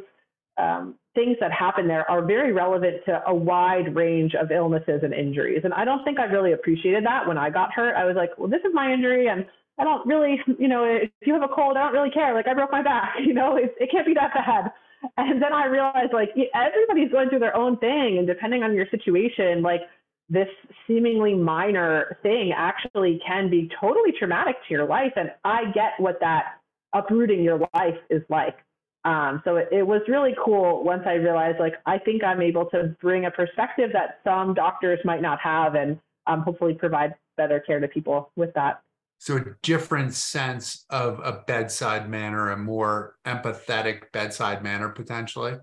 um, 0.58 0.96
things 1.16 1.38
that 1.40 1.52
happen 1.52 1.88
there 1.88 2.10
are 2.10 2.24
very 2.24 2.54
relevant 2.54 2.98
to 3.06 3.22
a 3.28 3.34
wide 3.34 3.96
range 3.96 4.34
of 4.36 4.52
illnesses 4.52 5.02
and 5.04 5.14
injuries. 5.14 5.62
And 5.64 5.74
I 5.74 5.86
don't 5.86 6.04
think 6.04 6.20
I 6.20 6.26
really 6.26 6.54
appreciated 6.54 7.06
that 7.06 7.28
when 7.28 7.38
I 7.38 7.50
got 7.50 7.72
hurt. 7.74 7.96
I 7.96 8.06
was 8.06 8.16
like, 8.16 8.38
well, 8.38 8.50
this 8.50 8.62
is 8.66 8.74
my 8.74 8.92
injury 8.92 9.28
and 9.28 9.46
I 9.80 9.84
don't 9.84 10.06
really, 10.06 10.40
you 10.60 10.68
know, 10.68 10.84
if 10.86 11.10
you 11.22 11.34
have 11.34 11.44
a 11.44 11.48
cold, 11.48 11.78
I 11.78 11.84
don't 11.84 11.94
really 11.94 12.12
care. 12.12 12.34
Like 12.34 12.48
I 12.48 12.54
broke 12.54 12.72
my 12.72 12.84
back, 12.84 13.16
you 13.26 13.34
know, 13.34 13.58
it, 13.58 13.74
it 13.80 13.92
can't 13.92 14.06
be 14.06 14.14
that 14.14 14.34
bad. 14.34 14.72
And 15.18 15.42
then 15.42 15.52
I 15.52 15.66
realized 15.66 16.14
like 16.14 16.30
everybody's 16.56 17.12
going 17.12 17.30
through 17.30 17.40
their 17.40 17.56
own 17.56 17.78
thing, 17.78 18.18
and 18.20 18.28
depending 18.28 18.64
on 18.64 18.74
your 18.74 18.86
situation, 18.90 19.62
like 19.62 19.82
this 20.30 20.48
seemingly 20.88 21.34
minor 21.34 22.18
thing 22.24 22.54
actually 22.56 23.20
can 23.26 23.50
be 23.50 23.70
totally 23.82 24.14
traumatic 24.18 24.56
to 24.68 24.74
your 24.74 24.86
life. 24.86 25.12
And 25.18 25.32
I 25.44 25.66
get 25.74 25.92
what 25.98 26.20
that 26.22 26.60
uprooting 26.94 27.44
your 27.44 27.60
life 27.74 27.98
is 28.10 28.22
like. 28.30 28.56
Um, 29.04 29.42
so 29.44 29.58
it, 29.58 29.68
it 29.72 29.84
was 29.86 30.02
really 30.08 30.34
cool 30.44 30.84
once 30.86 31.04
I 31.06 31.16
realized 31.16 31.60
like 31.60 31.74
I 31.86 31.98
think 31.98 32.24
I'm 32.24 32.42
able 32.42 32.70
to 32.70 32.96
bring 33.02 33.26
a 33.26 33.32
perspective 33.32 33.90
that 33.92 34.20
some 34.24 34.54
doctors 34.54 35.00
might 35.04 35.22
not 35.22 35.40
have, 35.42 35.76
and 35.76 36.00
um, 36.28 36.42
hopefully 36.42 36.74
provide 36.74 37.16
better 37.36 37.60
care 37.60 37.82
to 37.82 37.88
people 37.90 38.32
with 38.38 38.54
that. 38.54 38.82
So 39.24 39.38
a 39.38 39.46
different 39.62 40.14
sense 40.14 40.86
of 40.90 41.22
a 41.24 41.44
bedside 41.48 42.10
manner, 42.10 42.52
a 42.52 42.58
more 42.58 43.16
empathetic 43.26 44.12
bedside 44.12 44.62
manner, 44.62 44.90
potentially. 44.90 45.54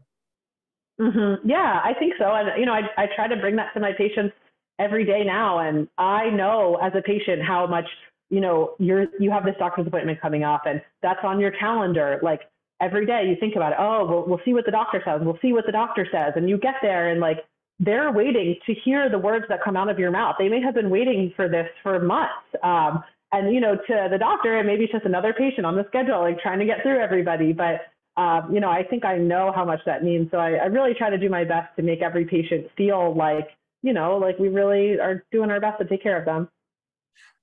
Mm-hmm. 0.98 1.46
Yeah, 1.46 1.78
I 1.84 1.92
think 1.98 2.14
so. 2.18 2.24
And 2.34 2.58
you 2.58 2.64
know, 2.64 2.72
I 2.72 2.88
I 2.96 3.06
try 3.14 3.28
to 3.28 3.36
bring 3.36 3.56
that 3.56 3.74
to 3.74 3.80
my 3.80 3.92
patients 3.92 4.32
every 4.78 5.04
day 5.04 5.24
now, 5.24 5.58
and 5.58 5.88
I 5.98 6.30
know 6.30 6.76
as 6.76 6.92
a 6.96 7.02
patient 7.02 7.42
how 7.42 7.66
much 7.66 7.84
you 8.30 8.40
know 8.40 8.76
you're 8.78 9.08
you 9.18 9.30
have 9.30 9.44
this 9.44 9.56
doctor's 9.58 9.86
appointment 9.86 10.22
coming 10.22 10.42
up, 10.42 10.62
and 10.64 10.80
that's 11.02 11.20
on 11.22 11.38
your 11.38 11.50
calendar. 11.50 12.18
Like 12.22 12.40
every 12.80 13.04
day, 13.04 13.26
you 13.28 13.36
think 13.38 13.56
about 13.56 13.72
it. 13.72 13.78
Oh, 13.78 14.06
we'll 14.06 14.26
we'll 14.26 14.40
see 14.42 14.54
what 14.54 14.64
the 14.64 14.70
doctor 14.70 15.02
says. 15.04 15.20
We'll 15.22 15.38
see 15.42 15.52
what 15.52 15.66
the 15.66 15.72
doctor 15.72 16.08
says, 16.10 16.32
and 16.34 16.48
you 16.48 16.56
get 16.56 16.76
there, 16.80 17.10
and 17.10 17.20
like 17.20 17.44
they're 17.78 18.10
waiting 18.10 18.56
to 18.64 18.72
hear 18.72 19.10
the 19.10 19.18
words 19.18 19.44
that 19.50 19.62
come 19.62 19.76
out 19.76 19.90
of 19.90 19.98
your 19.98 20.10
mouth. 20.10 20.36
They 20.38 20.48
may 20.48 20.62
have 20.62 20.72
been 20.72 20.88
waiting 20.88 21.34
for 21.36 21.46
this 21.46 21.68
for 21.82 22.00
months. 22.00 22.32
Um, 22.62 23.04
and 23.32 23.52
you 23.52 23.60
know 23.60 23.76
to 23.76 24.08
the 24.10 24.18
doctor 24.18 24.56
and 24.56 24.66
maybe 24.66 24.84
it's 24.84 24.92
just 24.92 25.04
another 25.04 25.32
patient 25.32 25.66
on 25.66 25.76
the 25.76 25.84
schedule 25.88 26.20
like 26.20 26.40
trying 26.40 26.58
to 26.58 26.64
get 26.64 26.82
through 26.82 26.98
everybody. 26.98 27.52
But 27.52 27.82
um, 28.16 28.52
you 28.52 28.58
know 28.58 28.68
i 28.68 28.82
think 28.82 29.04
i 29.04 29.16
know 29.16 29.52
how 29.54 29.64
much 29.64 29.80
that 29.86 30.02
means. 30.02 30.30
So 30.30 30.38
I, 30.38 30.52
I 30.54 30.66
really 30.66 30.94
try 30.94 31.10
to 31.10 31.18
do 31.18 31.28
my 31.28 31.44
best 31.44 31.74
to 31.76 31.82
make 31.82 32.02
every 32.02 32.24
patient 32.24 32.66
feel 32.76 33.14
like 33.14 33.48
you 33.82 33.92
know 33.92 34.16
like 34.18 34.38
we 34.38 34.48
really 34.48 34.98
are 34.98 35.24
doing 35.30 35.50
our 35.50 35.60
best 35.60 35.78
to 35.80 35.86
take 35.86 36.02
care 36.02 36.18
of 36.18 36.24
them. 36.24 36.48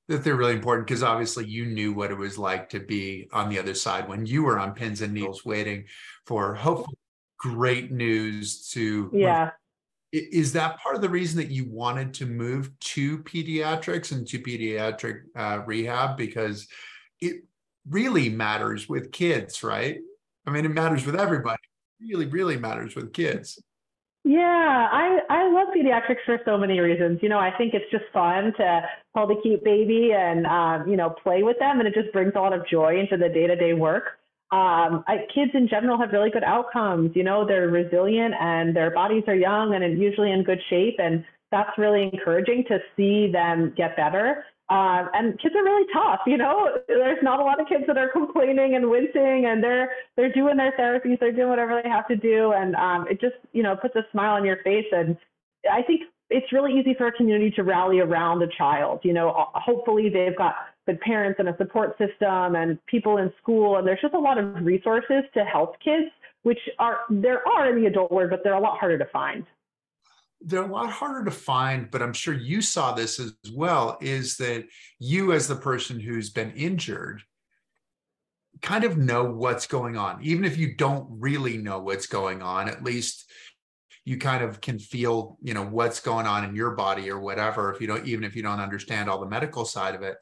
That 0.08 0.24
they're 0.24 0.36
really 0.36 0.54
important 0.54 0.88
because 0.88 1.04
obviously 1.04 1.46
you 1.46 1.66
knew 1.66 1.94
what 1.94 2.12
it 2.12 2.18
was 2.18 2.38
like 2.38 2.70
to 2.70 2.80
be 2.80 3.28
on 3.34 3.50
the 3.50 3.60
other 3.60 3.74
side 3.74 4.08
when 4.08 4.26
you 4.26 4.44
were 4.44 4.58
on 4.58 4.74
pins 4.74 5.02
and 5.02 5.14
needles 5.14 5.44
waiting 5.44 5.86
for 6.26 6.56
hopefully 6.56 6.98
great 7.40 7.92
news 7.92 8.70
to 8.70 9.10
yeah 9.14 9.52
is 10.12 10.54
that 10.54 10.80
part 10.80 10.96
of 10.96 11.02
the 11.02 11.10
reason 11.10 11.38
that 11.38 11.52
you 11.52 11.66
wanted 11.70 12.14
to 12.16 12.26
move 12.26 12.78
to 12.80 13.20
pediatrics 13.20 14.12
and 14.12 14.28
to 14.28 14.40
pediatric 14.40 15.22
uh, 15.36 15.64
rehab? 15.66 16.18
Because 16.18 16.68
it 17.20 17.44
really 17.90 18.30
matters 18.30 18.88
with 18.88 19.12
kids 19.12 19.64
right? 19.64 20.00
I 20.46 20.52
mean 20.52 20.66
it 20.66 20.70
matters 20.70 21.06
with 21.06 21.16
everybody. 21.16 21.60
It 22.00 22.14
really 22.14 22.26
really 22.28 22.58
matters 22.58 22.96
with 22.96 23.14
kids. 23.14 23.62
Yeah 24.24 24.88
i 24.92 25.20
i 25.30 25.50
love 25.50 25.68
pediatrics 25.76 26.24
for 26.26 26.40
so 26.46 26.58
many 26.58 26.80
reasons. 26.80 27.20
You 27.22 27.30
know 27.30 27.40
i 27.40 27.52
think 27.58 27.74
it's 27.74 27.90
just 27.92 28.06
fun 28.14 28.54
to 28.58 28.82
hold 29.14 29.32
a 29.32 29.42
cute 29.42 29.64
baby 29.64 30.14
and 30.14 30.46
um, 30.46 30.88
you 30.88 30.98
know 30.98 31.10
play 31.10 31.44
with 31.44 31.60
them 31.60 31.80
and 31.80 31.88
it 31.88 31.94
just 31.94 32.12
brings 32.14 32.34
a 32.36 32.40
lot 32.40 32.54
of 32.54 32.68
joy 32.68 33.00
into 33.00 33.18
the 33.18 33.30
day-to-day 33.30 33.74
work 33.74 34.20
um, 34.52 35.04
I, 35.08 35.26
kids 35.34 35.52
in 35.54 35.68
general 35.68 35.98
have 35.98 36.12
really 36.14 36.30
good 36.30 36.44
outcomes. 36.44 37.12
You 37.16 37.24
know, 37.24 37.46
they're 37.46 37.68
resilient 37.68 38.34
and 38.40 38.76
their 38.76 38.92
bodies 38.92 39.24
are 39.28 39.36
young 39.36 39.76
and 39.76 40.00
usually 40.00 40.32
in 40.32 40.44
good 40.44 40.62
shape. 40.70 40.96
And 41.00 41.26
that's 41.52 41.78
really 41.78 42.04
encouraging 42.04 42.64
to 42.70 42.80
see 42.96 43.30
them 43.32 43.74
get 43.76 43.98
better. 43.98 44.46
Uh, 44.70 45.06
and 45.14 45.40
kids 45.40 45.56
are 45.56 45.64
really 45.64 45.86
tough. 45.94 46.20
You 46.28 46.38
know, 46.38 46.78
there's 46.88 47.22
not 47.24 47.40
a 47.40 47.44
lot 47.44 47.60
of 47.60 47.68
kids 47.68 47.84
that 47.88 47.98
are 47.98 48.10
complaining 48.12 48.76
and 48.76 48.90
wincing, 48.90 49.46
and 49.48 49.64
they're 49.64 49.92
they're 50.18 50.34
doing 50.34 50.58
their 50.58 50.74
therapies, 50.74 51.18
they're 51.22 51.32
doing 51.32 51.48
whatever 51.48 51.82
they 51.82 51.90
have 51.90 52.06
to 52.10 52.18
do, 52.18 52.52
and 52.52 52.76
um, 52.76 53.08
it 53.10 53.22
just 53.22 53.36
you 53.54 53.64
know 53.64 53.78
puts 53.78 53.96
a 53.96 54.06
smile 54.12 54.36
on 54.36 54.44
your 54.44 54.58
face. 54.64 54.86
And 54.92 55.16
I 55.72 55.84
think 55.84 56.02
it's 56.30 56.52
really 56.52 56.78
easy 56.78 56.94
for 56.98 57.08
a 57.08 57.14
community 57.14 57.50
to 57.52 57.64
rally 57.64 58.00
around 58.00 58.44
a 58.44 58.48
child. 58.58 59.00
You 59.04 59.14
know, 59.14 59.48
hopefully 59.54 60.10
they've 60.10 60.38
got 60.38 60.56
good 60.88 61.00
parents 61.02 61.40
and 61.40 61.50
a 61.50 61.58
support 61.58 61.98
system 61.98 62.56
and 62.56 62.84
people 62.88 63.18
in 63.18 63.32
school, 63.42 63.78
and 63.78 63.88
there's 63.88 64.02
just 64.02 64.14
a 64.14 64.20
lot 64.20 64.38
of 64.38 64.66
resources 64.66 65.24
to 65.34 65.44
help 65.44 65.80
kids, 65.80 66.06
which 66.44 66.60
are 66.80 67.00
there 67.10 67.48
are 67.48 67.70
in 67.70 67.82
the 67.82 67.88
adult 67.88 68.12
world, 68.12 68.32
but 68.32 68.44
they're 68.44 68.54
a 68.54 68.60
lot 68.60 68.80
harder 68.80 68.98
to 68.98 69.06
find. 69.06 69.46
They're 70.42 70.64
a 70.64 70.72
lot 70.72 70.90
harder 70.90 71.26
to 71.26 71.32
find, 71.32 71.90
but 71.92 72.02
I'm 72.02 72.14
sure 72.14 72.34
you 72.34 72.62
saw 72.62 72.94
this 72.94 73.20
as 73.20 73.34
well. 73.54 73.98
Is 74.02 74.38
that 74.38 74.66
you, 75.00 75.34
as 75.34 75.48
the 75.48 75.56
person 75.56 76.00
who's 76.00 76.30
been 76.30 76.52
injured, 76.52 77.22
kind 78.62 78.84
of 78.84 78.98
know 78.98 79.26
what's 79.26 79.68
going 79.68 79.98
on, 79.98 80.24
even 80.24 80.46
if 80.46 80.58
you 80.58 80.76
don't 80.76 81.08
really 81.10 81.58
know 81.58 81.80
what's 81.80 82.08
going 82.08 82.42
on. 82.42 82.70
At 82.70 82.84
least 82.84 83.30
you 84.08 84.18
kind 84.18 84.42
of 84.42 84.62
can 84.62 84.80
feel 84.80 85.38
you 85.44 85.54
know 85.54 85.66
what's 85.66 86.00
going 86.00 86.26
on 86.26 86.46
in 86.46 86.56
your 86.56 86.72
body 86.72 87.12
or 87.12 87.20
whatever 87.20 87.74
if 87.74 87.82
you 87.82 87.88
don't 87.88 88.08
even 88.08 88.24
if 88.24 88.38
you 88.38 88.42
don't 88.42 88.62
understand 88.62 89.10
all 89.10 89.20
the 89.20 89.28
medical 89.28 89.66
side 89.66 89.96
of 89.96 90.02
it 90.02 90.16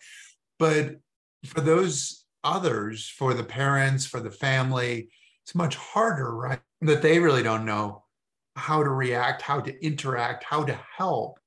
but 0.60 0.98
for 1.46 1.62
those 1.62 2.26
others, 2.44 3.08
for 3.08 3.34
the 3.34 3.44
parents, 3.44 4.06
for 4.06 4.20
the 4.20 4.32
family, 4.32 5.10
it's 5.44 5.56
much 5.56 5.76
harder, 5.76 6.36
right? 6.36 6.60
That 6.82 7.02
they 7.02 7.20
really 7.20 7.44
don't 7.44 7.66
know 7.66 8.04
how 8.56 8.84
to 8.84 8.90
react, 8.90 9.42
how 9.42 9.60
to 9.62 9.86
interact, 9.86 10.44
how 10.44 10.64
to 10.64 10.80
help. 10.98 11.40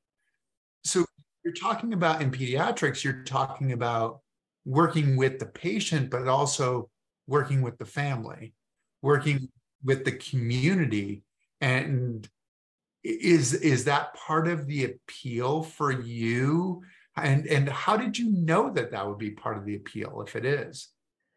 So 0.85 1.05
you're 1.45 1.55
talking 1.55 1.93
about 1.93 2.21
in 2.21 2.31
pediatrics, 2.31 3.03
you're 3.03 3.25
talking 3.25 3.73
about 3.73 4.21
working 4.65 5.17
with 5.17 5.39
the 5.39 5.47
patient, 5.47 6.11
but 6.11 6.29
also 6.29 6.91
working 7.27 7.63
with 7.63 7.79
the 7.79 7.87
family, 7.87 8.53
working 9.03 9.49
with 9.83 10.05
the 10.05 10.13
community. 10.13 11.23
And 11.61 12.29
is 13.05 13.55
is 13.55 13.85
that 13.85 14.15
part 14.15 14.49
of 14.49 14.67
the 14.67 14.85
appeal 14.85 15.63
for 15.63 15.93
you 15.93 16.83
and 17.25 17.47
and 17.47 17.69
how 17.69 17.97
did 17.97 18.19
you 18.19 18.31
know 18.31 18.71
that 18.71 18.91
that 18.91 19.07
would 19.07 19.19
be 19.19 19.31
part 19.31 19.57
of 19.57 19.65
the 19.65 19.77
appeal 19.77 20.23
if 20.27 20.37
it 20.37 20.45
is? 20.45 20.89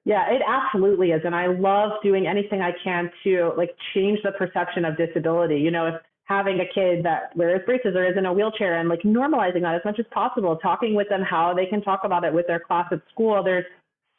Yeah 0.06 0.32
it 0.32 0.42
absolutely 0.48 1.12
is. 1.12 1.22
And 1.26 1.36
i 1.36 1.48
love 1.48 1.92
doing 2.04 2.28
anything 2.28 2.62
i 2.62 2.72
can 2.84 3.12
to 3.24 3.54
like 3.58 3.72
change 3.94 4.20
the 4.24 4.32
perception 4.32 4.86
of 4.86 4.98
disability. 4.98 5.60
You 5.60 5.72
know 5.72 5.88
if 5.88 5.96
having 6.26 6.60
a 6.62 6.74
kid 6.74 7.04
that 7.04 7.36
wears 7.36 7.62
braces 7.66 7.96
or 7.96 8.06
is 8.06 8.18
in 8.18 8.26
a 8.26 8.34
wheelchair 8.34 8.80
and 8.80 8.88
like 8.88 9.02
normalizing 9.02 9.62
that 9.62 9.76
as 9.76 9.82
much 9.84 10.00
as 10.00 10.06
possible 10.12 10.56
talking 10.58 10.96
with 10.96 11.10
them 11.10 11.22
how 11.22 11.54
they 11.54 11.66
can 11.66 11.82
talk 11.82 12.02
about 12.04 12.24
it 12.24 12.34
with 12.34 12.48
their 12.48 12.60
class 12.60 12.88
at 12.92 13.02
school 13.12 13.44
there's 13.44 13.66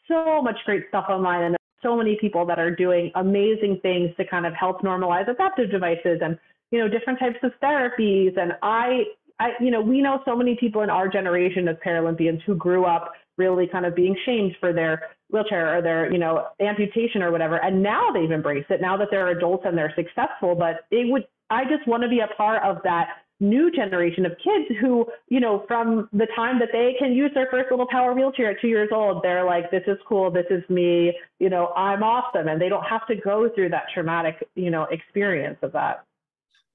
so 0.08 0.42
much 0.42 0.56
great 0.66 0.84
stuff 0.88 1.06
online 1.08 1.42
and 1.42 1.56
so 1.82 1.96
many 1.96 2.16
people 2.20 2.46
that 2.46 2.58
are 2.58 2.74
doing 2.74 3.10
amazing 3.16 3.78
things 3.82 4.10
to 4.16 4.24
kind 4.24 4.46
of 4.46 4.54
help 4.54 4.82
normalize 4.82 5.28
adaptive 5.28 5.70
devices 5.70 6.20
and 6.22 6.38
you 6.70 6.78
know 6.78 6.88
different 6.88 7.18
types 7.18 7.38
of 7.42 7.52
therapies. 7.62 8.38
And 8.38 8.52
i 8.62 9.04
i 9.42 9.50
you 9.60 9.70
know 9.70 9.80
we 9.80 10.00
know 10.00 10.20
so 10.24 10.36
many 10.36 10.56
people 10.56 10.82
in 10.82 10.90
our 10.90 11.08
generation 11.08 11.68
as 11.68 11.76
paralympians 11.84 12.42
who 12.42 12.54
grew 12.54 12.84
up 12.84 13.12
really 13.38 13.66
kind 13.66 13.86
of 13.86 13.94
being 13.94 14.16
shamed 14.24 14.54
for 14.60 14.72
their 14.72 15.10
wheelchair 15.30 15.76
or 15.76 15.82
their 15.82 16.12
you 16.12 16.18
know 16.18 16.46
amputation 16.60 17.22
or 17.22 17.30
whatever 17.30 17.56
and 17.56 17.82
now 17.82 18.10
they've 18.12 18.32
embraced 18.32 18.70
it 18.70 18.80
now 18.80 18.96
that 18.96 19.08
they're 19.10 19.28
adults 19.28 19.64
and 19.66 19.76
they're 19.76 19.94
successful 19.96 20.54
but 20.54 20.86
it 20.90 21.10
would 21.10 21.26
i 21.50 21.64
just 21.64 21.86
want 21.86 22.02
to 22.02 22.08
be 22.08 22.20
a 22.20 22.36
part 22.36 22.62
of 22.62 22.78
that 22.84 23.08
new 23.42 23.70
generation 23.70 24.24
of 24.24 24.32
kids 24.38 24.78
who, 24.80 25.04
you 25.28 25.40
know, 25.40 25.64
from 25.66 26.08
the 26.12 26.26
time 26.34 26.58
that 26.60 26.68
they 26.72 26.94
can 26.98 27.12
use 27.12 27.30
their 27.34 27.48
first 27.50 27.70
little 27.70 27.88
power 27.90 28.14
wheelchair 28.14 28.52
at 28.52 28.60
two 28.60 28.68
years 28.68 28.88
old, 28.92 29.22
they're 29.22 29.44
like, 29.44 29.70
this 29.70 29.82
is 29.86 29.98
cool, 30.08 30.30
this 30.30 30.46
is 30.48 30.62
me, 30.70 31.12
you 31.40 31.50
know, 31.50 31.72
I'm 31.76 32.02
awesome. 32.02 32.48
And 32.48 32.60
they 32.60 32.68
don't 32.68 32.84
have 32.84 33.06
to 33.08 33.16
go 33.16 33.50
through 33.54 33.70
that 33.70 33.86
traumatic, 33.92 34.48
you 34.54 34.70
know, 34.70 34.84
experience 34.90 35.58
of 35.62 35.72
that. 35.72 36.04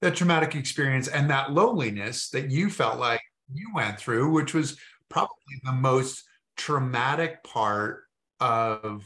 That 0.00 0.14
traumatic 0.14 0.54
experience 0.54 1.08
and 1.08 1.28
that 1.30 1.52
loneliness 1.52 2.30
that 2.30 2.50
you 2.50 2.70
felt 2.70 2.98
like 2.98 3.20
you 3.52 3.68
went 3.74 3.98
through, 3.98 4.30
which 4.30 4.54
was 4.54 4.78
probably 5.08 5.34
the 5.64 5.72
most 5.72 6.24
traumatic 6.56 7.42
part 7.42 8.04
of 8.40 9.04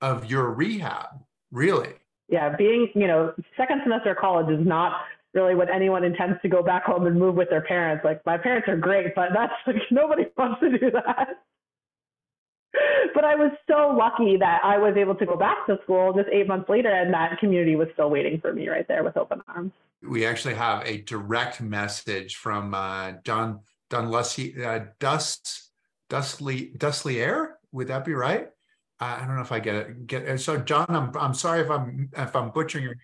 of 0.00 0.26
your 0.30 0.52
rehab, 0.52 1.06
really. 1.50 1.94
Yeah, 2.28 2.54
being, 2.56 2.90
you 2.94 3.06
know, 3.06 3.32
second 3.56 3.80
semester 3.84 4.10
of 4.10 4.18
college 4.18 4.50
is 4.50 4.66
not 4.66 5.00
really 5.32 5.54
what 5.54 5.70
anyone 5.70 6.02
intends 6.02 6.40
to 6.42 6.48
go 6.48 6.62
back 6.62 6.84
home 6.84 7.06
and 7.06 7.18
move 7.18 7.34
with 7.34 7.50
their 7.50 7.60
parents. 7.60 8.04
Like 8.04 8.24
my 8.26 8.36
parents 8.36 8.68
are 8.68 8.76
great, 8.76 9.14
but 9.14 9.28
that's 9.34 9.52
like 9.66 9.76
nobody 9.90 10.24
wants 10.36 10.60
to 10.60 10.78
do 10.78 10.90
that. 10.90 11.42
But 13.14 13.24
I 13.24 13.34
was 13.34 13.52
so 13.68 13.94
lucky 13.96 14.36
that 14.36 14.60
I 14.64 14.78
was 14.78 14.96
able 14.96 15.14
to 15.16 15.26
go 15.26 15.36
back 15.36 15.66
to 15.66 15.78
school 15.84 16.12
just 16.12 16.28
eight 16.30 16.46
months 16.46 16.68
later, 16.68 16.90
and 16.90 17.12
that 17.14 17.38
community 17.38 17.76
was 17.76 17.88
still 17.94 18.10
waiting 18.10 18.40
for 18.40 18.52
me 18.52 18.68
right 18.68 18.86
there 18.88 19.04
with 19.04 19.16
open 19.16 19.42
arms. 19.48 19.72
We 20.02 20.26
actually 20.26 20.54
have 20.54 20.86
a 20.86 20.98
direct 21.02 21.60
message 21.60 22.36
from 22.36 22.74
uh, 22.74 23.12
John 23.24 23.60
Dunlussy, 23.90 24.62
uh, 24.64 24.80
Dust 25.00 25.70
Dustlier. 26.10 27.48
Would 27.72 27.88
that 27.88 28.04
be 28.04 28.14
right? 28.14 28.48
Uh, 29.00 29.18
I 29.20 29.26
don't 29.26 29.36
know 29.36 29.42
if 29.42 29.52
I 29.52 29.60
get 29.60 29.74
it. 29.74 30.06
Get 30.06 30.40
so, 30.40 30.58
John. 30.58 30.86
I'm 30.88 31.10
I'm 31.16 31.34
sorry 31.34 31.60
if 31.60 31.70
I'm 31.70 32.08
if 32.16 32.34
I'm 32.34 32.50
butchering 32.50 32.84
your. 32.84 32.96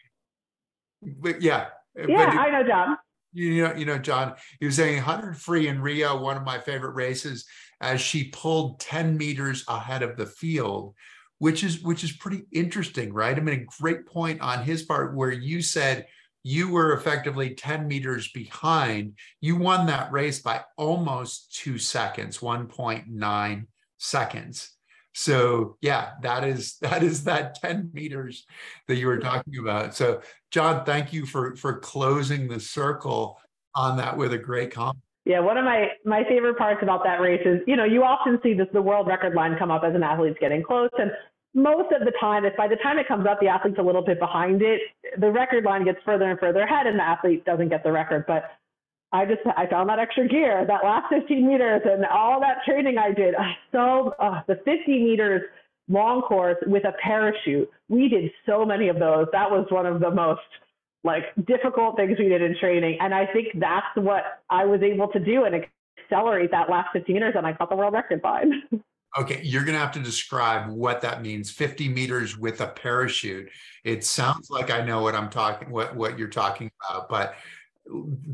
But 1.03 1.43
yeah, 1.43 1.69
yeah, 1.97 2.31
I 2.31 2.51
know 2.51 2.67
John. 2.67 2.97
You 3.35 3.65
know, 3.65 3.75
you 3.75 3.85
know, 3.87 3.99
John. 3.99 4.35
He 4.61 4.67
was 4.67 4.77
saying 4.77 4.97
100 4.97 5.37
free 5.37 5.69
in 5.69 5.81
Rio, 5.81 6.21
one 6.21 6.37
of 6.37 6.45
my 6.45 6.59
favorite 6.59 6.95
races, 6.95 7.47
as 7.83 8.01
she 8.01 8.25
pulled 8.25 8.81
10 8.81 9.17
meters 9.17 9.65
ahead 9.69 10.03
of 10.03 10.17
the 10.17 10.27
field, 10.27 10.95
which 11.39 11.65
is 11.65 11.83
which 11.83 12.05
is 12.05 12.13
pretty 12.13 12.45
interesting, 12.53 13.13
right? 13.13 13.37
I 13.37 13.41
mean, 13.41 13.61
a 13.61 13.83
great 13.83 14.07
point 14.07 14.41
on 14.41 14.63
his 14.63 14.83
part 14.83 15.17
where 15.17 15.33
you 15.33 15.61
said 15.61 16.07
you 16.45 16.71
were 16.71 16.93
effectively 16.93 17.55
10 17.55 17.87
meters 17.87 18.31
behind. 18.33 19.19
You 19.41 19.57
won 19.57 19.87
that 19.87 20.11
race 20.13 20.41
by 20.41 20.63
almost 20.77 21.55
two 21.55 21.79
seconds, 21.79 22.39
1.9 22.39 23.67
seconds. 23.99 24.71
So 25.15 25.77
yeah, 25.81 26.13
that 26.23 26.45
is 26.45 26.79
that 26.81 27.03
is 27.03 27.25
that 27.25 27.57
10 27.57 27.91
meters 27.93 28.47
that 28.89 28.97
you 28.97 29.07
were 29.07 29.19
talking 29.19 29.59
about. 29.59 29.95
So 29.95 30.23
John, 30.51 30.85
thank 30.85 31.13
you 31.13 31.27
for 31.27 31.57
for 31.57 31.79
closing 31.81 32.49
the 32.49 32.61
circle 32.61 33.39
on 33.75 33.97
that 33.97 34.17
with 34.17 34.33
a 34.33 34.39
great 34.39 34.73
comment. 34.73 34.99
Yeah, 35.25 35.41
one 35.41 35.57
of 35.57 35.65
my 35.65 35.89
my 36.05 36.25
favorite 36.29 36.59
parts 36.59 36.81
about 36.83 37.05
that 37.05 37.21
race 37.21 37.43
is, 37.45 37.61
you 37.67 37.77
know, 37.77 37.85
you 37.85 38.03
often 38.03 38.41
see 38.43 38.55
this 38.55 38.67
the 38.73 38.83
world 38.83 39.07
record 39.07 39.35
line 39.35 39.57
come 39.59 39.71
up 39.71 39.85
as 39.85 39.95
an 39.95 40.03
athlete's 40.03 40.39
getting 40.41 40.63
close. 40.63 40.91
And 40.99 41.13
most 41.55 41.93
of 41.93 42.05
the 42.05 42.13
time, 42.19 42.45
if 42.45 42.57
by 42.57 42.67
the 42.67 42.77
time 42.77 42.99
it 42.99 43.07
comes 43.07 43.27
up, 43.27 43.39
the 43.41 43.47
athlete's 43.47 43.79
a 43.79 43.83
little 43.83 44.03
bit 44.03 44.19
behind 44.19 44.63
it, 44.63 44.81
the 45.19 45.31
record 45.31 45.65
line 45.65 45.85
gets 45.85 45.99
further 46.05 46.31
and 46.31 46.41
further 46.41 46.63
ahead 46.63 46.87
and 46.87 46.99
the 46.99 47.05
athlete 47.05 47.45
doesn't 47.45 47.69
get 47.69 47.85
the 47.85 47.93
record. 47.93 48.25
But 48.27 48.51
I 49.13 49.27
just 49.27 49.43
I 49.57 49.67
found 49.67 49.91
that 49.91 49.99
extra 49.99 50.27
gear, 50.27 50.65
that 50.67 50.85
last 50.85 51.13
15 51.13 51.47
meters, 51.47 51.83
and 51.85 52.05
all 52.07 52.41
that 52.41 52.65
training 52.67 52.99
I 52.99 53.13
did. 53.13 53.35
I 53.37 53.53
so 53.71 54.15
uh, 54.19 54.41
the 54.49 54.57
50 54.65 55.05
meters 55.05 55.43
long 55.89 56.23
course 56.23 56.57
with 56.67 56.85
a 56.85 56.93
parachute. 57.03 57.71
We 57.89 58.09
did 58.09 58.31
so 58.47 58.65
many 58.65 58.89
of 58.89 58.99
those. 58.99 59.27
That 59.33 59.51
was 59.51 59.67
one 59.69 59.87
of 59.87 60.01
the 60.01 60.11
most 60.11 60.41
like 61.05 61.25
difficult 61.47 61.97
things 61.97 62.19
we 62.19 62.29
did 62.29 62.43
in 62.43 62.57
training, 62.59 62.99
and 63.01 63.15
I 63.15 63.27
think 63.27 63.49
that's 63.55 63.87
what 63.97 64.43
I 64.51 64.65
was 64.65 64.83
able 64.83 65.09
to 65.09 65.21
do 65.21 65.45
and 65.45 65.65
accelerate 65.99 66.51
that 66.51 66.71
last 66.71 66.89
15 66.93 67.15
meters, 67.15 67.35
and 67.37 67.47
I 67.47 67.53
caught 67.53 67.71
the 67.71 67.77
world 67.77 67.95
record 67.95 68.21
fine. 68.23 68.63
Okay, 69.19 69.43
you're 69.43 69.65
going 69.65 69.75
to 69.75 69.79
have 69.79 69.93
to 69.93 70.01
describe 70.01 70.71
what 70.71 71.03
that 71.03 71.21
means. 71.21 71.51
50 71.51 71.87
meters 71.91 72.39
with 72.39 72.63
a 72.63 72.69
parachute. 72.69 73.51
It 73.85 74.05
sounds 74.05 74.49
like 74.49 74.71
I 74.71 74.83
know 74.83 75.03
what 75.03 75.15
I'm 75.15 75.29
talking 75.29 75.71
what 75.71 75.95
what 75.95 76.19
you're 76.19 76.29
talking 76.29 76.71
about, 76.89 77.11
but 77.11 77.35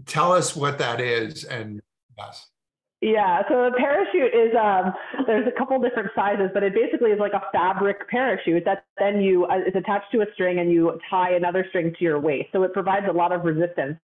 tell 0.07 0.31
us 0.31 0.55
what 0.55 0.79
that 0.79 1.01
is 1.01 1.43
and 1.43 1.81
yes. 2.17 2.47
Yeah, 3.01 3.43
so 3.49 3.71
the 3.71 3.77
parachute 3.79 4.35
is 4.35 4.57
um, 4.59 4.93
there's 5.27 5.47
a 5.47 5.57
couple 5.57 5.79
different 5.81 6.11
sizes, 6.17 6.51
but 6.53 6.65
it 6.65 6.75
basically 6.75 7.11
is 7.11 7.21
like 7.21 7.33
a 7.33 7.43
fabric 7.53 8.09
parachute 8.09 8.65
that 8.65 8.85
then 8.99 9.21
you 9.21 9.45
uh, 9.45 9.59
it's 9.65 9.77
attached 9.77 10.11
to 10.13 10.23
a 10.23 10.27
string 10.35 10.59
and 10.59 10.73
you 10.73 10.99
tie 11.09 11.35
another 11.35 11.65
string 11.69 11.95
to 11.97 12.05
your 12.05 12.19
waist. 12.19 12.49
So 12.53 12.65
it 12.65 12.73
provides 12.73 13.07
a 13.09 13.13
lot 13.13 13.31
of 13.31 13.45
resistance 13.45 13.99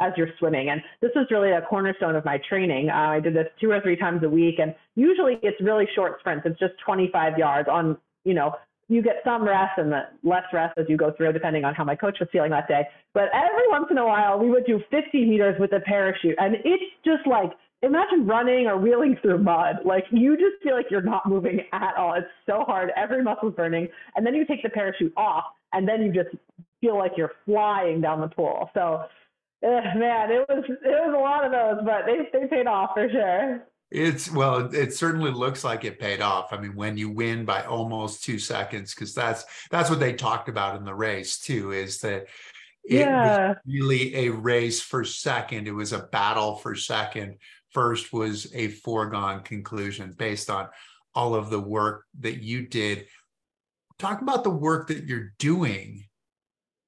as 0.00 0.12
you're 0.16 0.30
swimming. 0.40 0.70
And 0.70 0.82
this 1.00 1.12
is 1.14 1.26
really 1.30 1.52
a 1.52 1.62
cornerstone 1.62 2.16
of 2.16 2.24
my 2.24 2.38
training. 2.48 2.90
Uh, 2.90 2.94
I 2.94 3.20
did 3.20 3.32
this 3.32 3.46
two 3.60 3.70
or 3.70 3.80
three 3.80 3.96
times 3.96 4.24
a 4.24 4.28
week, 4.28 4.56
and 4.58 4.74
usually 4.96 5.38
it's 5.42 5.60
really 5.60 5.86
short 5.94 6.18
sprints. 6.18 6.44
It's 6.46 6.58
just 6.58 6.74
25 6.84 7.38
yards 7.38 7.68
on 7.70 7.96
you 8.24 8.34
know 8.34 8.56
you 8.88 9.02
get 9.02 9.16
some 9.24 9.44
rest 9.44 9.78
and 9.78 9.92
less 10.24 10.44
rest 10.52 10.76
as 10.78 10.86
you 10.88 10.96
go 10.96 11.12
through, 11.16 11.32
depending 11.32 11.64
on 11.64 11.74
how 11.74 11.84
my 11.84 11.94
coach 11.94 12.18
was 12.18 12.28
feeling 12.32 12.50
that 12.50 12.66
day. 12.66 12.82
But 13.14 13.30
every 13.34 13.68
once 13.68 13.86
in 13.90 13.98
a 13.98 14.06
while, 14.06 14.38
we 14.38 14.50
would 14.50 14.64
do 14.64 14.80
50 14.90 15.26
meters 15.26 15.56
with 15.60 15.72
a 15.72 15.80
parachute, 15.80 16.36
and 16.38 16.56
it's 16.64 16.84
just 17.04 17.26
like 17.26 17.50
imagine 17.82 18.26
running 18.26 18.66
or 18.66 18.78
wheeling 18.78 19.16
through 19.22 19.38
mud. 19.38 19.76
Like 19.84 20.04
you 20.10 20.36
just 20.36 20.62
feel 20.62 20.74
like 20.74 20.86
you're 20.90 21.02
not 21.02 21.28
moving 21.28 21.60
at 21.72 21.96
all. 21.96 22.14
It's 22.14 22.26
so 22.46 22.64
hard. 22.66 22.90
Every 22.96 23.22
muscle's 23.22 23.54
burning, 23.54 23.88
and 24.14 24.26
then 24.26 24.34
you 24.34 24.44
take 24.44 24.62
the 24.62 24.70
parachute 24.70 25.12
off, 25.16 25.44
and 25.72 25.88
then 25.88 26.02
you 26.02 26.12
just 26.12 26.34
feel 26.80 26.96
like 26.96 27.12
you're 27.16 27.32
flying 27.44 28.00
down 28.00 28.20
the 28.20 28.28
pool. 28.28 28.70
So, 28.74 29.04
eh, 29.62 29.94
man, 29.96 30.30
it 30.30 30.46
was 30.48 30.64
it 30.68 30.80
was 30.82 31.14
a 31.16 31.20
lot 31.20 31.44
of 31.44 31.52
those, 31.52 31.84
but 31.84 32.06
they 32.06 32.38
they 32.38 32.46
paid 32.46 32.66
off 32.66 32.90
for 32.94 33.08
sure. 33.08 33.66
It's 33.90 34.30
well, 34.30 34.74
it 34.74 34.94
certainly 34.94 35.30
looks 35.30 35.62
like 35.62 35.84
it 35.84 36.00
paid 36.00 36.20
off. 36.20 36.52
I 36.52 36.58
mean, 36.58 36.74
when 36.74 36.96
you 36.96 37.08
win 37.08 37.44
by 37.44 37.62
almost 37.62 38.24
two 38.24 38.38
seconds, 38.38 38.94
because 38.94 39.14
that's 39.14 39.44
that's 39.70 39.90
what 39.90 40.00
they 40.00 40.12
talked 40.12 40.48
about 40.48 40.76
in 40.76 40.84
the 40.84 40.94
race 40.94 41.38
too, 41.38 41.70
is 41.70 42.00
that 42.00 42.26
it 42.88 43.00
yeah. 43.00 43.48
was 43.48 43.56
really 43.66 44.14
a 44.26 44.30
race 44.30 44.80
for 44.80 45.04
second. 45.04 45.68
It 45.68 45.72
was 45.72 45.92
a 45.92 46.00
battle 46.00 46.56
for 46.56 46.74
second. 46.74 47.36
First 47.76 48.10
was 48.10 48.50
a 48.54 48.68
foregone 48.68 49.42
conclusion 49.42 50.14
based 50.16 50.48
on 50.48 50.68
all 51.14 51.34
of 51.34 51.50
the 51.50 51.60
work 51.60 52.06
that 52.20 52.42
you 52.42 52.66
did. 52.66 53.04
Talk 53.98 54.22
about 54.22 54.44
the 54.44 54.50
work 54.50 54.88
that 54.88 55.04
you're 55.04 55.34
doing. 55.38 56.06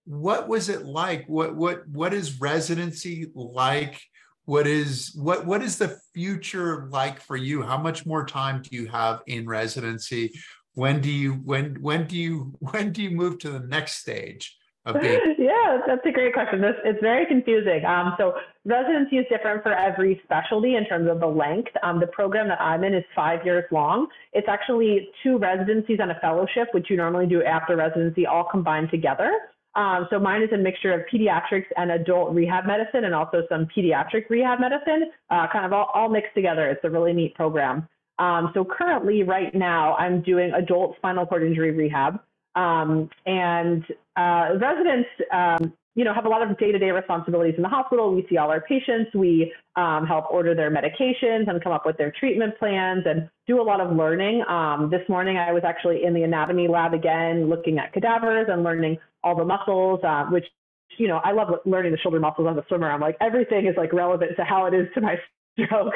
What 0.07 0.49
was 0.49 0.71
it 0.71 0.87
like? 0.87 1.27
What 1.27 1.55
what 1.55 1.87
what 1.87 2.15
is 2.15 2.41
residency 2.41 3.27
like? 3.35 4.01
what 4.47 4.67
is 4.67 5.13
what 5.15 5.45
what 5.45 5.63
is 5.63 5.77
the 5.77 5.95
future 6.15 6.89
like 6.91 7.21
for 7.21 7.37
you 7.37 7.61
how 7.61 7.77
much 7.77 8.07
more 8.07 8.25
time 8.25 8.63
do 8.63 8.75
you 8.75 8.87
have 8.87 9.21
in 9.27 9.47
residency 9.47 10.33
when 10.73 11.03
do 11.03 11.11
you 11.11 11.35
when 11.45 11.77
when 11.83 12.07
do 12.07 12.17
you 12.17 12.57
when 12.61 12.91
do 12.91 13.03
you 13.03 13.11
move 13.11 13.39
to 13.39 13.51
the 13.51 13.61
next 13.61 13.97
stage 13.97 14.58
being 14.93 15.35
yeah 15.39 15.79
that's 15.87 16.05
a 16.07 16.11
great 16.11 16.33
question 16.33 16.61
this, 16.61 16.75
it's 16.85 17.01
very 17.01 17.27
confusing 17.27 17.85
um, 17.85 18.15
so 18.19 18.35
residency 18.65 19.17
is 19.17 19.27
different 19.31 19.63
for 19.63 19.73
every 19.73 20.21
specialty 20.25 20.77
in 20.77 20.85
terms 20.87 21.09
of 21.11 21.21
the 21.21 21.27
length 21.27 21.71
um, 21.83 22.01
the 22.01 22.07
program 22.09 22.49
that 22.49 22.61
i'm 22.61 22.85
in 22.85 22.95
is 22.95 23.05
five 23.15 23.45
years 23.45 23.65
long 23.71 24.07
it's 24.33 24.49
actually 24.49 25.09
two 25.23 25.39
residencies 25.39 25.99
and 26.01 26.11
a 26.11 26.19
fellowship 26.21 26.69
which 26.73 26.89
you 26.91 26.97
normally 26.97 27.27
do 27.27 27.43
after 27.43 27.77
residency 27.77 28.27
all 28.27 28.45
combined 28.51 28.91
together 28.91 29.33
um, 29.75 30.09
so 30.11 30.19
mine 30.19 30.43
is 30.43 30.51
a 30.53 30.57
mixture 30.57 30.93
of 30.93 31.03
pediatrics 31.13 31.67
and 31.77 31.93
adult 31.93 32.35
rehab 32.35 32.67
medicine 32.67 33.05
and 33.05 33.15
also 33.15 33.45
some 33.49 33.67
pediatric 33.67 34.29
rehab 34.29 34.59
medicine, 34.59 35.11
uh, 35.31 35.47
kind 35.53 35.65
of 35.65 35.73
all, 35.73 35.91
all, 35.95 36.09
mixed 36.09 36.35
together. 36.35 36.69
It's 36.69 36.81
a 36.83 36.91
really 36.91 37.13
neat 37.13 37.35
program. 37.37 37.87
Um, 38.19 38.51
so 38.55 38.65
currently, 38.65 39.23
right 39.23 39.55
now, 39.55 39.95
I'm 39.95 40.23
doing 40.23 40.53
adult 40.53 40.97
spinal 40.97 41.27
cord 41.27 41.45
injury 41.45 41.71
rehab. 41.71 42.19
Um, 42.55 43.09
and 43.27 43.85
uh, 44.17 44.57
residents, 44.59 45.09
um, 45.33 45.73
you 45.95 46.05
know, 46.05 46.15
have 46.15 46.27
a 46.27 46.29
lot 46.29 46.49
of 46.49 46.57
day-to-day 46.59 46.93
responsibilities 46.93 47.55
in 47.57 47.63
the 47.63 47.69
hospital. 47.69 48.15
We 48.15 48.25
see 48.31 48.37
all 48.37 48.51
our 48.51 48.61
patients. 48.61 49.11
We 49.15 49.53
um, 49.75 50.07
help 50.07 50.31
order 50.31 50.55
their 50.55 50.71
medications 50.71 51.49
and 51.49 51.63
come 51.63 51.73
up 51.73 51.85
with 51.85 51.97
their 51.97 52.13
treatment 52.13 52.57
plans 52.57 53.03
and 53.05 53.29
do 53.49 53.61
a 53.61 53.65
lot 53.65 53.81
of 53.81 53.97
learning. 53.97 54.45
Um, 54.49 54.91
this 54.91 55.03
morning, 55.09 55.39
I 55.39 55.53
was 55.53 55.65
actually 55.67 56.05
in 56.05 56.15
the 56.15 56.23
anatomy 56.23 56.69
lab 56.69 56.95
again, 56.95 57.49
looking 57.49 57.79
at 57.79 57.93
cadavers 57.93 58.47
and 58.49 58.63
learning 58.63 58.99
all 59.25 59.35
the 59.35 59.45
muscles, 59.45 59.99
uh, 60.05 60.27
which, 60.27 60.45
you 60.99 61.09
know, 61.09 61.19
I 61.25 61.33
love 61.33 61.49
learning 61.65 61.91
the 61.91 61.99
shoulder 61.99 62.21
muscles 62.21 62.47
as 62.49 62.57
a 62.57 62.65
swimmer. 62.69 62.89
I'm 62.91 63.01
like, 63.01 63.17
everything 63.21 63.67
is 63.67 63.75
like 63.77 63.93
relevant 63.93 64.37
to 64.37 64.45
how 64.45 64.67
it 64.67 64.75
is 64.75 64.87
to 64.95 65.01
my 65.01 65.17
stroke. 65.61 65.95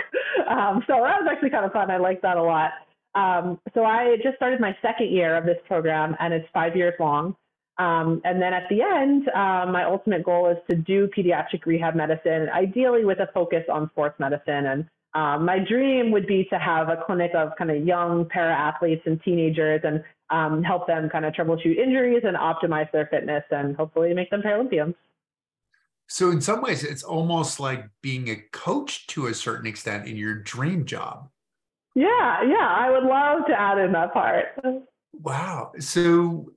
Um, 0.48 0.82
so 0.88 0.94
that 0.94 1.20
was 1.20 1.28
actually 1.30 1.50
kind 1.50 1.64
of 1.64 1.72
fun. 1.72 1.92
I 1.92 1.98
like 1.98 2.22
that 2.22 2.36
a 2.36 2.42
lot. 2.42 2.72
Um, 3.14 3.60
so 3.74 3.84
I 3.84 4.16
just 4.22 4.36
started 4.36 4.60
my 4.60 4.76
second 4.80 5.10
year 5.10 5.36
of 5.36 5.44
this 5.44 5.58
program, 5.66 6.16
and 6.18 6.32
it's 6.32 6.48
five 6.52 6.76
years 6.76 6.94
long. 6.98 7.36
Um, 7.78 8.20
and 8.24 8.40
then 8.40 8.52
at 8.52 8.68
the 8.68 8.82
end, 8.82 9.28
um, 9.30 9.72
my 9.72 9.84
ultimate 9.84 10.24
goal 10.24 10.50
is 10.50 10.58
to 10.70 10.76
do 10.76 11.08
pediatric 11.16 11.64
rehab 11.66 11.94
medicine, 11.94 12.48
ideally 12.54 13.04
with 13.04 13.18
a 13.20 13.28
focus 13.32 13.64
on 13.72 13.88
sports 13.90 14.18
medicine. 14.20 14.66
And 14.66 14.88
um, 15.14 15.44
my 15.44 15.58
dream 15.58 16.10
would 16.12 16.26
be 16.26 16.44
to 16.50 16.58
have 16.58 16.88
a 16.88 17.02
clinic 17.04 17.32
of 17.34 17.50
kind 17.56 17.70
of 17.70 17.86
young 17.86 18.26
para 18.28 18.54
athletes 18.54 19.02
and 19.06 19.20
teenagers 19.22 19.80
and 19.84 20.02
um, 20.30 20.62
help 20.62 20.86
them 20.86 21.08
kind 21.10 21.24
of 21.24 21.34
troubleshoot 21.34 21.76
injuries 21.76 22.22
and 22.24 22.36
optimize 22.36 22.90
their 22.92 23.06
fitness 23.06 23.44
and 23.50 23.76
hopefully 23.76 24.14
make 24.14 24.30
them 24.30 24.42
Paralympians. 24.42 24.94
So, 26.08 26.30
in 26.30 26.40
some 26.40 26.60
ways, 26.60 26.84
it's 26.84 27.02
almost 27.02 27.58
like 27.58 27.88
being 28.02 28.28
a 28.28 28.36
coach 28.52 29.06
to 29.08 29.26
a 29.26 29.34
certain 29.34 29.66
extent 29.66 30.06
in 30.06 30.16
your 30.16 30.34
dream 30.34 30.84
job. 30.84 31.30
Yeah, 31.94 32.42
yeah, 32.42 32.68
I 32.68 32.90
would 32.90 33.04
love 33.04 33.46
to 33.48 33.58
add 33.58 33.78
in 33.78 33.92
that 33.92 34.12
part. 34.12 34.46
Wow. 35.12 35.72
So, 35.78 36.52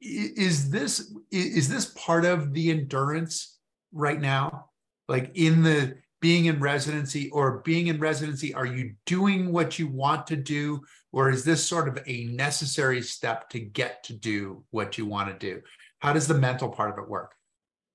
is 0.00 0.70
this 0.70 1.12
is 1.30 1.68
this 1.68 1.86
part 1.96 2.24
of 2.24 2.52
the 2.52 2.70
endurance 2.70 3.58
right 3.92 4.20
now? 4.20 4.66
Like 5.08 5.32
in 5.34 5.62
the 5.62 5.96
being 6.20 6.46
in 6.46 6.58
residency 6.58 7.28
or 7.30 7.58
being 7.58 7.88
in 7.88 7.98
residency, 7.98 8.54
are 8.54 8.64
you 8.64 8.94
doing 9.04 9.52
what 9.52 9.78
you 9.78 9.86
want 9.86 10.26
to 10.28 10.36
do, 10.36 10.82
or 11.12 11.30
is 11.30 11.44
this 11.44 11.62
sort 11.64 11.86
of 11.86 11.98
a 12.06 12.24
necessary 12.26 13.02
step 13.02 13.50
to 13.50 13.60
get 13.60 14.02
to 14.04 14.14
do 14.14 14.64
what 14.70 14.96
you 14.96 15.04
want 15.04 15.28
to 15.28 15.34
do? 15.46 15.60
How 15.98 16.14
does 16.14 16.26
the 16.26 16.34
mental 16.34 16.70
part 16.70 16.90
of 16.90 16.98
it 16.98 17.08
work? 17.08 17.34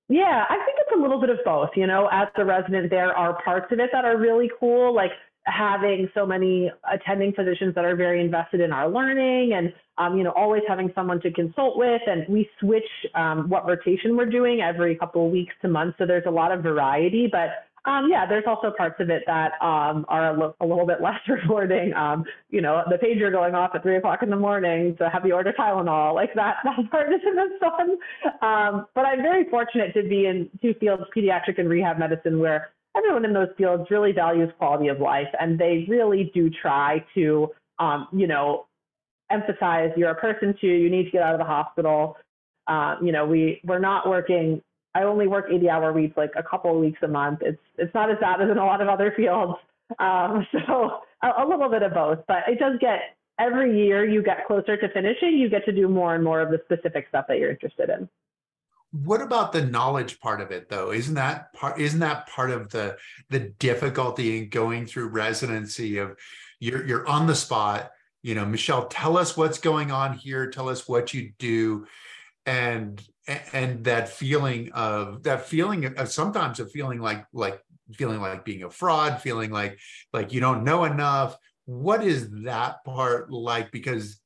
Yeah, 0.08 0.44
I 0.48 0.56
think 0.64 0.78
it's 0.78 0.96
a 0.96 1.00
little 1.00 1.20
bit 1.20 1.30
of 1.30 1.38
both. 1.44 1.70
You 1.74 1.86
know, 1.88 2.08
as 2.12 2.28
a 2.36 2.44
resident, 2.44 2.90
there 2.90 3.16
are 3.16 3.40
parts 3.42 3.72
of 3.72 3.80
it 3.80 3.90
that 3.92 4.04
are 4.04 4.16
really 4.16 4.50
cool, 4.58 4.94
like 4.94 5.12
having 5.44 6.08
so 6.14 6.26
many 6.26 6.70
attending 6.92 7.32
physicians 7.32 7.74
that 7.74 7.84
are 7.84 7.96
very 7.96 8.20
invested 8.20 8.60
in 8.60 8.72
our 8.72 8.88
learning 8.88 9.52
and 9.54 9.72
um, 9.98 10.16
you 10.16 10.24
know 10.24 10.32
always 10.32 10.62
having 10.68 10.90
someone 10.94 11.20
to 11.20 11.30
consult 11.32 11.76
with 11.76 12.02
and 12.06 12.26
we 12.28 12.48
switch 12.60 12.84
um, 13.14 13.48
what 13.48 13.66
rotation 13.66 14.16
we're 14.16 14.26
doing 14.26 14.60
every 14.60 14.96
couple 14.96 15.24
of 15.26 15.32
weeks 15.32 15.54
to 15.62 15.68
months 15.68 15.96
so 15.98 16.06
there's 16.06 16.26
a 16.26 16.30
lot 16.30 16.52
of 16.52 16.62
variety 16.62 17.26
but 17.30 17.48
um, 17.86 18.08
yeah, 18.10 18.26
there's 18.26 18.44
also 18.46 18.72
parts 18.76 18.96
of 19.00 19.08
it 19.08 19.22
that 19.26 19.52
um, 19.62 20.04
are 20.08 20.34
a, 20.34 20.38
lo- 20.38 20.54
a, 20.60 20.66
little 20.66 20.86
bit 20.86 21.00
less 21.02 21.20
rewarding. 21.28 21.94
Um, 21.94 22.24
you 22.50 22.60
know, 22.60 22.82
the 22.88 22.96
pager 22.96 23.32
going 23.32 23.54
off 23.54 23.70
at 23.74 23.82
three 23.82 23.96
o'clock 23.96 24.22
in 24.22 24.30
the 24.30 24.36
morning 24.36 24.96
to 24.98 25.08
have 25.08 25.24
you 25.24 25.34
order 25.34 25.52
Tylenol, 25.58 26.14
like 26.14 26.34
that. 26.34 26.56
That 26.64 26.90
part 26.90 27.08
isn't 27.08 27.38
as 27.38 27.58
fun. 27.58 27.98
Um, 28.42 28.86
but 28.94 29.04
I'm 29.06 29.22
very 29.22 29.48
fortunate 29.48 29.94
to 29.94 30.02
be 30.02 30.26
in 30.26 30.48
two 30.60 30.74
fields, 30.78 31.02
pediatric 31.16 31.58
and 31.58 31.68
rehab 31.68 31.98
medicine, 31.98 32.38
where 32.38 32.70
everyone 32.96 33.24
in 33.24 33.32
those 33.32 33.48
fields 33.56 33.90
really 33.90 34.12
values 34.12 34.50
quality 34.58 34.88
of 34.88 35.00
life, 35.00 35.28
and 35.38 35.58
they 35.58 35.86
really 35.88 36.30
do 36.34 36.50
try 36.50 37.04
to, 37.14 37.48
um, 37.78 38.08
you 38.12 38.26
know, 38.26 38.66
emphasize 39.30 39.90
you're 39.96 40.10
a 40.10 40.14
person 40.14 40.54
too. 40.60 40.66
You 40.66 40.90
need 40.90 41.04
to 41.04 41.10
get 41.10 41.22
out 41.22 41.34
of 41.34 41.38
the 41.38 41.44
hospital. 41.44 42.16
Uh, 42.66 42.96
you 43.02 43.12
know, 43.12 43.26
we 43.26 43.60
we're 43.64 43.78
not 43.78 44.08
working 44.08 44.60
I 44.94 45.04
only 45.04 45.26
work 45.26 45.46
80 45.50 45.70
hour 45.70 45.92
weeks, 45.92 46.16
like 46.16 46.32
a 46.36 46.42
couple 46.42 46.72
of 46.72 46.80
weeks 46.80 46.98
a 47.02 47.08
month. 47.08 47.40
It's 47.42 47.60
it's 47.78 47.94
not 47.94 48.10
as 48.10 48.18
bad 48.20 48.40
as 48.40 48.50
in 48.50 48.58
a 48.58 48.64
lot 48.64 48.80
of 48.80 48.88
other 48.88 49.12
fields. 49.16 49.54
Um, 49.98 50.46
so 50.66 51.00
a, 51.22 51.44
a 51.44 51.46
little 51.48 51.68
bit 51.68 51.82
of 51.82 51.94
both, 51.94 52.18
but 52.26 52.38
it 52.48 52.58
does 52.58 52.76
get 52.80 53.16
every 53.38 53.76
year 53.78 54.08
you 54.08 54.22
get 54.22 54.46
closer 54.46 54.76
to 54.76 54.88
finishing, 54.92 55.38
you 55.38 55.48
get 55.48 55.64
to 55.64 55.72
do 55.72 55.88
more 55.88 56.14
and 56.14 56.22
more 56.22 56.40
of 56.40 56.50
the 56.50 56.60
specific 56.64 57.06
stuff 57.08 57.26
that 57.28 57.38
you're 57.38 57.50
interested 57.50 57.88
in. 57.88 58.08
What 58.92 59.22
about 59.22 59.52
the 59.52 59.64
knowledge 59.64 60.18
part 60.20 60.40
of 60.40 60.50
it 60.50 60.68
though? 60.68 60.92
Isn't 60.92 61.14
that 61.14 61.52
part 61.52 61.80
isn't 61.80 62.00
that 62.00 62.28
part 62.28 62.50
of 62.50 62.70
the 62.70 62.96
the 63.28 63.40
difficulty 63.58 64.38
in 64.38 64.48
going 64.48 64.86
through 64.86 65.08
residency 65.08 65.98
of 65.98 66.16
you're 66.58 66.84
you're 66.86 67.06
on 67.06 67.26
the 67.26 67.34
spot, 67.34 67.90
you 68.22 68.34
know, 68.34 68.44
Michelle, 68.44 68.86
tell 68.86 69.16
us 69.16 69.36
what's 69.36 69.58
going 69.58 69.90
on 69.90 70.14
here, 70.14 70.50
tell 70.50 70.68
us 70.68 70.88
what 70.88 71.14
you 71.14 71.32
do 71.38 71.86
and 72.46 73.02
and 73.52 73.84
that 73.84 74.08
feeling 74.08 74.72
of 74.72 75.22
that 75.22 75.46
feeling 75.46 75.84
of 75.84 76.10
sometimes 76.10 76.58
a 76.58 76.66
feeling 76.66 77.00
like 77.00 77.24
like 77.32 77.60
feeling 77.92 78.20
like 78.20 78.44
being 78.44 78.62
a 78.62 78.70
fraud 78.70 79.20
feeling 79.20 79.50
like 79.50 79.78
like 80.12 80.32
you 80.32 80.40
don't 80.40 80.64
know 80.64 80.84
enough 80.84 81.36
what 81.66 82.02
is 82.02 82.28
that 82.44 82.82
part 82.84 83.30
like 83.30 83.70
because 83.70 84.20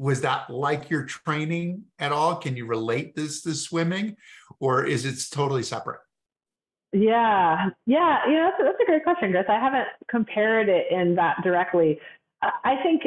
was 0.00 0.22
that 0.22 0.48
like 0.48 0.88
your 0.88 1.04
training 1.04 1.84
at 1.98 2.10
all? 2.10 2.36
Can 2.36 2.56
you 2.56 2.64
relate 2.64 3.14
this 3.14 3.42
to 3.42 3.54
swimming 3.54 4.16
or 4.58 4.82
is 4.86 5.04
it 5.04 5.22
totally 5.30 5.62
separate? 5.62 6.00
Yeah. 6.94 7.68
Yeah. 7.84 8.26
You 8.26 8.32
know 8.32 8.50
that's, 8.50 8.62
that's 8.64 8.78
a 8.82 8.86
great 8.86 9.04
question 9.04 9.30
chris. 9.30 9.44
I 9.46 9.60
haven't 9.60 9.88
compared 10.08 10.70
it 10.70 10.86
in 10.90 11.16
that 11.16 11.42
directly. 11.42 12.00
I 12.40 12.76
think 12.82 13.02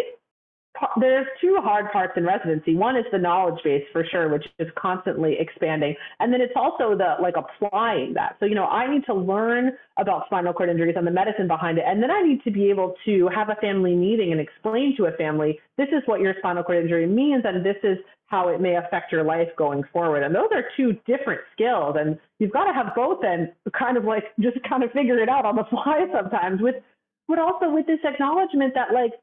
there's 0.99 1.27
two 1.39 1.57
hard 1.61 1.91
parts 1.91 2.13
in 2.17 2.25
residency. 2.25 2.75
One 2.75 2.95
is 2.95 3.05
the 3.11 3.17
knowledge 3.17 3.61
base 3.63 3.83
for 3.91 4.05
sure, 4.09 4.29
which 4.29 4.45
is 4.59 4.67
constantly 4.77 5.35
expanding. 5.39 5.95
And 6.19 6.33
then 6.33 6.41
it's 6.41 6.53
also 6.55 6.97
the 6.97 7.15
like 7.21 7.35
applying 7.37 8.13
that. 8.15 8.37
So, 8.39 8.45
you 8.45 8.55
know, 8.55 8.65
I 8.65 8.91
need 8.91 9.05
to 9.05 9.13
learn 9.13 9.73
about 9.97 10.25
spinal 10.25 10.53
cord 10.53 10.69
injuries 10.69 10.95
and 10.97 11.05
the 11.05 11.11
medicine 11.11 11.47
behind 11.47 11.77
it. 11.77 11.83
And 11.87 12.01
then 12.01 12.09
I 12.09 12.21
need 12.21 12.43
to 12.43 12.51
be 12.51 12.69
able 12.69 12.95
to 13.05 13.29
have 13.33 13.49
a 13.49 13.55
family 13.55 13.95
meeting 13.95 14.31
and 14.31 14.41
explain 14.41 14.95
to 14.97 15.05
a 15.05 15.11
family, 15.11 15.59
this 15.77 15.89
is 15.89 16.01
what 16.05 16.21
your 16.21 16.33
spinal 16.39 16.63
cord 16.63 16.83
injury 16.83 17.05
means 17.05 17.43
and 17.45 17.63
this 17.65 17.77
is 17.83 17.97
how 18.27 18.47
it 18.49 18.59
may 18.59 18.75
affect 18.75 19.11
your 19.11 19.23
life 19.23 19.49
going 19.57 19.83
forward. 19.93 20.23
And 20.23 20.33
those 20.33 20.49
are 20.51 20.63
two 20.75 20.93
different 21.05 21.41
skills. 21.53 21.97
And 21.99 22.17
you've 22.39 22.51
got 22.51 22.65
to 22.65 22.73
have 22.73 22.95
both 22.95 23.19
and 23.23 23.51
kind 23.77 23.95
of 23.95 24.05
like 24.05 24.23
just 24.39 24.57
kind 24.67 24.83
of 24.83 24.91
figure 24.91 25.19
it 25.19 25.29
out 25.29 25.45
on 25.45 25.55
the 25.55 25.65
fly 25.69 26.05
sometimes 26.11 26.61
with 26.61 26.75
but 27.25 27.39
also 27.39 27.69
with 27.69 27.87
this 27.87 27.99
acknowledgement 28.03 28.73
that 28.73 28.93
like 28.93 29.13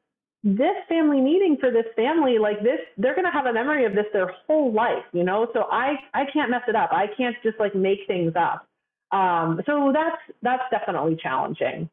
this 0.43 0.75
family 0.89 1.21
meeting 1.21 1.55
for 1.59 1.69
this 1.69 1.85
family 1.95 2.39
like 2.39 2.63
this 2.63 2.79
they're 2.97 3.13
going 3.13 3.25
to 3.25 3.31
have 3.31 3.45
a 3.45 3.53
memory 3.53 3.85
of 3.85 3.93
this 3.93 4.05
their 4.11 4.33
whole 4.47 4.73
life 4.73 5.03
you 5.13 5.23
know? 5.23 5.47
So 5.53 5.65
i 5.71 5.93
i 6.13 6.23
can't 6.33 6.49
mess 6.49 6.63
it 6.67 6.75
up. 6.75 6.89
I 6.91 7.07
can't 7.15 7.35
just 7.43 7.59
like 7.59 7.75
make 7.75 7.99
things 8.07 8.33
up. 8.35 8.67
Um, 9.11 9.61
so 9.65 9.91
that's 9.93 10.17
that's 10.41 10.63
definitely 10.71 11.17
challenging. 11.21 11.89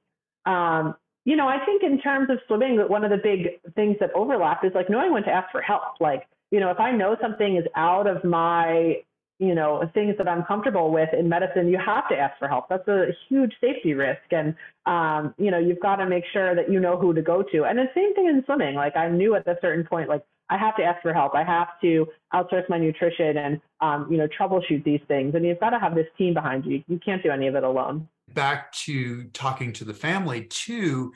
Um, 0.47 0.95
you 1.25 1.37
know 1.37 1.47
i 1.47 1.63
think 1.67 1.83
in 1.83 2.01
terms 2.01 2.31
of 2.31 2.39
swimming 2.47 2.79
one 2.89 3.05
of 3.05 3.11
the 3.11 3.19
big 3.19 3.61
things 3.75 3.97
that 4.01 4.11
overlap 4.15 4.65
is 4.65 4.73
like 4.75 4.89
knowing 4.89 5.13
when 5.13 5.25
to 5.25 5.31
ask 5.31 5.51
for 5.53 5.61
help. 5.61 6.01
Like 6.01 6.27
you 6.51 6.61
know 6.61 6.71
if 6.71 6.81
i 6.81 6.91
know 6.91 7.17
something 7.21 7.57
is 7.57 7.65
out 7.77 8.07
of 8.07 8.25
my 8.25 9.03
you 9.39 9.55
know 9.55 9.89
things 9.95 10.17
that 10.19 10.29
i'm 10.29 10.45
comfortable 10.45 10.91
with 10.91 11.09
in 11.13 11.29
medicine 11.29 11.69
you 11.69 11.79
have 11.79 12.09
to 12.09 12.17
ask 12.17 12.39
for 12.39 12.49
help. 12.49 12.69
That's 12.69 12.87
a 12.89 13.07
huge 13.29 13.53
safety 13.61 13.95
risk. 13.95 14.23
And 14.31 14.55
um, 14.87 15.35
you 15.39 15.51
know 15.51 15.59
you've 15.59 15.81
got 15.81 15.97
to 15.97 16.07
make 16.07 16.25
sure 16.33 16.55
that 16.55 16.71
you 16.71 16.81
know 16.81 16.99
who 16.99 17.15
to 17.15 17.23
go 17.23 17.43
to. 17.43 17.65
And 17.65 17.79
the 17.79 17.87
same 17.95 18.15
thing 18.15 18.27
in 18.27 18.43
swimming. 18.45 18.75
Like 18.75 18.97
i 18.97 19.09
knew 19.09 19.35
at 19.35 19.47
a 19.47 19.57
certain 19.61 19.85
point 19.85 20.09
like 20.09 20.25
i 20.51 20.57
have 20.57 20.77
to 20.77 20.83
ask 20.83 21.03
for 21.03 21.13
help. 21.13 21.35
I 21.35 21.45
have 21.45 21.69
to 21.83 22.07
outsource 22.35 22.69
my 22.69 22.79
nutrition 22.79 23.37
and 23.37 23.61
um, 23.81 24.09
you 24.11 24.19
know 24.19 24.29
troubleshoot 24.29 24.85
these 24.85 25.01
things. 25.09 25.35
And 25.35 25.45
you've 25.45 25.61
got 25.61 25.71
to 25.71 25.79
have 25.79 25.95
this 25.95 26.07
team 26.17 26.35
behind 26.35 26.65
you. 26.65 26.83
You 26.89 26.99
can't 26.99 27.23
do 27.23 27.31
any 27.31 27.47
of 27.47 27.55
it 27.55 27.65
alone. 27.65 28.09
Back 28.35 28.73
to 28.73 29.25
talking 29.29 29.73
to 29.75 29.85
the 29.85 29.95
family 29.95 30.45
too 30.45 31.13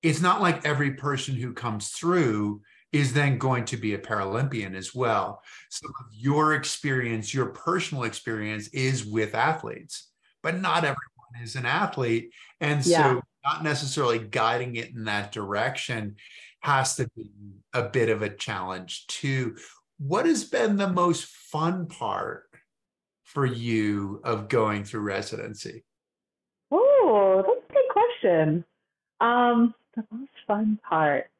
it's 0.00 0.20
not 0.20 0.40
like 0.40 0.64
every 0.64 0.92
person 0.92 1.34
who 1.34 1.52
comes 1.52 1.88
through 1.88 2.60
is 2.92 3.12
then 3.12 3.38
going 3.38 3.64
to 3.66 3.76
be 3.76 3.94
a 3.94 3.98
Paralympian 3.98 4.74
as 4.74 4.94
well. 4.94 5.42
So 5.68 5.88
your 6.12 6.54
experience, 6.54 7.34
your 7.34 7.46
personal 7.46 8.04
experience 8.04 8.68
is 8.68 9.04
with 9.04 9.34
athletes, 9.34 10.08
but 10.42 10.58
not 10.60 10.78
everyone 10.78 11.42
is 11.42 11.54
an 11.56 11.66
athlete. 11.66 12.32
And 12.60 12.84
so 12.84 12.90
yeah. 12.90 13.20
not 13.44 13.62
necessarily 13.62 14.18
guiding 14.18 14.76
it 14.76 14.90
in 14.94 15.04
that 15.04 15.32
direction 15.32 16.16
has 16.60 16.96
to 16.96 17.08
be 17.14 17.30
a 17.74 17.82
bit 17.82 18.08
of 18.08 18.22
a 18.22 18.30
challenge 18.30 19.06
too. 19.06 19.56
What 19.98 20.26
has 20.26 20.44
been 20.44 20.76
the 20.76 20.88
most 20.88 21.26
fun 21.26 21.86
part 21.86 22.44
for 23.24 23.44
you 23.44 24.20
of 24.24 24.48
going 24.48 24.84
through 24.84 25.02
residency? 25.02 25.84
Oh, 26.70 27.44
that's 27.46 27.70
a 27.70 27.72
good 27.72 27.88
question. 27.90 28.64
Um, 29.20 29.74
the 29.94 30.04
most 30.10 30.30
fun 30.46 30.78
part. 30.88 31.30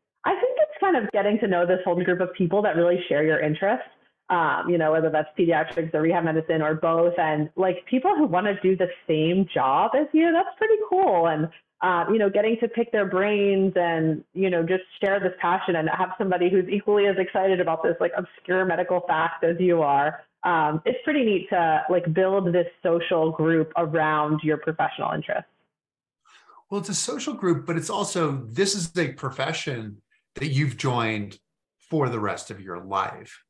Kind 0.81 0.97
of 0.97 1.11
getting 1.13 1.39
to 1.41 1.49
know 1.49 1.67
this 1.67 1.81
whole 1.85 2.03
group 2.03 2.21
of 2.21 2.33
people 2.35 2.63
that 2.63 2.77
really 2.77 2.99
share 3.09 3.25
your 3.25 3.41
interests. 3.41 3.87
Um, 4.31 4.69
you 4.69 4.77
know, 4.77 4.93
whether 4.93 5.09
that's 5.09 5.29
pediatrics 5.39 5.95
or 5.95 6.03
rehab 6.03 6.25
medicine 6.25 6.61
or 6.61 6.75
both, 6.75 7.15
and 7.19 7.49
like 7.57 7.87
people 7.87 8.15
who 8.15 8.27
want 8.27 8.47
to 8.47 8.61
do 8.61 8.77
the 8.77 8.89
same 9.09 9.47
job 9.53 9.93
as 9.99 10.07
you, 10.13 10.31
that's 10.33 10.55
pretty 10.59 10.77
cool. 10.91 11.29
And 11.29 11.49
um, 11.81 12.13
you 12.13 12.19
know, 12.19 12.29
getting 12.29 12.57
to 12.61 12.69
pick 12.69 12.91
their 12.93 13.07
brains 13.07 13.73
and 13.77 14.25
you 14.35 14.51
know 14.51 14.63
just 14.63 14.83
share 15.03 15.21
this 15.21 15.33
passion 15.41 15.77
and 15.77 15.89
have 15.97 16.11
somebody 16.19 16.51
who's 16.51 16.69
equally 16.69 17.07
as 17.07 17.17
excited 17.19 17.61
about 17.61 17.83
this 17.83 17.95
like 18.01 18.13
obscure 18.17 18.65
medical 18.65 19.01
fact 19.07 19.45
as 19.45 19.57
you 19.59 19.83
are. 19.83 20.21
Um, 20.45 20.83
it's 20.85 20.99
pretty 21.05 21.25
neat 21.25 21.49
to 21.51 21.83
like 21.89 22.13
build 22.13 22.53
this 22.53 22.67
social 22.83 23.31
group 23.31 23.73
around 23.77 24.41
your 24.43 24.57
professional 24.57 25.13
interests. 25.13 25.51
Well, 26.71 26.81
it's 26.81 26.89
a 26.89 26.95
social 26.95 27.33
group, 27.33 27.65
but 27.65 27.77
it's 27.77 27.91
also 27.91 28.45
this 28.51 28.75
is 28.75 28.97
a 28.99 29.13
profession 29.13 30.03
that 30.39 30.49
you've 30.49 30.77
joined 30.77 31.39
for 31.91 32.09
the 32.09 32.21
rest 32.21 32.51
of 32.51 32.61
your 32.61 32.85
life. 32.85 33.43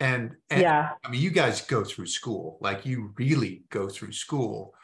And, 0.00 0.32
and 0.50 0.62
yeah, 0.62 0.90
I 1.04 1.10
mean, 1.10 1.20
you 1.20 1.30
guys 1.30 1.60
go 1.60 1.84
through 1.84 2.06
school, 2.06 2.58
like 2.60 2.84
you 2.84 3.12
really 3.16 3.64
go 3.70 3.88
through 3.88 4.12
school, 4.12 4.74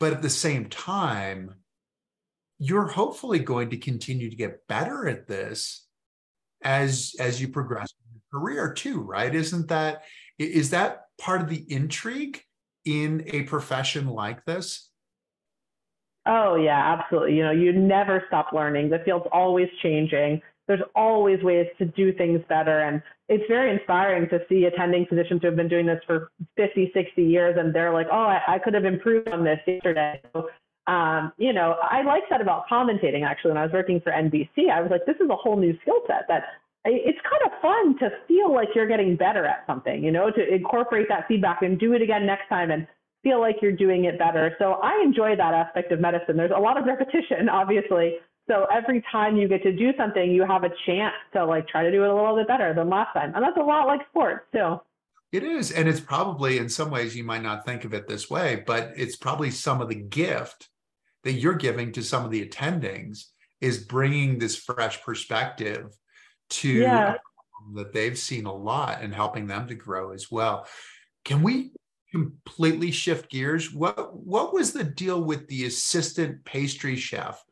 but 0.00 0.12
at 0.12 0.22
the 0.22 0.30
same 0.30 0.68
time, 0.68 1.54
you're 2.58 2.88
hopefully 2.88 3.38
going 3.38 3.70
to 3.70 3.76
continue 3.76 4.30
to 4.30 4.36
get 4.36 4.66
better 4.66 5.06
at 5.06 5.26
this 5.26 5.86
as 6.62 7.14
as 7.20 7.40
you 7.40 7.48
progress 7.48 7.92
in 7.92 8.14
your 8.14 8.40
career 8.40 8.72
too, 8.72 9.00
right? 9.00 9.34
Isn't 9.34 9.68
that 9.68 10.02
is 10.38 10.70
that 10.70 11.02
part 11.18 11.40
of 11.40 11.48
the 11.48 11.64
intrigue 11.68 12.42
in 12.84 13.24
a 13.28 13.42
profession 13.42 14.08
like 14.08 14.44
this? 14.44 14.90
Oh 16.26 16.56
yeah, 16.56 16.96
absolutely. 16.98 17.36
You 17.36 17.44
know, 17.44 17.50
you 17.50 17.72
never 17.72 18.24
stop 18.28 18.52
learning. 18.52 18.88
The 18.88 19.00
field's 19.04 19.26
always 19.30 19.68
changing. 19.82 20.40
There's 20.66 20.80
always 20.94 21.42
ways 21.42 21.66
to 21.78 21.84
do 21.84 22.12
things 22.12 22.40
better. 22.48 22.80
And 22.80 23.02
it's 23.28 23.44
very 23.48 23.72
inspiring 23.72 24.28
to 24.30 24.40
see 24.48 24.64
attending 24.64 25.06
physicians 25.06 25.40
who 25.42 25.48
have 25.48 25.56
been 25.56 25.68
doing 25.68 25.86
this 25.86 26.00
for 26.06 26.30
50, 26.56 26.90
60 26.94 27.22
years 27.22 27.56
and 27.58 27.74
they're 27.74 27.92
like, 27.92 28.06
oh, 28.10 28.24
I, 28.24 28.40
I 28.48 28.58
could 28.58 28.74
have 28.74 28.84
improved 28.84 29.28
on 29.28 29.44
this 29.44 29.58
yesterday. 29.66 30.20
So, 30.32 30.48
um, 30.86 31.32
you 31.38 31.52
know, 31.52 31.76
I 31.82 32.02
like 32.02 32.24
that 32.30 32.40
about 32.40 32.64
commentating 32.70 33.24
actually. 33.24 33.52
When 33.52 33.58
I 33.58 33.64
was 33.64 33.72
working 33.72 34.00
for 34.00 34.12
NBC, 34.12 34.70
I 34.72 34.80
was 34.80 34.90
like, 34.90 35.06
this 35.06 35.16
is 35.16 35.30
a 35.30 35.36
whole 35.36 35.56
new 35.56 35.76
skill 35.82 36.00
set 36.06 36.26
that 36.28 36.44
it's 36.86 37.18
kind 37.22 37.42
of 37.46 37.60
fun 37.62 37.98
to 37.98 38.10
feel 38.28 38.52
like 38.52 38.68
you're 38.74 38.86
getting 38.86 39.16
better 39.16 39.46
at 39.46 39.64
something, 39.66 40.04
you 40.04 40.10
know, 40.10 40.30
to 40.30 40.54
incorporate 40.54 41.08
that 41.08 41.26
feedback 41.26 41.62
and 41.62 41.78
do 41.80 41.94
it 41.94 42.02
again 42.02 42.26
next 42.26 42.48
time 42.48 42.70
and 42.70 42.86
feel 43.22 43.40
like 43.40 43.56
you're 43.62 43.72
doing 43.72 44.04
it 44.04 44.18
better. 44.18 44.54
So 44.58 44.74
I 44.82 45.02
enjoy 45.02 45.34
that 45.36 45.54
aspect 45.54 45.92
of 45.92 46.00
medicine. 46.00 46.36
There's 46.36 46.52
a 46.54 46.60
lot 46.60 46.76
of 46.78 46.84
repetition, 46.84 47.48
obviously. 47.52 48.16
So 48.48 48.66
every 48.72 49.02
time 49.10 49.36
you 49.36 49.48
get 49.48 49.62
to 49.62 49.72
do 49.72 49.92
something, 49.96 50.30
you 50.30 50.44
have 50.44 50.64
a 50.64 50.70
chance 50.86 51.14
to 51.32 51.44
like 51.44 51.66
try 51.66 51.82
to 51.82 51.90
do 51.90 52.04
it 52.04 52.10
a 52.10 52.14
little 52.14 52.36
bit 52.36 52.46
better 52.46 52.74
than 52.74 52.90
last 52.90 53.14
time. 53.14 53.32
And 53.34 53.42
that's 53.42 53.56
a 53.56 53.62
lot 53.62 53.86
like 53.86 54.00
sports 54.10 54.44
too. 54.52 54.80
It 55.32 55.42
is. 55.42 55.72
And 55.72 55.88
it's 55.88 56.00
probably 56.00 56.58
in 56.58 56.68
some 56.68 56.90
ways 56.90 57.16
you 57.16 57.24
might 57.24 57.42
not 57.42 57.64
think 57.64 57.84
of 57.84 57.94
it 57.94 58.06
this 58.06 58.30
way, 58.30 58.62
but 58.66 58.92
it's 58.96 59.16
probably 59.16 59.50
some 59.50 59.80
of 59.80 59.88
the 59.88 59.94
gift 59.94 60.68
that 61.24 61.32
you're 61.32 61.54
giving 61.54 61.90
to 61.92 62.02
some 62.02 62.24
of 62.24 62.30
the 62.30 62.46
attendings 62.46 63.24
is 63.60 63.78
bringing 63.78 64.38
this 64.38 64.56
fresh 64.56 65.02
perspective 65.02 65.96
to 66.50 66.68
yeah. 66.68 67.16
Um, 67.58 67.74
that 67.74 67.92
they've 67.92 68.18
seen 68.18 68.44
a 68.44 68.54
lot 68.54 69.00
and 69.00 69.14
helping 69.14 69.46
them 69.46 69.66
to 69.68 69.74
grow 69.74 70.12
as 70.12 70.30
well. 70.30 70.66
Can 71.24 71.42
we 71.42 71.72
completely 72.12 72.90
shift 72.90 73.30
gears? 73.30 73.72
What 73.72 74.14
what 74.14 74.52
was 74.52 74.72
the 74.72 74.84
deal 74.84 75.24
with 75.24 75.48
the 75.48 75.64
assistant 75.64 76.44
pastry 76.44 76.96
chef? 76.96 77.42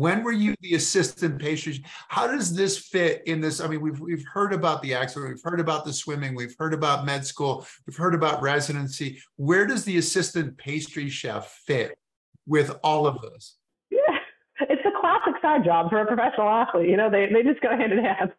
When 0.00 0.24
were 0.24 0.32
you 0.32 0.54
the 0.62 0.76
assistant 0.76 1.38
pastry? 1.38 1.84
How 2.08 2.26
does 2.26 2.56
this 2.56 2.78
fit 2.78 3.22
in 3.26 3.42
this? 3.42 3.60
I 3.60 3.66
mean, 3.68 3.82
we've 3.82 4.00
we've 4.00 4.24
heard 4.32 4.54
about 4.54 4.80
the 4.80 4.94
accident, 4.94 5.34
we've 5.34 5.42
heard 5.44 5.60
about 5.60 5.84
the 5.84 5.92
swimming, 5.92 6.34
we've 6.34 6.54
heard 6.58 6.72
about 6.72 7.04
med 7.04 7.26
school, 7.26 7.66
we've 7.86 7.98
heard 7.98 8.14
about 8.14 8.40
residency. 8.40 9.20
Where 9.36 9.66
does 9.66 9.84
the 9.84 9.98
assistant 9.98 10.56
pastry 10.56 11.10
chef 11.10 11.50
fit 11.66 11.98
with 12.46 12.74
all 12.82 13.06
of 13.06 13.20
this? 13.20 13.58
Yeah, 13.90 14.16
it's 14.60 14.80
a 14.86 15.00
classic 15.02 15.34
side 15.42 15.66
job 15.66 15.90
for 15.90 16.00
a 16.00 16.06
professional 16.06 16.48
athlete. 16.48 16.88
You 16.88 16.96
know, 16.96 17.10
they 17.10 17.26
they 17.30 17.42
just 17.42 17.60
go 17.60 17.68
hand 17.68 17.92
in 17.92 18.02
hand 18.02 18.32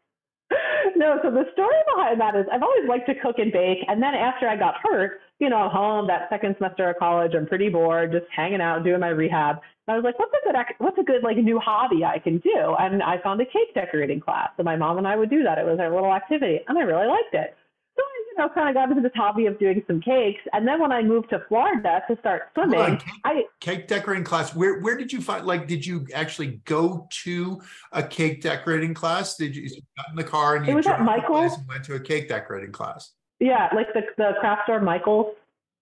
no, 0.95 1.19
so 1.23 1.31
the 1.31 1.45
story 1.53 1.75
behind 1.95 2.19
that 2.21 2.35
is 2.35 2.45
I've 2.51 2.63
always 2.63 2.87
liked 2.87 3.07
to 3.07 3.15
cook 3.15 3.37
and 3.37 3.51
bake. 3.51 3.79
And 3.87 4.01
then 4.01 4.15
after 4.15 4.47
I 4.47 4.55
got 4.55 4.75
hurt, 4.81 5.21
you 5.41 5.49
know, 5.49 5.67
home 5.67 6.05
that 6.07 6.29
second 6.29 6.55
semester 6.57 6.91
of 6.91 6.97
college, 6.97 7.33
I'm 7.35 7.47
pretty 7.47 7.67
bored, 7.67 8.11
just 8.11 8.25
hanging 8.33 8.61
out, 8.61 8.83
doing 8.83 8.99
my 8.99 9.09
rehab. 9.09 9.57
And 9.87 9.93
I 9.93 9.95
was 9.95 10.03
like, 10.03 10.19
what's 10.19 10.31
a 10.31 10.45
good, 10.45 10.55
what's 10.77 10.97
a 10.99 11.03
good 11.03 11.23
like 11.23 11.37
new 11.37 11.59
hobby 11.59 12.05
I 12.05 12.19
can 12.19 12.37
do? 12.37 12.75
And 12.79 13.01
I 13.01 13.19
found 13.21 13.41
a 13.41 13.45
cake 13.45 13.73
decorating 13.73 14.19
class. 14.19 14.49
So 14.55 14.63
my 14.63 14.75
mom 14.75 14.99
and 14.99 15.07
I 15.07 15.15
would 15.15 15.31
do 15.31 15.41
that. 15.43 15.57
It 15.57 15.65
was 15.65 15.79
our 15.79 15.91
little 15.91 16.13
activity, 16.13 16.59
and 16.67 16.77
I 16.77 16.81
really 16.83 17.07
liked 17.07 17.33
it. 17.33 17.57
So 17.97 18.03
I, 18.03 18.23
you 18.29 18.37
know, 18.37 18.49
kind 18.53 18.69
of 18.69 18.75
got 18.75 18.89
into 18.89 19.01
this 19.01 19.11
hobby 19.15 19.47
of 19.47 19.57
doing 19.57 19.83
some 19.87 19.99
cakes. 19.99 20.41
And 20.53 20.67
then 20.67 20.79
when 20.79 20.91
I 20.91 21.01
moved 21.01 21.31
to 21.31 21.43
Florida 21.49 22.03
to 22.07 22.17
start 22.19 22.43
swimming, 22.53 22.97
cake, 22.97 23.09
I 23.25 23.43
cake 23.59 23.87
decorating 23.87 24.23
class. 24.23 24.53
Where 24.53 24.79
where 24.79 24.95
did 24.95 25.11
you 25.11 25.21
find? 25.21 25.45
Like, 25.47 25.67
did 25.67 25.83
you 25.83 26.05
actually 26.13 26.61
go 26.65 27.07
to 27.23 27.61
a 27.91 28.03
cake 28.03 28.41
decorating 28.43 28.93
class? 28.93 29.37
Did 29.37 29.55
you, 29.55 29.63
you 29.63 29.81
got 29.97 30.11
in 30.11 30.15
the 30.15 30.23
car 30.23 30.55
and 30.55 30.67
you 30.67 30.73
it 30.73 30.75
was 30.75 30.85
at 30.85 31.01
Michael's 31.01 31.57
and 31.57 31.67
went 31.67 31.83
to 31.85 31.95
a 31.95 31.99
cake 31.99 32.29
decorating 32.29 32.71
class? 32.71 33.11
Yeah, 33.41 33.69
like 33.75 33.87
the 33.93 34.01
the 34.17 34.33
craft 34.39 34.63
store 34.63 34.79
Michael's. 34.79 35.35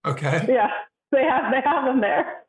Okay. 0.08 0.46
Yeah, 0.50 0.70
they 1.12 1.24
have 1.24 1.52
they 1.52 1.62
have 1.64 1.86
them 1.86 2.02
there. 2.02 2.44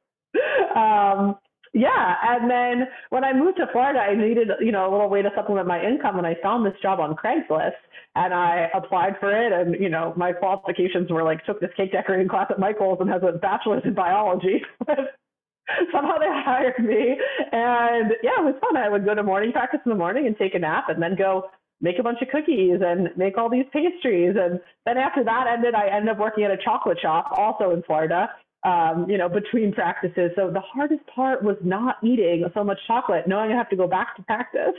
Um, 0.76 1.36
yeah, 1.72 2.14
and 2.22 2.50
then 2.50 2.88
when 3.10 3.24
I 3.24 3.32
moved 3.32 3.58
to 3.58 3.66
Florida, 3.72 3.98
I 3.98 4.14
needed 4.14 4.48
you 4.60 4.70
know 4.70 4.88
a 4.88 4.90
little 4.90 5.08
way 5.08 5.20
to 5.22 5.30
supplement 5.34 5.66
my 5.66 5.82
income, 5.82 6.16
and 6.16 6.26
I 6.26 6.36
found 6.42 6.64
this 6.64 6.74
job 6.80 7.00
on 7.00 7.16
Craigslist, 7.16 7.72
and 8.14 8.32
I 8.32 8.68
applied 8.72 9.14
for 9.18 9.30
it. 9.30 9.52
And 9.52 9.80
you 9.80 9.88
know 9.88 10.12
my 10.16 10.32
qualifications 10.32 11.10
were 11.10 11.24
like 11.24 11.44
took 11.44 11.60
this 11.60 11.70
cake 11.76 11.90
decorating 11.90 12.28
class 12.28 12.46
at 12.50 12.60
Michael's 12.60 12.98
and 13.00 13.10
has 13.10 13.22
a 13.22 13.36
bachelor's 13.38 13.82
in 13.84 13.94
biology. 13.94 14.62
Somehow 15.92 16.18
they 16.18 16.26
hired 16.28 16.78
me, 16.78 17.16
and 17.52 18.12
yeah, 18.22 18.38
it 18.38 18.44
was 18.44 18.54
fun. 18.60 18.76
I 18.76 18.88
would 18.88 19.04
go 19.04 19.14
to 19.14 19.22
morning 19.22 19.52
practice 19.52 19.80
in 19.84 19.90
the 19.90 19.98
morning 19.98 20.26
and 20.26 20.36
take 20.36 20.54
a 20.54 20.58
nap, 20.58 20.88
and 20.88 21.02
then 21.02 21.16
go 21.16 21.50
make 21.80 21.98
a 21.98 22.02
bunch 22.02 22.20
of 22.22 22.28
cookies 22.28 22.80
and 22.84 23.10
make 23.16 23.38
all 23.38 23.48
these 23.48 23.66
pastries. 23.72 24.36
And 24.38 24.60
then 24.84 24.98
after 24.98 25.24
that 25.24 25.46
ended, 25.46 25.74
I 25.74 25.88
ended 25.88 26.10
up 26.10 26.18
working 26.18 26.44
at 26.44 26.50
a 26.50 26.58
chocolate 26.58 26.98
shop, 27.00 27.32
also 27.32 27.70
in 27.70 27.82
Florida 27.82 28.28
um, 28.64 29.08
you 29.08 29.16
know, 29.16 29.28
between 29.28 29.72
practices. 29.72 30.32
So 30.36 30.50
the 30.50 30.60
hardest 30.60 31.06
part 31.06 31.42
was 31.42 31.56
not 31.62 31.96
eating 32.02 32.44
so 32.54 32.62
much 32.62 32.78
chocolate, 32.86 33.26
knowing 33.26 33.52
I 33.52 33.56
have 33.56 33.70
to 33.70 33.76
go 33.76 33.86
back 33.86 34.16
to 34.16 34.22
practice. 34.22 34.74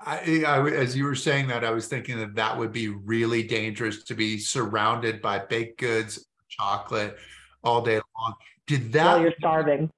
I, 0.00 0.44
I, 0.46 0.68
as 0.70 0.96
you 0.96 1.04
were 1.04 1.14
saying 1.14 1.46
that, 1.48 1.64
I 1.64 1.70
was 1.70 1.88
thinking 1.88 2.18
that 2.18 2.34
that 2.34 2.58
would 2.58 2.72
be 2.72 2.88
really 2.88 3.42
dangerous 3.42 4.02
to 4.04 4.14
be 4.14 4.38
surrounded 4.38 5.22
by 5.22 5.38
baked 5.38 5.80
goods, 5.80 6.26
chocolate 6.48 7.16
all 7.62 7.80
day 7.80 8.00
long. 8.18 8.34
Did 8.66 8.92
that? 8.92 9.04
While 9.04 9.20
you're 9.22 9.34
starving. 9.38 9.90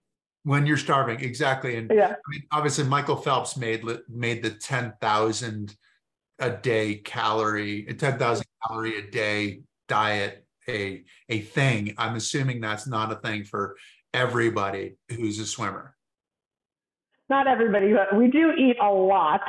When 0.44 0.64
you're 0.64 0.76
starving, 0.76 1.18
exactly. 1.20 1.76
And 1.76 1.90
yeah. 1.92 2.10
I 2.12 2.30
mean, 2.30 2.42
obviously, 2.52 2.84
Michael 2.84 3.16
Phelps 3.16 3.56
made 3.56 3.82
made 4.08 4.44
the 4.44 4.50
ten 4.50 4.92
thousand 5.00 5.76
a 6.38 6.50
day 6.50 6.96
calorie, 6.96 7.86
a 7.88 7.94
ten 7.94 8.18
thousand 8.18 8.46
calorie 8.66 8.98
a 8.98 9.10
day 9.10 9.60
diet 9.88 10.44
a 10.68 11.04
a 11.28 11.40
thing. 11.40 11.94
I'm 11.98 12.16
assuming 12.16 12.60
that's 12.60 12.86
not 12.86 13.12
a 13.12 13.16
thing 13.16 13.44
for 13.44 13.76
everybody 14.12 14.96
who's 15.08 15.38
a 15.38 15.46
swimmer. 15.46 15.94
Not 17.28 17.46
everybody, 17.46 17.92
but 17.92 18.16
we 18.16 18.28
do 18.28 18.52
eat 18.52 18.76
a 18.80 18.90
lot. 18.90 19.42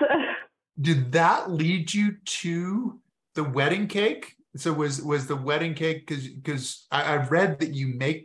Did 0.81 1.11
that 1.13 1.51
lead 1.51 1.93
you 1.93 2.17
to 2.25 2.99
the 3.35 3.43
wedding 3.43 3.87
cake? 3.87 4.35
So 4.55 4.73
was 4.73 5.01
was 5.01 5.27
the 5.27 5.35
wedding 5.35 5.73
cake 5.73 6.07
because 6.07 6.27
because 6.27 6.87
I, 6.91 7.03
I 7.03 7.15
read 7.17 7.59
that 7.59 7.73
you 7.73 7.95
make 7.95 8.23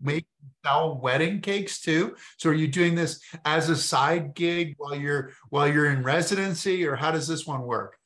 make 0.00 0.26
sell 0.64 0.98
wedding 0.98 1.40
cakes 1.40 1.80
too. 1.80 2.16
So 2.36 2.50
are 2.50 2.54
you 2.54 2.68
doing 2.68 2.94
this 2.94 3.22
as 3.44 3.70
a 3.70 3.76
side 3.76 4.34
gig 4.34 4.74
while 4.76 4.94
you're 4.94 5.30
while 5.48 5.66
you're 5.66 5.90
in 5.90 6.02
residency, 6.02 6.86
or 6.86 6.96
how 6.96 7.10
does 7.10 7.26
this 7.26 7.46
one 7.46 7.62
work? 7.62 7.96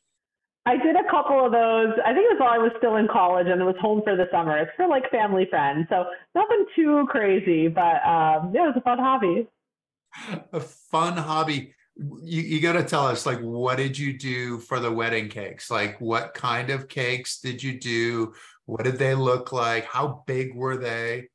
I 0.66 0.78
did 0.78 0.96
a 0.96 1.10
couple 1.10 1.44
of 1.44 1.52
those. 1.52 1.92
I 2.04 2.14
think 2.14 2.24
it 2.24 2.34
was 2.34 2.40
while 2.40 2.54
I 2.54 2.58
was 2.58 2.72
still 2.78 2.96
in 2.96 3.06
college 3.06 3.46
and 3.48 3.60
it 3.60 3.64
was 3.64 3.76
home 3.80 4.00
for 4.02 4.16
the 4.16 4.26
summer. 4.32 4.56
It's 4.58 4.70
for 4.76 4.86
like 4.86 5.10
family 5.10 5.46
friends. 5.50 5.86
So 5.90 6.06
nothing 6.34 6.64
too 6.74 7.06
crazy, 7.10 7.68
but 7.68 8.00
um, 8.06 8.52
yeah, 8.54 8.64
it 8.64 8.74
was 8.74 8.76
a 8.76 8.80
fun 8.80 8.98
hobby. 8.98 9.46
A 10.52 10.60
fun 10.60 11.16
hobby. 11.16 11.74
You, 11.96 12.40
you 12.40 12.60
got 12.60 12.72
to 12.72 12.84
tell 12.84 13.06
us, 13.06 13.26
like, 13.26 13.40
what 13.40 13.76
did 13.76 13.98
you 13.98 14.16
do 14.18 14.58
for 14.58 14.80
the 14.80 14.90
wedding 14.90 15.28
cakes? 15.28 15.70
Like, 15.70 16.00
what 16.00 16.34
kind 16.34 16.70
of 16.70 16.88
cakes 16.88 17.40
did 17.40 17.62
you 17.62 17.78
do? 17.78 18.32
What 18.66 18.84
did 18.84 18.98
they 18.98 19.14
look 19.14 19.52
like? 19.52 19.84
How 19.84 20.24
big 20.26 20.54
were 20.54 20.76
they? 20.76 21.28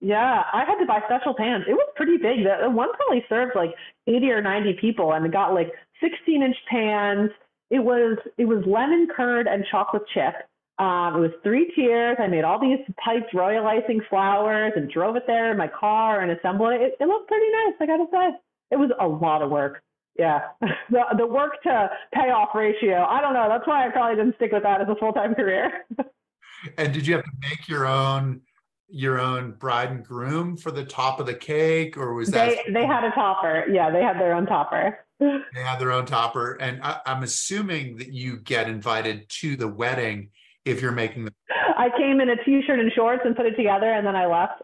Yeah, 0.00 0.44
I 0.52 0.64
had 0.64 0.78
to 0.78 0.86
buy 0.86 1.00
special 1.06 1.34
pans. 1.34 1.64
It 1.68 1.72
was 1.72 1.88
pretty 1.96 2.18
big. 2.18 2.44
The 2.44 2.70
one 2.70 2.92
probably 2.92 3.24
served 3.28 3.56
like 3.56 3.74
80 4.06 4.30
or 4.30 4.42
90 4.42 4.74
people 4.80 5.12
and 5.12 5.26
it 5.26 5.32
got 5.32 5.54
like 5.54 5.72
16 6.00 6.42
inch 6.42 6.56
pans 6.70 7.30
it 7.70 7.80
was 7.80 8.18
it 8.38 8.44
was 8.44 8.64
lemon 8.66 9.08
curd 9.14 9.46
and 9.46 9.64
chocolate 9.70 10.04
chip. 10.14 10.34
Um, 10.78 11.16
it 11.16 11.20
was 11.20 11.30
three 11.42 11.72
tiers. 11.74 12.16
I 12.20 12.26
made 12.26 12.44
all 12.44 12.60
these 12.60 12.78
piped 13.02 13.32
royal 13.32 13.66
icing 13.66 14.02
flowers 14.10 14.72
and 14.76 14.90
drove 14.90 15.16
it 15.16 15.24
there 15.26 15.50
in 15.50 15.56
my 15.56 15.68
car 15.68 16.20
and 16.20 16.30
assembled 16.30 16.74
it. 16.74 16.82
It, 16.82 16.96
it 17.00 17.08
looked 17.08 17.28
pretty 17.28 17.46
nice, 17.50 17.74
I 17.80 17.86
gotta 17.86 18.06
say. 18.12 18.36
It 18.70 18.76
was 18.76 18.90
a 19.00 19.06
lot 19.06 19.42
of 19.42 19.50
work. 19.50 19.82
Yeah, 20.18 20.40
the 20.90 21.02
the 21.16 21.26
work 21.26 21.62
to 21.64 21.90
payoff 22.14 22.50
ratio. 22.54 23.04
I 23.04 23.20
don't 23.20 23.34
know. 23.34 23.48
That's 23.48 23.66
why 23.66 23.86
I 23.86 23.90
probably 23.90 24.16
didn't 24.16 24.36
stick 24.36 24.52
with 24.52 24.62
that 24.62 24.80
as 24.80 24.88
a 24.88 24.96
full 24.96 25.12
time 25.12 25.34
career. 25.34 25.84
and 26.78 26.92
did 26.92 27.06
you 27.06 27.14
have 27.14 27.24
to 27.24 27.30
make 27.40 27.68
your 27.68 27.86
own 27.86 28.42
your 28.88 29.18
own 29.18 29.52
bride 29.52 29.90
and 29.90 30.04
groom 30.04 30.56
for 30.56 30.70
the 30.70 30.84
top 30.84 31.18
of 31.18 31.26
the 31.26 31.34
cake, 31.34 31.96
or 31.96 32.14
was 32.14 32.30
that? 32.30 32.58
They 32.66 32.72
they 32.72 32.86
had 32.86 33.02
a 33.02 33.10
topper. 33.10 33.66
Yeah, 33.70 33.90
they 33.90 34.02
had 34.02 34.20
their 34.20 34.34
own 34.34 34.46
topper 34.46 34.98
they 35.20 35.62
have 35.62 35.78
their 35.78 35.92
own 35.92 36.06
topper, 36.06 36.54
and 36.54 36.80
I, 36.82 37.00
am 37.06 37.22
assuming 37.22 37.96
that 37.98 38.12
you 38.12 38.38
get 38.38 38.68
invited 38.68 39.28
to 39.40 39.56
the 39.56 39.68
wedding 39.68 40.30
if 40.64 40.82
you're 40.82 40.92
making 40.92 41.24
the. 41.24 41.32
I 41.76 41.88
came 41.96 42.20
in 42.20 42.28
a 42.28 42.44
t-shirt 42.44 42.78
and 42.78 42.92
shorts 42.92 43.22
and 43.24 43.34
put 43.34 43.46
it 43.46 43.56
together, 43.56 43.90
and 43.90 44.06
then 44.06 44.16
I 44.16 44.26
left. 44.26 44.62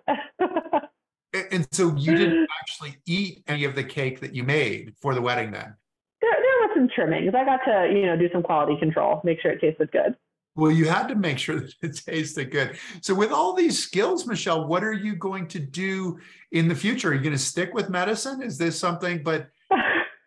and 1.50 1.66
so 1.72 1.94
you 1.96 2.14
didn't 2.14 2.48
actually 2.60 2.96
eat 3.06 3.42
any 3.46 3.64
of 3.64 3.74
the 3.74 3.84
cake 3.84 4.20
that 4.20 4.34
you 4.34 4.44
made 4.44 4.94
for 5.00 5.14
the 5.14 5.22
wedding, 5.22 5.52
then. 5.52 5.74
There, 6.20 6.30
there 6.30 6.68
were 6.68 6.74
some 6.74 6.88
trimmings. 6.94 7.34
I 7.34 7.44
got 7.44 7.60
to, 7.64 7.92
you 7.92 8.06
know, 8.06 8.16
do 8.16 8.28
some 8.32 8.42
quality 8.42 8.78
control, 8.78 9.20
make 9.24 9.40
sure 9.40 9.52
it 9.52 9.60
tasted 9.60 9.90
good. 9.90 10.16
Well, 10.54 10.70
you 10.70 10.86
had 10.86 11.08
to 11.08 11.14
make 11.14 11.38
sure 11.38 11.60
that 11.60 11.72
it 11.80 11.96
tasted 12.04 12.50
good. 12.50 12.76
So, 13.00 13.14
with 13.14 13.32
all 13.32 13.54
these 13.54 13.78
skills, 13.78 14.26
Michelle, 14.26 14.66
what 14.66 14.84
are 14.84 14.92
you 14.92 15.16
going 15.16 15.48
to 15.48 15.58
do 15.58 16.18
in 16.50 16.68
the 16.68 16.74
future? 16.74 17.10
Are 17.10 17.14
you 17.14 17.20
going 17.20 17.32
to 17.32 17.38
stick 17.38 17.72
with 17.72 17.88
medicine? 17.88 18.42
Is 18.42 18.58
this 18.58 18.78
something? 18.78 19.22
But 19.22 19.48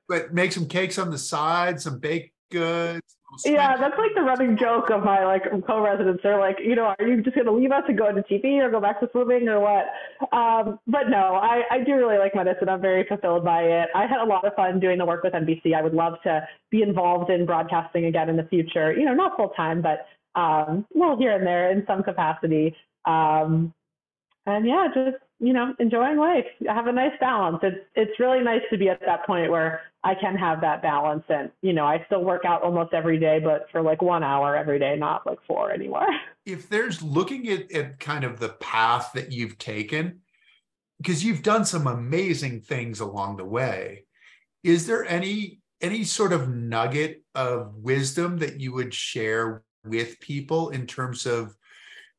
but 0.08 0.34
make 0.34 0.52
some 0.52 0.68
cakes 0.68 0.98
on 0.98 1.12
the 1.12 1.18
side, 1.18 1.80
some 1.82 2.00
baked 2.00 2.32
goods. 2.52 3.02
Yeah, 3.44 3.76
that's 3.76 3.98
like 3.98 4.12
the 4.16 4.22
running 4.22 4.58
joke 4.58 4.90
of 4.92 5.04
my 5.04 5.26
like 5.26 5.44
co-residents. 5.68 6.22
They're 6.24 6.40
like, 6.40 6.58
you 6.64 6.76
know, 6.76 6.94
are 6.98 7.08
you 7.08 7.22
just 7.22 7.36
going 7.36 7.48
to 7.48 7.52
leave 7.52 7.72
us 7.72 7.84
and 7.88 7.98
go 7.98 8.08
into 8.08 8.22
TV 8.22 8.64
or 8.64 8.70
go 8.70 8.80
back 8.80 9.00
to 9.02 9.10
swimming 9.12 9.50
or 9.50 9.60
what? 9.60 9.86
Um, 10.32 10.80
but 10.88 11.10
no, 11.10 11.36
I, 11.36 11.64
I 11.70 11.84
do 11.84 11.96
really 11.96 12.18
like 12.18 12.36
medicine. 12.36 12.70
I'm 12.70 12.82
very 12.82 13.06
fulfilled 13.06 13.44
by 13.44 13.64
it. 13.64 13.90
I 13.94 14.06
had 14.06 14.22
a 14.22 14.26
lot 14.26 14.46
of 14.46 14.54
fun 14.54 14.80
doing 14.80 15.00
the 15.00 15.06
work 15.06 15.24
with 15.24 15.34
NBC. 15.34 15.76
I 15.76 15.82
would 15.82 15.94
love 15.94 16.14
to 16.24 16.48
be 16.70 16.82
involved 16.82 17.30
in 17.30 17.46
broadcasting 17.46 18.06
again 18.06 18.30
in 18.30 18.38
the 18.38 18.46
future. 18.46 18.94
You 18.94 19.06
know, 19.06 19.14
not 19.14 19.36
full 19.36 19.50
time, 19.50 19.82
but 19.82 20.06
um, 20.40 20.86
well, 20.92 21.18
here 21.18 21.36
and 21.36 21.46
there 21.46 21.72
in 21.72 21.84
some 21.88 22.04
capacity. 22.04 22.76
Um, 23.06 23.74
and 24.46 24.66
yeah, 24.66 24.88
just 24.94 25.18
you 25.40 25.54
know, 25.54 25.74
enjoying 25.80 26.18
life. 26.18 26.46
Have 26.68 26.88
a 26.88 26.92
nice 26.92 27.12
balance. 27.20 27.60
It's 27.62 27.78
it's 27.96 28.20
really 28.20 28.42
nice 28.42 28.62
to 28.72 28.78
be 28.78 28.90
at 28.90 29.02
that 29.06 29.26
point 29.26 29.52
where 29.52 29.82
I 30.04 30.16
can 30.16 30.36
have 30.36 30.62
that 30.62 30.82
balance 30.82 31.24
and 31.30 31.52
you 31.62 31.74
know, 31.74 31.86
I 31.86 32.04
still 32.06 32.24
work 32.24 32.46
out 32.46 32.62
almost 32.64 32.94
every 32.94 33.20
day, 33.20 33.40
but 33.40 33.68
for 33.72 33.82
like 33.82 34.02
one 34.02 34.24
hour 34.24 34.56
every 34.56 34.80
day, 34.80 34.96
not 34.98 35.26
like 35.26 35.40
four 35.48 35.72
anymore. 35.72 36.08
If 36.46 36.70
there's 36.70 37.02
looking 37.02 37.50
at, 37.50 37.72
at 37.72 38.00
kind 38.00 38.24
of 38.24 38.40
the 38.40 38.50
path 38.50 39.10
that 39.16 39.32
you've 39.32 39.58
taken, 39.58 40.20
because 41.00 41.24
you've 41.24 41.42
done 41.42 41.66
some 41.66 41.88
amazing 41.88 42.62
things 42.62 43.00
along 43.00 43.38
the 43.38 43.46
way, 43.46 44.06
is 44.64 44.86
there 44.86 45.04
any 45.06 45.62
any 45.82 46.04
sort 46.04 46.34
of 46.34 46.48
nugget 46.48 47.24
of 47.34 47.74
wisdom 47.78 48.38
that 48.38 48.60
you 48.60 48.74
would 48.74 48.94
share 48.94 49.64
with 49.84 50.20
people 50.20 50.70
in 50.70 50.86
terms 50.86 51.26
of 51.26 51.56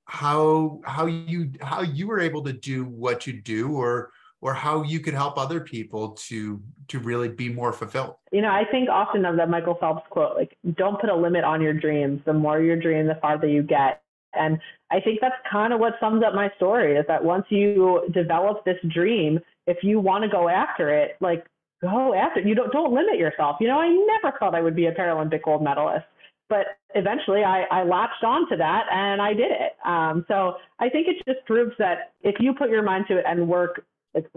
how 0.07 0.81
how 0.85 1.07
you 1.07 1.51
how 1.61 1.83
you 1.83 2.07
were 2.07 2.21
able 2.21 2.43
to 2.43 2.53
do 2.53 2.85
what 2.85 3.27
you 3.27 3.35
do 3.43 3.73
or 3.73 4.13
or 4.41 4.55
how 4.55 4.83
you 4.83 5.01
could 5.01 5.15
help 5.15 5.37
other 5.37 5.61
people 5.61 6.11
to 6.11 6.63
to 6.89 7.01
really 7.01 7.29
be 7.29 7.49
more 7.49 7.73
fulfilled? 7.73 8.15
You 8.31 8.41
know 8.41 8.51
i 8.51 8.65
think 8.71 8.89
often 8.89 9.25
of 9.25 9.37
the 9.37 9.47
michael 9.47 9.77
phelps 9.79 10.07
quote 10.11 10.37
like 10.37 10.57
don't 10.77 11.01
put 11.01 11.11
a 11.11 11.15
limit 11.15 11.45
on 11.45 11.61
your 11.61 11.75
dreams. 11.75 12.21
The 12.25 12.33
more 12.33 12.61
your 12.61 12.77
dream 12.77 13.07
the 13.07 13.17
farther 13.17 13.49
you 13.49 13.63
get. 13.63 14.01
And 14.35 14.61
i 14.93 15.01
think 15.01 15.21
that's 15.21 15.35
kind 15.51 15.73
of 15.73 15.81
what 15.81 15.95
sums 15.99 16.23
up 16.23 16.35
my 16.35 16.53
story 16.57 16.97
is 16.97 17.05
that 17.09 17.25
once 17.25 17.47
you 17.49 18.09
develop 18.13 18.65
this 18.65 18.79
dream 18.89 19.41
if 19.67 19.79
you 19.83 19.99
want 19.99 20.23
to 20.23 20.31
go 20.31 20.49
after 20.49 20.89
it 20.97 21.17
like 21.21 21.47
go 21.83 22.15
after 22.15 22.41
it. 22.41 22.47
You 22.47 22.55
don't 22.55 22.73
don't 22.73 22.95
limit 22.95 23.19
yourself. 23.19 23.57
You 23.61 23.67
know 23.67 23.81
i 23.81 23.89
never 23.89 24.37
thought 24.39 24.55
i 24.55 24.63
would 24.63 24.77
be 24.77 24.87
a 24.87 24.93
paralympic 24.93 25.43
gold 25.43 25.65
medalist 25.65 26.07
but 26.49 26.67
eventually 26.95 27.45
I, 27.45 27.63
I 27.71 27.83
latched 27.83 28.23
onto 28.25 28.57
that 28.57 28.87
and 28.91 29.21
I 29.21 29.33
did 29.33 29.51
it. 29.51 29.73
Um, 29.85 30.25
so 30.29 30.57
I 30.79 30.89
think 30.89 31.09
it 31.09 31.17
just 31.27 31.45
proves 31.47 31.73
that 31.79 32.13
if 32.23 32.37
you 32.39 32.55
put 32.55 32.71
your 32.71 32.83
mind 32.83 33.07
to 33.09 33.19
it 33.19 33.25
and 33.27 33.49
work 33.49 33.85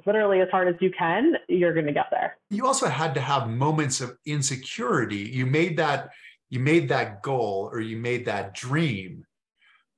literally 0.05 0.41
as 0.41 0.49
hard 0.49 0.67
as 0.67 0.75
you 0.81 0.91
can, 0.97 1.35
you're 1.47 1.73
going 1.73 1.85
to 1.85 1.93
get 1.93 2.07
there. 2.11 2.37
You 2.49 2.65
also 2.65 2.87
had 2.87 3.13
to 3.13 3.21
have 3.21 3.49
moments 3.49 4.01
of 4.01 4.17
insecurity. 4.25 5.17
You 5.17 5.45
made 5.45 5.77
that 5.77 6.09
you 6.49 6.59
made 6.59 6.89
that 6.89 7.21
goal 7.21 7.69
or 7.71 7.79
you 7.79 7.97
made 7.97 8.25
that 8.25 8.53
dream. 8.53 9.25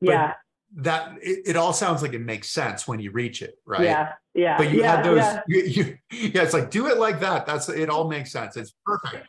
yeah. 0.02 0.34
That 0.78 1.18
it, 1.22 1.42
it, 1.48 1.56
all 1.58 1.74
sounds 1.74 2.02
like 2.02 2.14
it 2.14 2.22
makes 2.22 2.50
sense 2.50 2.88
when 2.88 3.02
you 3.02 3.12
reach 3.12 3.42
it, 3.42 3.56
right? 3.66 3.84
Yeah. 3.84 4.14
Yeah. 4.34 4.58
But 4.58 4.72
you 4.72 4.80
yeah, 4.80 4.96
had 4.96 5.04
those, 5.06 5.18
yeah. 5.18 5.42
You, 5.48 5.64
you, 5.64 5.98
yeah, 6.30 6.44
it's 6.44 6.54
like 6.54 6.72
do 6.72 6.88
it 6.88 6.98
like 6.98 7.20
that. 7.20 7.46
That's 7.46 7.68
it 7.68 7.90
all 7.90 8.08
makes 8.08 8.32
sense. 8.32 8.56
It's 8.56 8.74
perfect 8.86 9.28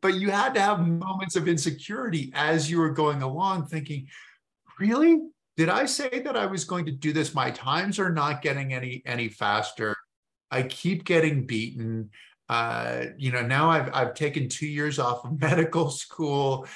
but 0.00 0.14
you 0.14 0.30
had 0.30 0.54
to 0.54 0.60
have 0.60 0.86
moments 0.86 1.36
of 1.36 1.48
insecurity 1.48 2.30
as 2.34 2.70
you 2.70 2.78
were 2.78 2.90
going 2.90 3.22
along 3.22 3.66
thinking 3.66 4.06
really? 4.78 5.20
Did 5.56 5.68
i 5.68 5.84
say 5.84 6.08
that 6.24 6.36
i 6.36 6.46
was 6.46 6.64
going 6.64 6.86
to 6.86 6.92
do 6.92 7.12
this? 7.12 7.34
My 7.34 7.50
times 7.50 7.98
are 7.98 8.10
not 8.10 8.42
getting 8.42 8.72
any 8.72 9.02
any 9.04 9.28
faster. 9.28 9.96
I 10.50 10.62
keep 10.62 11.04
getting 11.04 11.46
beaten. 11.46 12.10
Uh, 12.48 13.04
you 13.16 13.30
know 13.30 13.42
now 13.42 13.70
i've 13.70 13.94
i've 13.94 14.14
taken 14.14 14.48
2 14.48 14.66
years 14.66 14.98
off 14.98 15.24
of 15.24 15.40
medical 15.48 15.90
school. 15.90 16.66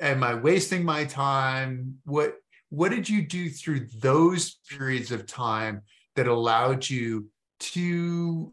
Am 0.00 0.22
i 0.22 0.34
wasting 0.34 0.84
my 0.84 1.04
time? 1.04 1.98
What 2.04 2.36
what 2.68 2.90
did 2.90 3.08
you 3.08 3.22
do 3.22 3.48
through 3.48 3.86
those 3.98 4.58
periods 4.68 5.12
of 5.12 5.26
time 5.26 5.82
that 6.16 6.26
allowed 6.26 6.88
you 6.88 7.28
to 7.58 8.52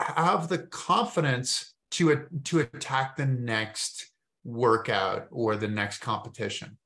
have 0.00 0.48
the 0.48 0.58
confidence 0.58 1.74
to 1.92 2.26
to 2.44 2.60
attack 2.60 3.16
the 3.16 3.26
next 3.26 4.10
workout 4.44 5.26
or 5.30 5.56
the 5.56 5.68
next 5.68 5.98
competition? 5.98 6.78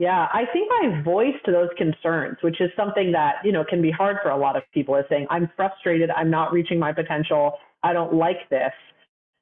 Yeah, 0.00 0.28
I 0.32 0.44
think 0.50 0.70
I 0.72 1.02
voiced 1.02 1.44
those 1.44 1.68
concerns, 1.76 2.38
which 2.40 2.58
is 2.62 2.70
something 2.74 3.12
that, 3.12 3.34
you 3.44 3.52
know, 3.52 3.64
can 3.68 3.82
be 3.82 3.90
hard 3.90 4.16
for 4.22 4.30
a 4.30 4.36
lot 4.36 4.56
of 4.56 4.62
people 4.72 4.96
is 4.96 5.04
saying, 5.10 5.26
I'm 5.28 5.50
frustrated, 5.56 6.08
I'm 6.08 6.30
not 6.30 6.54
reaching 6.54 6.78
my 6.78 6.90
potential, 6.90 7.52
I 7.82 7.92
don't 7.92 8.14
like 8.14 8.48
this. 8.48 8.72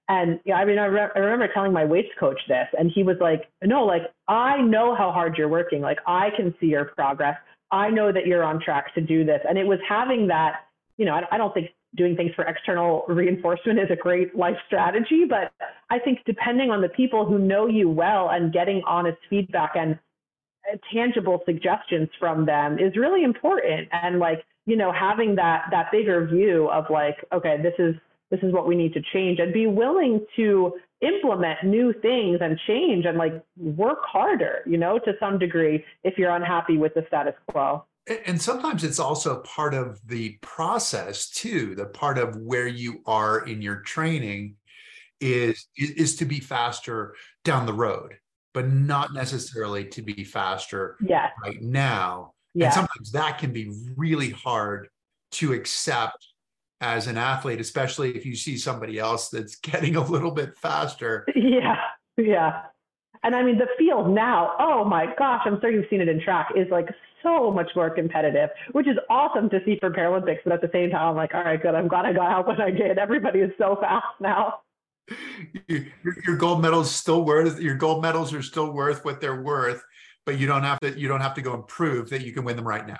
And 0.08 0.40
yeah, 0.44 0.56
I 0.56 0.64
mean, 0.64 0.80
I, 0.80 0.86
re- 0.86 1.10
I 1.14 1.18
remember 1.20 1.48
telling 1.54 1.72
my 1.72 1.84
weights 1.84 2.08
coach 2.18 2.40
this, 2.48 2.66
and 2.76 2.90
he 2.92 3.04
was 3.04 3.18
like, 3.20 3.42
No, 3.62 3.84
like, 3.84 4.02
I 4.26 4.60
know 4.60 4.96
how 4.96 5.12
hard 5.12 5.38
you're 5.38 5.48
working. 5.48 5.80
Like, 5.80 5.98
I 6.08 6.30
can 6.36 6.52
see 6.58 6.66
your 6.66 6.86
progress. 6.86 7.36
I 7.70 7.90
know 7.90 8.10
that 8.10 8.26
you're 8.26 8.42
on 8.42 8.60
track 8.60 8.92
to 8.94 9.00
do 9.00 9.24
this. 9.24 9.40
And 9.48 9.58
it 9.58 9.64
was 9.64 9.78
having 9.88 10.26
that, 10.26 10.64
you 10.96 11.04
know, 11.04 11.12
I, 11.12 11.22
I 11.30 11.38
don't 11.38 11.54
think 11.54 11.68
doing 11.96 12.16
things 12.16 12.32
for 12.34 12.44
external 12.44 13.04
reinforcement 13.08 13.78
is 13.78 13.90
a 13.90 13.96
great 13.96 14.36
life 14.36 14.56
strategy. 14.66 15.24
But 15.28 15.52
I 15.90 15.98
think 15.98 16.20
depending 16.26 16.70
on 16.70 16.80
the 16.80 16.88
people 16.88 17.24
who 17.24 17.38
know 17.38 17.66
you 17.66 17.88
well 17.88 18.30
and 18.30 18.52
getting 18.52 18.82
honest 18.86 19.18
feedback 19.30 19.72
and 19.74 19.98
uh, 20.72 20.76
tangible 20.92 21.40
suggestions 21.46 22.08
from 22.18 22.44
them 22.46 22.78
is 22.78 22.96
really 22.96 23.24
important. 23.24 23.88
And 23.92 24.18
like, 24.18 24.44
you 24.66 24.76
know, 24.76 24.92
having 24.92 25.34
that 25.36 25.64
that 25.70 25.90
bigger 25.90 26.26
view 26.26 26.68
of 26.70 26.84
like, 26.90 27.16
okay, 27.32 27.56
this 27.62 27.74
is 27.78 27.94
this 28.30 28.40
is 28.42 28.52
what 28.52 28.66
we 28.66 28.76
need 28.76 28.92
to 28.92 29.00
change 29.12 29.38
and 29.38 29.52
be 29.54 29.66
willing 29.66 30.24
to 30.36 30.74
implement 31.00 31.64
new 31.64 31.94
things 32.02 32.38
and 32.42 32.58
change 32.66 33.06
and 33.06 33.16
like 33.16 33.42
work 33.56 34.00
harder, 34.02 34.62
you 34.66 34.76
know, 34.76 34.98
to 34.98 35.12
some 35.18 35.38
degree 35.38 35.82
if 36.04 36.18
you're 36.18 36.34
unhappy 36.34 36.76
with 36.76 36.92
the 36.92 37.04
status 37.08 37.34
quo 37.48 37.84
and 38.26 38.40
sometimes 38.40 38.84
it's 38.84 38.98
also 38.98 39.40
part 39.40 39.74
of 39.74 40.00
the 40.06 40.38
process 40.40 41.30
too 41.30 41.74
the 41.74 41.86
part 41.86 42.18
of 42.18 42.36
where 42.36 42.66
you 42.66 43.00
are 43.06 43.46
in 43.46 43.62
your 43.62 43.76
training 43.80 44.54
is 45.20 45.68
is 45.76 46.16
to 46.16 46.24
be 46.24 46.40
faster 46.40 47.14
down 47.44 47.66
the 47.66 47.72
road 47.72 48.14
but 48.54 48.68
not 48.68 49.12
necessarily 49.12 49.84
to 49.84 50.02
be 50.02 50.24
faster 50.24 50.96
yes. 51.00 51.30
right 51.44 51.60
now 51.60 52.32
yeah. 52.54 52.66
and 52.66 52.74
sometimes 52.74 53.12
that 53.12 53.38
can 53.38 53.52
be 53.52 53.72
really 53.96 54.30
hard 54.30 54.88
to 55.30 55.52
accept 55.52 56.28
as 56.80 57.08
an 57.08 57.18
athlete 57.18 57.60
especially 57.60 58.16
if 58.16 58.24
you 58.24 58.36
see 58.36 58.56
somebody 58.56 58.98
else 58.98 59.28
that's 59.28 59.56
getting 59.60 59.96
a 59.96 60.04
little 60.04 60.30
bit 60.30 60.56
faster 60.56 61.26
yeah 61.34 61.80
yeah 62.16 62.62
and 63.22 63.34
I 63.34 63.42
mean, 63.42 63.58
the 63.58 63.68
field 63.78 64.10
now, 64.10 64.54
oh 64.58 64.84
my 64.84 65.06
gosh, 65.18 65.42
I'm 65.44 65.60
sure 65.60 65.70
you've 65.70 65.86
seen 65.90 66.00
it 66.00 66.08
in 66.08 66.20
track, 66.20 66.48
is 66.56 66.66
like 66.70 66.88
so 67.22 67.50
much 67.50 67.70
more 67.74 67.90
competitive, 67.90 68.50
which 68.72 68.86
is 68.86 68.96
awesome 69.10 69.50
to 69.50 69.60
see 69.64 69.76
for 69.80 69.90
Paralympics. 69.90 70.38
But 70.44 70.52
at 70.52 70.60
the 70.60 70.70
same 70.72 70.90
time, 70.90 71.08
I'm 71.08 71.16
like, 71.16 71.34
all 71.34 71.42
right, 71.42 71.60
good. 71.60 71.74
I'm 71.74 71.88
glad 71.88 72.06
I 72.06 72.12
got 72.12 72.30
out 72.30 72.46
when 72.46 72.60
I 72.60 72.70
did. 72.70 72.98
Everybody 72.98 73.40
is 73.40 73.50
so 73.58 73.76
fast 73.80 74.06
now. 74.20 74.60
Your, 75.68 75.86
your 76.26 76.36
gold 76.36 76.60
medals 76.60 76.90
still 76.90 77.24
worth 77.24 77.58
your 77.60 77.76
gold 77.76 78.02
medals 78.02 78.34
are 78.34 78.42
still 78.42 78.72
worth 78.72 79.06
what 79.06 79.22
they're 79.22 79.40
worth, 79.40 79.82
but 80.26 80.38
you 80.38 80.46
don't 80.46 80.64
have 80.64 80.78
to 80.80 80.98
you 80.98 81.08
don't 81.08 81.22
have 81.22 81.34
to 81.34 81.42
go 81.42 81.54
and 81.54 81.66
prove 81.66 82.10
that 82.10 82.22
you 82.22 82.32
can 82.32 82.44
win 82.44 82.56
them 82.56 82.68
right 82.68 82.86
now. 82.86 82.98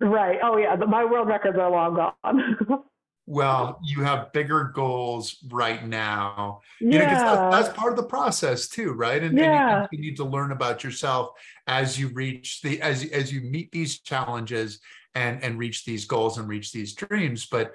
Right. 0.00 0.38
Oh 0.42 0.56
yeah, 0.56 0.74
my 0.74 1.04
world 1.04 1.28
records 1.28 1.56
are 1.56 1.70
long 1.70 1.94
gone. 1.94 2.84
well 3.26 3.78
you 3.82 4.02
have 4.02 4.32
bigger 4.32 4.70
goals 4.74 5.36
right 5.50 5.86
now 5.86 6.60
yeah. 6.80 6.92
you 6.92 6.98
know 6.98 7.04
that's, 7.06 7.66
that's, 7.68 7.78
part 7.78 7.92
of 7.92 7.96
the 7.96 8.04
process 8.04 8.68
too 8.68 8.92
right 8.92 9.22
and, 9.22 9.36
yeah. 9.36 9.82
and 9.82 9.88
you, 9.92 9.98
you, 9.98 10.10
need 10.10 10.16
to 10.16 10.24
learn 10.24 10.52
about 10.52 10.84
yourself 10.84 11.30
as 11.66 11.98
you 11.98 12.08
reach 12.08 12.60
the 12.60 12.80
as 12.82 13.04
as 13.10 13.32
you 13.32 13.40
meet 13.40 13.72
these 13.72 14.00
challenges 14.00 14.80
and 15.14 15.42
and 15.42 15.58
reach 15.58 15.84
these 15.84 16.04
goals 16.04 16.36
and 16.38 16.48
reach 16.48 16.72
these 16.72 16.94
dreams 16.94 17.46
but 17.46 17.72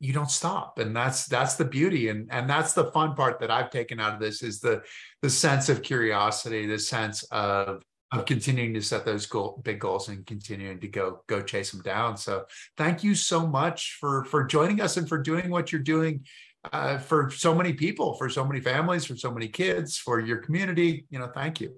you 0.00 0.12
don't 0.12 0.30
stop 0.30 0.78
and 0.78 0.96
that's 0.96 1.26
that's 1.26 1.54
the 1.54 1.64
beauty 1.64 2.08
and 2.08 2.28
and 2.32 2.48
that's 2.48 2.72
the 2.72 2.90
fun 2.92 3.14
part 3.14 3.38
that 3.38 3.50
i've 3.50 3.70
taken 3.70 4.00
out 4.00 4.14
of 4.14 4.20
this 4.20 4.42
is 4.42 4.58
the 4.58 4.82
the 5.20 5.30
sense 5.30 5.68
of 5.68 5.82
curiosity 5.82 6.66
the 6.66 6.78
sense 6.78 7.22
of 7.24 7.82
of 8.12 8.26
continuing 8.26 8.74
to 8.74 8.82
set 8.82 9.04
those 9.04 9.26
goal, 9.26 9.60
big 9.64 9.80
goals 9.80 10.08
and 10.08 10.26
continuing 10.26 10.78
to 10.80 10.88
go 10.88 11.22
go 11.26 11.40
chase 11.40 11.72
them 11.72 11.82
down. 11.82 12.16
So 12.16 12.44
thank 12.76 13.02
you 13.02 13.14
so 13.14 13.46
much 13.46 13.96
for 13.98 14.24
for 14.24 14.44
joining 14.44 14.80
us 14.80 14.96
and 14.96 15.08
for 15.08 15.18
doing 15.18 15.50
what 15.50 15.72
you're 15.72 15.80
doing 15.80 16.24
uh, 16.72 16.98
for 16.98 17.30
so 17.30 17.54
many 17.54 17.72
people, 17.72 18.14
for 18.14 18.28
so 18.28 18.44
many 18.44 18.60
families, 18.60 19.04
for 19.04 19.16
so 19.16 19.32
many 19.32 19.48
kids, 19.48 19.98
for 19.98 20.20
your 20.20 20.38
community. 20.38 21.06
You 21.10 21.18
know, 21.18 21.30
thank 21.34 21.60
you. 21.60 21.74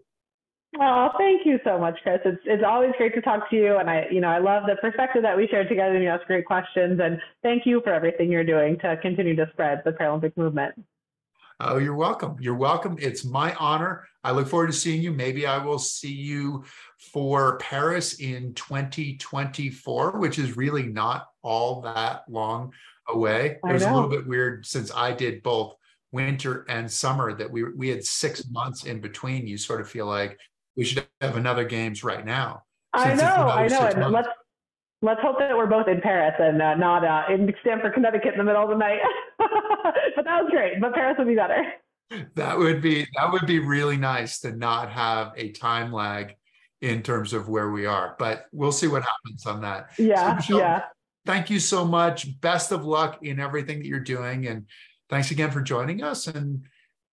Oh, 0.80 1.11
thank 1.16 1.47
you 1.47 1.61
so 1.62 1.78
much, 1.78 1.97
Chris. 2.03 2.18
It's 2.24 2.43
it's 2.45 2.64
always 2.66 2.91
great 2.99 3.14
to 3.14 3.20
talk 3.20 3.49
to 3.51 3.57
you, 3.57 3.76
and 3.76 3.89
I, 3.89 4.07
you 4.11 4.20
know, 4.20 4.28
I 4.28 4.39
love 4.39 4.64
the 4.66 4.74
perspective 4.76 5.22
that 5.22 5.37
we 5.37 5.47
shared 5.47 5.68
together. 5.68 5.95
And 5.95 6.03
you 6.03 6.11
ask 6.11 6.26
great 6.26 6.47
questions, 6.47 6.99
and 7.01 7.20
thank 7.45 7.64
you 7.64 7.80
for 7.85 7.93
everything 7.93 8.30
you're 8.30 8.45
doing 8.45 8.76
to 8.80 8.97
continue 8.97 9.37
to 9.37 9.49
spread 9.53 9.82
the 9.85 9.93
Paralympic 9.93 10.37
movement. 10.37 10.74
Oh, 11.61 11.79
you're 11.79 11.95
welcome. 11.95 12.37
You're 12.41 12.57
welcome. 12.57 12.97
It's 13.01 13.25
my 13.25 13.55
honor. 13.55 14.07
I 14.25 14.33
look 14.33 14.49
forward 14.49 14.69
to 14.69 14.73
seeing 14.73 15.03
you. 15.03 15.13
Maybe 15.13 15.47
I 15.47 15.59
will 15.65 15.79
see 15.79 16.13
you 16.13 16.65
for 17.13 17.59
Paris 17.59 18.15
in 18.15 18.55
2024, 18.55 20.19
which 20.19 20.39
is 20.39 20.57
really 20.57 20.85
not 20.85 21.29
all 21.43 21.83
that 21.83 22.23
long 22.29 22.73
away. 23.09 23.59
It 23.65 23.73
was 23.73 23.83
a 23.83 23.93
little 23.93 24.09
bit 24.09 24.27
weird 24.27 24.67
since 24.67 24.91
I 24.95 25.13
did 25.13 25.43
both 25.43 25.77
winter 26.11 26.65
and 26.69 26.91
summer 26.91 27.35
that 27.35 27.51
we 27.51 27.65
we 27.65 27.89
had 27.89 28.05
six 28.05 28.49
months 28.51 28.85
in 28.85 29.01
between. 29.01 29.47
You 29.47 29.59
sort 29.59 29.81
of 29.81 29.89
feel 29.89 30.07
like 30.07 30.39
we 30.77 30.85
should 30.85 31.07
have 31.21 31.37
another 31.37 31.65
games 31.65 32.03
right 32.03 32.25
now. 32.25 32.63
I 32.93 33.15
know, 33.15 33.25
I 33.25 33.67
know, 33.67 33.81
and 33.81 34.13
let's 34.13 34.29
let's 35.05 35.21
hope 35.21 35.39
that 35.39 35.55
we're 35.57 35.67
both 35.67 35.87
in 35.87 36.01
Paris 36.01 36.35
and 36.39 36.61
uh, 36.61 36.75
not 36.75 37.05
uh, 37.05 37.33
in 37.33 37.53
Stamford, 37.61 37.93
Connecticut, 37.95 38.33
in 38.33 38.39
the 38.39 38.45
middle 38.45 38.63
of 38.63 38.71
the 38.71 38.77
night. 38.77 38.99
but 39.39 40.25
that 40.25 40.43
was 40.43 40.51
great. 40.51 40.81
But 40.81 40.95
Paris 40.95 41.17
would 41.19 41.29
be 41.29 41.37
better. 41.37 41.63
That 42.35 42.59
would 42.59 42.81
be 42.81 43.07
that 43.17 43.33
would 43.33 43.47
be 43.47 43.59
really 43.59 43.97
nice 43.97 44.41
to 44.41 44.53
not 44.53 44.91
have 44.91 45.33
a 45.37 45.53
time 45.53 45.93
lag 45.93 46.35
in 46.81 47.03
terms 47.03 47.33
of 47.33 47.49
where 47.49 47.71
we 47.71 47.87
are. 47.87 48.15
But 48.19 48.47
we'll 48.53 48.73
see 48.73 48.89
what 48.89 49.03
happens 49.03 49.47
on 49.47 49.63
that. 49.63 49.91
Yeah, 49.99 50.31
so, 50.31 50.35
Michelle, 50.35 50.59
yeah. 50.59 50.83
Thank 51.27 51.51
you 51.51 51.59
so 51.59 51.85
much. 51.85 52.41
Best 52.41 52.73
of 52.73 52.85
luck 52.85 53.21
in 53.23 53.41
everything 53.41 53.79
that 53.79 53.87
you're 53.87 54.01
doing, 54.01 54.47
and 54.47 54.67
thanks 55.09 55.31
again 55.31 55.51
for 55.51 55.63
joining 55.63 56.03
us. 56.03 56.27
And 56.27 56.67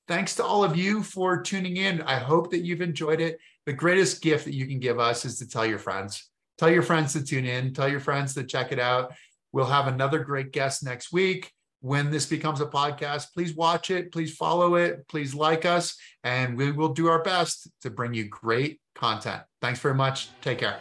thanks 0.08 0.36
to 0.36 0.44
all 0.44 0.64
of 0.64 0.76
you 0.76 1.04
for 1.04 1.42
tuning 1.42 1.78
in. 1.78 2.02
I 2.02 2.16
hope 2.16 2.52
that 2.52 2.60
you've 2.60 2.82
enjoyed 2.82 3.22
it. 3.22 3.40
The 3.66 3.74
greatest 3.74 4.22
gift 4.22 4.46
that 4.46 4.54
you 4.54 4.68
can 4.68 4.80
give 4.80 5.00
us 5.00 5.24
is 5.24 5.40
to 5.40 5.48
tell 5.48 5.66
your 5.66 5.80
friends. 5.80 6.31
Tell 6.62 6.70
your 6.70 6.84
friends 6.84 7.14
to 7.14 7.26
tune 7.26 7.46
in. 7.46 7.74
Tell 7.74 7.90
your 7.90 8.00
friends 8.00 8.36
to 8.36 8.44
check 8.44 8.72
it 8.72 8.78
out. 8.78 9.14
We'll 9.52 9.66
have 9.66 9.88
another 9.88 10.20
great 10.20 10.52
guest 10.52 10.84
next 10.84 11.12
week 11.12 11.52
when 11.80 12.12
this 12.12 12.28
becomes 12.28 12.62
a 12.62 12.68
podcast, 12.68 13.34
please 13.34 13.56
watch 13.56 13.90
it, 13.90 14.12
please 14.12 14.36
follow 14.36 14.76
it, 14.76 15.08
please 15.08 15.34
like 15.34 15.66
us, 15.66 15.98
and 16.24 16.56
we 16.56 16.72
will 16.72 16.94
do 16.94 17.08
our 17.08 17.24
best 17.24 17.68
to 17.82 17.90
bring 17.90 18.14
you 18.14 18.26
great 18.26 18.80
content. 18.94 19.42
Thanks 19.62 19.80
very 19.80 19.96
much. 19.96 20.30
Take 20.42 20.60
care. 20.60 20.78